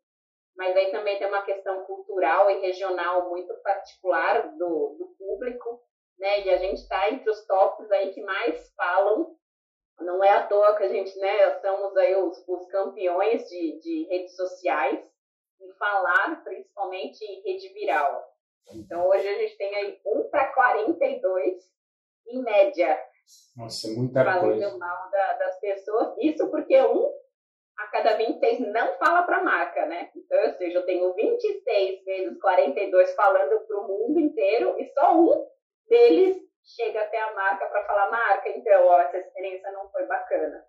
mas 0.57 0.77
aí 0.77 0.91
também 0.91 1.19
tem 1.19 1.27
uma 1.27 1.43
questão 1.43 1.85
cultural 1.85 2.51
e 2.51 2.61
regional 2.61 3.29
muito 3.29 3.53
particular 3.63 4.57
do, 4.57 4.97
do 4.99 5.15
público, 5.19 5.81
né? 6.19 6.43
E 6.43 6.51
a 6.51 6.57
gente 6.59 6.79
está 6.79 7.11
entre 7.11 7.29
os 7.29 7.45
tops 7.47 7.91
aí 7.91 8.13
que 8.13 8.23
mais 8.23 8.73
falam. 8.75 9.37
É 10.35 10.39
à 10.39 10.47
toa 10.49 10.77
que 10.77 10.83
a 10.83 10.89
gente, 10.89 11.17
né, 11.19 11.61
somos 11.61 11.97
aí 11.97 12.17
os, 12.17 12.43
os 12.49 12.67
campeões 12.67 13.49
de, 13.49 13.79
de 13.79 14.05
redes 14.11 14.35
sociais 14.35 15.01
em 15.61 15.73
falar, 15.75 16.43
principalmente 16.43 17.25
em 17.25 17.41
rede 17.43 17.69
viral. 17.73 18.25
Então, 18.73 19.07
hoje 19.09 19.29
a 19.29 19.39
gente 19.39 19.57
tem 19.57 19.75
aí 19.77 20.01
1 20.05 20.31
para 20.31 20.53
42, 20.53 21.55
em 22.27 22.43
média, 22.43 22.99
nossa, 23.57 23.89
é 23.89 23.95
muita 23.95 24.25
falando 24.25 24.61
coisa. 24.61 24.77
mal 24.77 25.11
da, 25.11 25.33
das 25.35 25.61
pessoas. 25.61 26.15
Isso 26.19 26.51
porque 26.51 26.79
um 26.83 27.11
a 27.79 27.87
cada 27.89 28.17
26 28.17 28.61
não 28.73 28.95
fala 28.99 29.23
para 29.23 29.39
a 29.39 29.45
marca, 29.45 29.87
né? 29.87 30.11
Então, 30.15 30.39
ou 30.47 30.53
seja, 30.55 30.79
eu 30.79 30.87
tenho 30.87 31.15
26 31.15 32.05
vezes 32.05 32.41
42 32.41 33.15
falando 33.15 33.67
para 33.67 33.81
o 33.81 33.89
mundo 33.89 34.21
inteiro 34.21 34.77
e 34.79 34.93
só 34.93 35.15
um 35.17 35.47
deles 35.89 36.44
chega 36.65 37.01
até 37.01 37.21
a 37.21 37.35
marca 37.35 37.67
para 37.67 37.85
falar, 37.85 38.11
marca, 38.11 38.49
então, 38.49 38.87
ó, 38.87 39.01
essa 39.01 39.19
experiência 39.19 39.71
não 39.73 39.91
foi 39.91 40.07
bacana. 40.07 40.65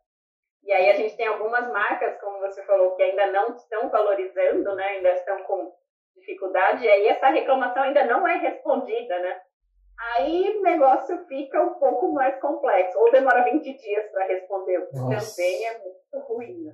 E 0.64 0.72
aí 0.72 0.90
a 0.90 0.94
gente 0.94 1.16
tem 1.16 1.28
algumas 1.28 1.68
marcas, 1.72 2.20
como 2.20 2.40
você 2.40 2.64
falou, 2.64 2.96
que 2.96 3.04
ainda 3.04 3.28
não 3.28 3.56
estão 3.56 3.90
valorizando, 3.90 4.76
né? 4.76 4.84
Ainda 4.84 5.14
estão 5.14 5.44
com 5.44 5.72
dificuldade, 6.16 6.84
e 6.84 6.90
aí 6.90 7.08
essa 7.08 7.28
reclamação 7.28 7.84
ainda 7.84 8.04
não 8.06 8.28
é 8.28 8.38
respondida, 8.38 9.20
né? 9.20 9.42
Aí 9.98 10.58
o 10.58 10.62
negócio 10.62 11.26
fica 11.28 11.62
um 11.62 11.76
pouco 11.76 12.12
mais 12.12 12.40
complexo. 12.42 12.98
Ou 13.00 13.12
demora 13.12 13.44
20 13.44 13.62
dias 13.64 14.12
para 14.12 14.26
responder, 14.26 14.80
o 14.80 14.88
que 14.88 14.94
também 14.94 15.68
é 15.68 15.78
muito 15.78 16.28
ruim. 16.28 16.64
Né? 16.64 16.74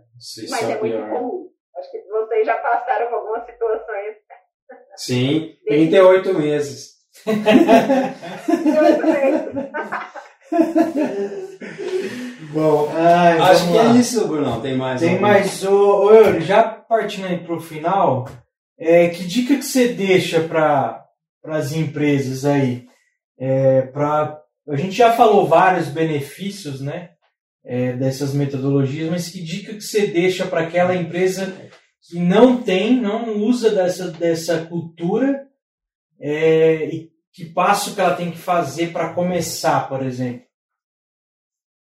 Mas 0.49 0.69
é, 0.69 0.73
é 0.73 0.79
muito 0.79 1.09
comum. 1.09 1.51
Acho 1.75 1.91
que 1.91 2.01
vocês 2.01 2.45
já 2.45 2.57
passaram 2.57 3.07
por 3.09 3.15
algumas 3.15 3.45
situações. 3.45 4.17
Sim, 4.95 5.57
38 5.65 6.33
meses. 6.33 7.00
38 7.23 9.05
meses. 9.05 9.51
Bom, 12.53 12.91
Ai, 12.93 13.39
acho 13.39 13.71
que 13.71 13.77
é 13.77 13.81
lá. 13.81 13.95
é 13.95 13.97
isso, 13.97 14.27
Bruno. 14.27 14.61
Tem 14.61 14.75
mais. 14.75 14.99
Tem 14.99 15.19
mais. 15.19 15.63
Ô, 15.63 16.05
ô, 16.05 16.13
Yuri, 16.13 16.41
já 16.41 16.63
partindo 16.63 17.27
aí 17.27 17.37
para 17.37 17.55
o 17.55 17.61
final, 17.61 18.27
é, 18.77 19.07
que 19.09 19.23
dica 19.23 19.55
que 19.55 19.63
você 19.63 19.87
deixa 19.89 20.41
para 20.41 21.05
as 21.45 21.71
empresas 21.71 22.43
aí? 22.43 22.91
é, 23.41 23.81
para 23.81 24.39
a 24.69 24.75
gente 24.75 24.91
já 24.91 25.11
falou 25.11 25.47
vários 25.47 25.87
benefícios, 25.87 26.79
né, 26.79 27.09
é, 27.65 27.93
dessas 27.93 28.35
metodologias, 28.35 29.09
mas 29.09 29.29
que 29.29 29.41
dica 29.41 29.73
que 29.73 29.81
você 29.81 30.05
deixa 30.05 30.45
para 30.45 30.61
aquela 30.61 30.95
empresa 30.95 31.51
que 32.07 32.19
não 32.19 32.61
tem, 32.61 33.01
não 33.01 33.39
usa 33.39 33.71
dessa, 33.71 34.11
dessa 34.11 34.65
cultura 34.65 35.47
é, 36.21 36.85
e 36.85 37.11
que 37.33 37.51
passo 37.53 37.95
que 37.95 38.01
ela 38.01 38.15
tem 38.15 38.31
que 38.31 38.37
fazer 38.37 38.91
para 38.91 39.13
começar, 39.13 39.87
por 39.89 40.03
exemplo? 40.03 40.45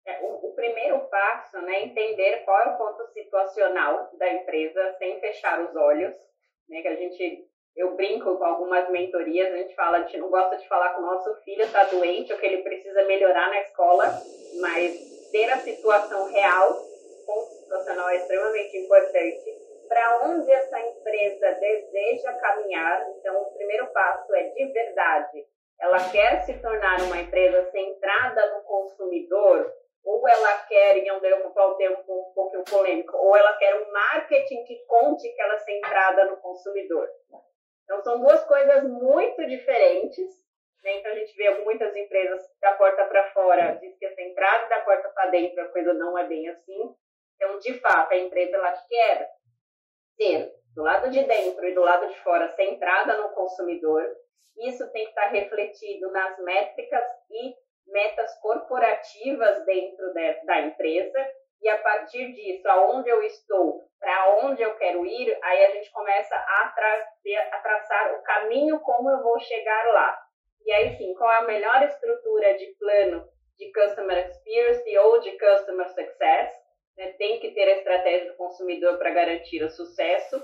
É, 0.06 0.20
o, 0.22 0.48
o, 0.48 0.54
primeiro 0.54 0.98
passo, 1.08 1.60
né, 1.62 1.84
entender 1.84 2.44
qual 2.44 2.60
é 2.62 2.74
o 2.74 2.78
ponto 2.78 3.06
situacional 3.12 4.10
da 4.18 4.32
empresa 4.32 4.94
sem 4.98 5.20
fechar 5.20 5.62
os 5.62 5.76
olhos, 5.76 6.14
né, 6.68 6.82
que 6.82 6.88
a 6.88 6.96
gente 6.96 7.48
eu 7.76 7.96
brinco 7.96 8.36
com 8.36 8.44
algumas 8.44 8.88
mentorias, 8.90 9.52
a 9.52 9.56
gente 9.56 9.74
fala, 9.74 9.98
a 9.98 10.02
gente 10.02 10.18
não 10.18 10.30
gosta 10.30 10.56
de 10.56 10.68
falar 10.68 10.94
que 10.94 11.00
o 11.00 11.06
nosso 11.06 11.34
filho 11.42 11.62
está 11.62 11.82
doente 11.84 12.32
ou 12.32 12.38
que 12.38 12.46
ele 12.46 12.62
precisa 12.62 13.04
melhorar 13.04 13.48
na 13.48 13.60
escola, 13.62 14.14
mas 14.60 14.96
ter 15.32 15.50
a 15.50 15.58
situação 15.58 16.30
real, 16.30 16.72
ponto 17.26 17.50
situacional 17.50 18.08
é 18.10 18.16
extremamente 18.16 18.76
importante. 18.78 19.63
Para 19.88 20.26
onde 20.26 20.50
essa 20.50 20.80
empresa 20.80 21.52
deseja 21.52 22.32
caminhar, 22.34 23.06
então 23.18 23.42
o 23.42 23.54
primeiro 23.54 23.86
passo 23.88 24.34
é 24.34 24.44
de 24.50 24.66
verdade. 24.72 25.46
Ela 25.80 25.98
quer 26.10 26.42
se 26.42 26.54
tornar 26.60 27.00
uma 27.02 27.18
empresa 27.18 27.70
centrada 27.70 28.54
no 28.54 28.62
consumidor, 28.62 29.72
ou 30.04 30.28
ela 30.28 30.58
quer, 30.68 30.98
e 30.98 31.06
eu 31.06 31.20
vou 31.20 31.30
ocupar 31.38 31.68
o 31.68 31.76
tempo 31.76 32.02
um 32.06 32.34
pouquinho 32.34 32.64
polêmico, 32.64 33.16
ou 33.16 33.36
ela 33.36 33.56
quer 33.56 33.74
um 33.74 33.90
marketing 33.90 34.64
que 34.64 34.84
conte 34.86 35.28
que 35.28 35.40
ela 35.40 35.54
é 35.54 35.58
centrada 35.58 36.24
no 36.26 36.36
consumidor. 36.38 37.08
Então, 37.84 38.02
são 38.02 38.20
duas 38.20 38.44
coisas 38.44 38.84
muito 38.84 39.46
diferentes. 39.46 40.26
Né? 40.82 40.98
Então, 40.98 41.12
a 41.12 41.14
gente 41.14 41.34
vê 41.36 41.50
muitas 41.64 41.94
empresas 41.96 42.42
da 42.60 42.72
porta 42.74 43.04
para 43.06 43.30
fora, 43.32 43.78
diz 43.80 43.96
que 43.98 44.06
é 44.06 44.14
centrada, 44.14 44.68
da 44.68 44.80
porta 44.80 45.08
para 45.08 45.30
dentro 45.30 45.62
a 45.62 45.68
coisa 45.68 45.94
não 45.94 46.18
é 46.18 46.26
bem 46.26 46.48
assim. 46.48 46.94
Então, 47.36 47.58
de 47.58 47.78
fato, 47.80 48.12
a 48.12 48.16
empresa 48.16 48.56
ela 48.56 48.72
quer 48.72 49.30
ter 50.16 50.52
do 50.74 50.82
lado 50.82 51.10
de 51.10 51.22
dentro 51.22 51.64
e 51.66 51.74
do 51.74 51.80
lado 51.80 52.08
de 52.08 52.18
fora, 52.20 52.48
centrada 52.56 53.16
no 53.16 53.30
consumidor. 53.30 54.04
Isso 54.58 54.90
tem 54.92 55.04
que 55.04 55.10
estar 55.10 55.28
refletido 55.28 56.10
nas 56.10 56.38
métricas 56.40 57.04
e 57.30 57.54
metas 57.86 58.38
corporativas 58.40 59.64
dentro 59.64 60.12
de, 60.12 60.44
da 60.44 60.60
empresa. 60.60 61.18
E 61.60 61.68
a 61.68 61.78
partir 61.78 62.32
disso, 62.32 62.68
aonde 62.68 63.08
eu 63.08 63.22
estou, 63.22 63.80
para 63.98 64.36
onde 64.44 64.62
eu 64.62 64.74
quero 64.76 65.06
ir, 65.06 65.38
aí 65.42 65.64
a 65.64 65.70
gente 65.70 65.90
começa 65.92 66.34
a, 66.34 66.68
tra 66.74 67.08
a 67.52 67.58
traçar 67.58 68.14
o 68.14 68.22
caminho 68.22 68.80
como 68.80 69.10
eu 69.10 69.22
vou 69.22 69.38
chegar 69.40 69.86
lá. 69.92 70.18
E 70.64 70.72
aí 70.72 70.96
sim, 70.96 71.14
qual 71.14 71.30
é 71.30 71.36
a 71.36 71.42
melhor 71.42 71.82
estrutura 71.82 72.54
de 72.54 72.66
plano 72.78 73.26
de 73.56 73.72
Customer 73.72 74.28
Experience 74.28 74.98
ou 74.98 75.20
de 75.20 75.38
Customer 75.38 75.88
Success? 75.88 76.63
Tem 77.18 77.40
que 77.40 77.52
ter 77.52 77.68
a 77.68 77.78
estratégia 77.78 78.30
do 78.30 78.36
consumidor 78.36 78.98
para 78.98 79.10
garantir 79.10 79.62
o 79.62 79.70
sucesso. 79.70 80.42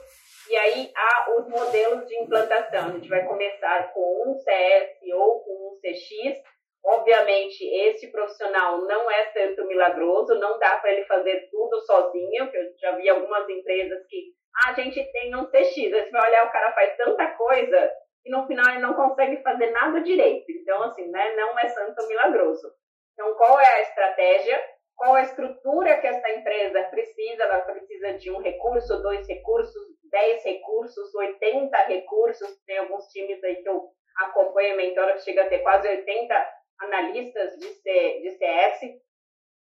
E 0.48 0.56
aí 0.56 0.90
há 0.96 1.30
os 1.38 1.48
modelos 1.48 2.06
de 2.06 2.16
implantação. 2.22 2.88
A 2.88 2.92
gente 2.92 3.08
vai 3.08 3.24
começar 3.26 3.92
com 3.92 4.30
um 4.30 4.34
CS 4.38 4.98
ou 5.14 5.40
com 5.40 5.52
um 5.52 5.80
CX. 5.80 6.42
Obviamente, 6.84 7.62
esse 7.62 8.10
profissional 8.10 8.78
não 8.86 9.10
é 9.10 9.24
tanto 9.26 9.66
milagroso, 9.66 10.34
não 10.38 10.58
dá 10.58 10.78
para 10.78 10.92
ele 10.92 11.04
fazer 11.04 11.48
tudo 11.50 11.78
sozinho, 11.80 12.44
porque 12.44 12.56
eu 12.56 12.78
já 12.80 12.96
vi 12.96 13.08
algumas 13.08 13.48
empresas 13.48 14.06
que 14.08 14.32
ah, 14.56 14.70
a 14.70 14.72
gente 14.72 15.04
tem 15.12 15.34
um 15.36 15.46
CX, 15.46 15.76
aí 15.76 16.04
você 16.04 16.10
vai 16.10 16.28
olhar, 16.28 16.46
o 16.46 16.52
cara 16.52 16.72
faz 16.72 16.96
tanta 16.96 17.26
coisa 17.36 17.92
e 18.24 18.30
no 18.30 18.46
final 18.46 18.68
ele 18.70 18.80
não 18.80 18.94
consegue 18.94 19.42
fazer 19.42 19.70
nada 19.70 20.00
direito. 20.00 20.50
Então, 20.50 20.82
assim, 20.82 21.08
né, 21.10 21.36
não 21.36 21.58
é 21.58 21.68
santo 21.68 22.06
milagroso. 22.08 22.72
Então, 23.14 23.34
qual 23.34 23.60
é 23.60 23.66
a 23.66 23.82
estratégia? 23.82 24.64
Qual 25.00 25.14
a 25.14 25.22
estrutura 25.22 25.98
que 25.98 26.06
essa 26.06 26.30
empresa 26.30 26.82
precisa? 26.90 27.44
Ela 27.44 27.60
precisa 27.60 28.18
de 28.18 28.30
um 28.30 28.36
recurso, 28.42 29.00
dois 29.00 29.26
recursos, 29.26 29.82
dez 30.10 30.44
recursos, 30.44 31.14
80 31.14 31.74
recursos. 31.84 32.62
Tem 32.66 32.76
alguns 32.76 33.06
times 33.06 33.42
aí 33.42 33.62
que 33.62 33.68
eu 33.70 33.88
acompanho, 34.18 34.76
mentora, 34.76 35.14
que 35.14 35.22
chega 35.22 35.44
a 35.44 35.48
ter 35.48 35.60
quase 35.60 35.88
80 35.88 36.52
analistas 36.80 37.56
de, 37.56 37.66
C, 37.66 38.20
de 38.20 38.30
CS. 38.32 39.00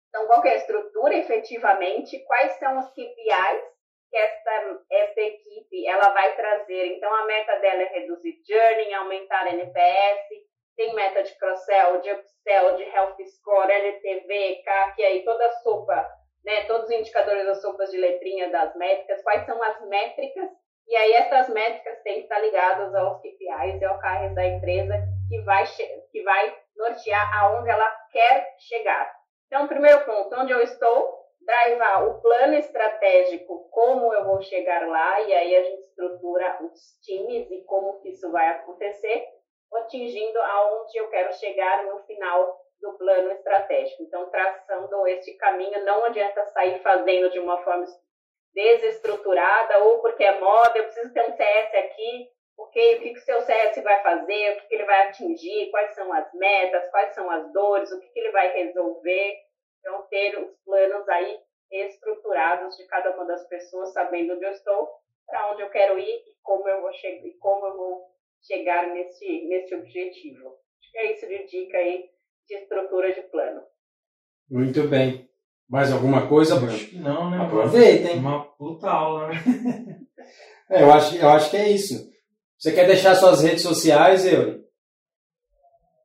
Então, 0.09 0.26
qual 0.26 0.43
é 0.47 0.53
a 0.53 0.57
estrutura 0.57 1.14
efetivamente? 1.14 2.18
Quais 2.20 2.53
são 2.53 2.78
os 2.78 2.89
KPIs 2.93 3.76
que 4.11 4.16
essa, 4.16 4.84
essa 4.91 5.20
equipe 5.20 5.87
ela 5.87 6.14
vai 6.14 6.34
trazer. 6.34 6.97
Então, 6.97 7.14
a 7.14 7.26
meta 7.26 7.57
dela 7.59 7.82
é 7.82 7.99
reduzir 7.99 8.41
journey, 8.49 8.95
aumentar 8.95 9.53
NPS, 9.53 10.45
tem 10.77 10.95
meta 10.95 11.22
de 11.22 11.35
cross-sell, 11.39 12.01
de 12.01 12.12
upsell, 12.12 12.77
de 12.77 12.85
health 12.85 13.16
score, 13.27 13.72
LTV, 13.72 14.62
CAC, 14.64 15.05
aí 15.05 15.24
toda 15.24 15.47
a 15.47 15.53
sopa, 15.62 16.07
né, 16.45 16.64
todos 16.66 16.85
os 16.85 16.95
indicadores 16.95 17.45
das 17.47 17.61
sopas 17.61 17.91
de 17.91 17.99
letrinha 17.99 18.51
das 18.51 18.74
métricas, 18.77 19.22
quais 19.22 19.45
são 19.47 19.61
as 19.62 19.89
métricas, 19.89 20.49
e 20.87 20.95
aí 20.95 21.12
essas 21.14 21.49
métricas 21.49 22.01
têm 22.03 22.16
que 22.16 22.22
estar 22.22 22.39
ligadas 22.39 22.95
aos 22.95 23.20
KPIs 23.20 23.81
e 23.81 23.85
ao 23.85 23.99
carro 23.99 24.35
da 24.35 24.47
empresa 24.47 24.95
que 25.29 25.41
vai, 25.41 25.64
que 26.12 26.22
vai 26.22 26.57
nortear 26.77 27.43
aonde 27.43 27.70
ela 27.70 27.91
quer 28.12 28.55
chegar. 28.59 29.12
Então, 29.47 29.66
primeiro 29.66 30.05
ponto, 30.05 30.35
onde 30.37 30.53
eu 30.53 30.61
estou, 30.61 31.27
drivar 31.41 32.09
o 32.09 32.20
plano 32.20 32.55
estratégico, 32.55 33.68
como 33.70 34.12
eu 34.12 34.24
vou 34.24 34.43
chegar 34.43 34.87
lá, 34.87 35.20
e 35.22 35.33
aí 35.33 35.57
a 35.57 35.62
gente 35.62 35.81
estrutura 35.81 36.59
os 36.62 36.81
times 37.03 37.51
e 37.51 37.62
como 37.64 38.01
que 38.01 38.11
isso 38.11 38.31
vai 38.31 38.49
acontecer, 38.49 39.24
atingindo 39.75 40.39
aonde 40.41 40.97
eu 40.99 41.09
quero 41.09 41.33
chegar 41.35 41.85
no 41.85 41.99
final 42.05 42.61
do 42.81 42.93
plano 42.99 43.31
estratégico. 43.33 44.03
Então, 44.03 44.29
traçando 44.31 45.07
esse 45.09 45.37
caminho, 45.37 45.85
não 45.85 46.05
adianta 46.05 46.45
sair 46.47 46.81
fazendo 46.83 47.31
de 47.31 47.39
uma 47.39 47.62
forma 47.62 47.87
desestruturada 48.55 49.79
ou 49.85 50.01
porque 50.01 50.25
é 50.25 50.39
moda, 50.39 50.79
eu 50.79 50.85
preciso 50.85 51.12
ter 51.12 51.29
um 51.29 51.37
CS 51.37 51.75
aqui, 51.75 52.29
ok, 52.59 52.97
o 52.97 53.01
que, 53.01 53.11
que 53.11 53.19
o 53.19 53.23
seu 53.23 53.41
CS 53.43 53.83
vai 53.83 54.03
fazer, 54.03 54.53
o 54.53 54.61
que, 54.61 54.69
que 54.69 54.75
ele 54.75 54.85
vai 54.85 55.09
atingir, 55.09 55.71
quais 55.71 55.95
são 55.95 56.11
as 56.12 56.33
metas, 56.35 56.91
quais 56.91 57.14
são 57.14 57.31
as 57.31 57.53
dores, 57.53 57.93
o 57.93 58.01
que, 58.01 58.09
que 58.09 58.19
ele 58.19 58.33
vai 58.33 58.53
resolver. 58.53 59.37
Então, 59.81 60.07
ter 60.09 60.39
os 60.39 60.57
planos 60.64 61.09
aí 61.09 61.39
estruturados 61.71 62.77
de 62.77 62.87
cada 62.87 63.11
uma 63.14 63.27
das 63.27 63.47
pessoas, 63.49 63.93
sabendo 63.93 64.35
onde 64.35 64.45
eu 64.45 64.53
estou, 64.53 64.89
para 65.27 65.53
onde 65.53 65.62
eu 65.62 65.71
quero 65.71 65.99
ir 65.99 66.25
e 66.27 66.35
como 66.43 66.67
eu 66.69 66.81
vou 66.81 66.93
chegar, 66.95 67.27
e 67.27 67.37
como 67.39 67.67
eu 67.67 67.77
vou 67.77 68.16
chegar 68.47 68.88
nesse, 68.92 69.47
nesse 69.49 69.74
objetivo. 69.74 70.49
Acho 70.49 70.92
que 70.92 70.99
é 70.99 71.12
isso 71.12 71.26
de 71.26 71.47
dica 71.47 71.78
aí 71.78 72.05
de 72.49 72.55
estrutura 72.55 73.12
de 73.12 73.22
plano. 73.22 73.62
Muito 74.51 74.86
bem. 74.88 75.28
Mais 75.68 75.92
alguma 75.92 76.28
coisa? 76.28 76.55
Acho 76.64 76.86
que 76.88 76.99
não, 76.99 77.30
né? 77.30 77.44
Aproveitem. 77.44 78.18
Uma 78.18 78.44
puta 78.44 78.88
aula, 78.88 79.28
né? 79.28 79.34
é, 80.70 80.82
eu, 80.82 80.92
acho, 80.92 81.16
eu 81.16 81.28
acho 81.28 81.51
que 81.51 81.57
é 81.57 81.68
isso. 81.68 82.09
Você 82.57 82.72
quer 82.72 82.86
deixar 82.86 83.14
suas 83.16 83.42
redes 83.42 83.62
sociais, 83.62 84.24
eu? 84.24 84.64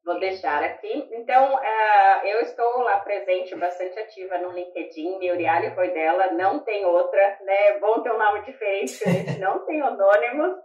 Vou 0.03 0.19
deixar 0.19 0.63
aqui. 0.63 1.07
Então, 1.11 1.53
uh, 1.53 2.27
eu 2.27 2.41
estou 2.41 2.79
lá 2.79 2.97
presente, 2.99 3.55
bastante 3.55 3.99
ativa 3.99 4.39
no 4.39 4.51
LinkedIn. 4.51 5.19
Miuriali 5.19 5.73
foi 5.75 5.91
dela, 5.91 6.33
não 6.33 6.59
tem 6.59 6.83
outra, 6.83 7.37
né? 7.45 7.67
É 7.67 7.79
bom 7.79 8.01
ter 8.01 8.11
um 8.11 8.17
nome 8.17 8.43
diferente, 8.43 9.03
a 9.05 9.11
gente 9.11 9.37
não 9.39 9.65
tem 9.65 9.79
anônimos. 9.79 10.57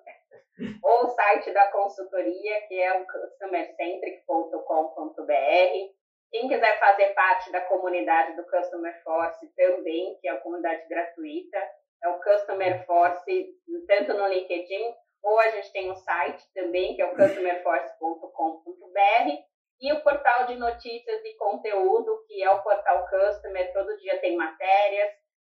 Ou 0.82 1.04
o 1.04 1.08
site 1.08 1.52
da 1.52 1.70
consultoria, 1.70 2.66
que 2.68 2.80
é 2.80 3.00
o 3.00 3.06
customercentric.com.br. 3.06 5.96
Quem 6.30 6.48
quiser 6.48 6.78
fazer 6.78 7.14
parte 7.14 7.50
da 7.52 7.60
comunidade 7.62 8.36
do 8.36 8.44
Customer 8.44 9.02
Force 9.02 9.46
também, 9.54 10.18
que 10.20 10.28
é 10.28 10.32
a 10.32 10.40
comunidade 10.40 10.86
gratuita, 10.88 11.58
é 12.02 12.08
o 12.08 12.20
Customer 12.20 12.84
Force, 12.84 13.56
tanto 13.86 14.12
no 14.14 14.26
LinkedIn 14.26 14.94
ou 15.26 15.40
a 15.40 15.48
gente 15.48 15.72
tem 15.72 15.90
um 15.90 15.96
site 15.96 16.44
também, 16.54 16.94
que 16.94 17.02
é 17.02 17.06
o 17.06 17.16
customerforce.com.br, 17.16 19.42
e 19.80 19.92
o 19.92 20.00
portal 20.02 20.46
de 20.46 20.54
notícias 20.54 21.24
e 21.24 21.36
conteúdo, 21.36 22.24
que 22.26 22.42
é 22.42 22.50
o 22.50 22.62
portal 22.62 23.06
Customer, 23.08 23.72
todo 23.72 23.96
dia 23.98 24.20
tem 24.20 24.36
matérias 24.36 25.10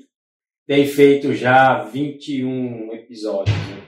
tem 0.66 0.86
feito 0.86 1.34
já 1.34 1.84
21 1.84 2.94
episódios. 2.94 3.58
Né? 3.58 3.82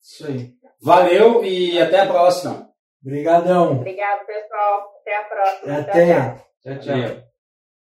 Isso 0.00 0.26
aí. 0.26 0.61
Valeu 0.82 1.44
e 1.44 1.80
até 1.80 2.00
a 2.00 2.06
próxima. 2.06 2.68
Obrigadão. 3.04 3.72
Obrigado, 3.72 4.26
pessoal. 4.26 4.92
Até 5.00 5.16
a 5.16 5.24
próxima. 5.24 5.78
Até. 5.78 6.34
Tchau, 6.62 6.80
tchau. 6.80 7.08
tchau. 7.08 7.31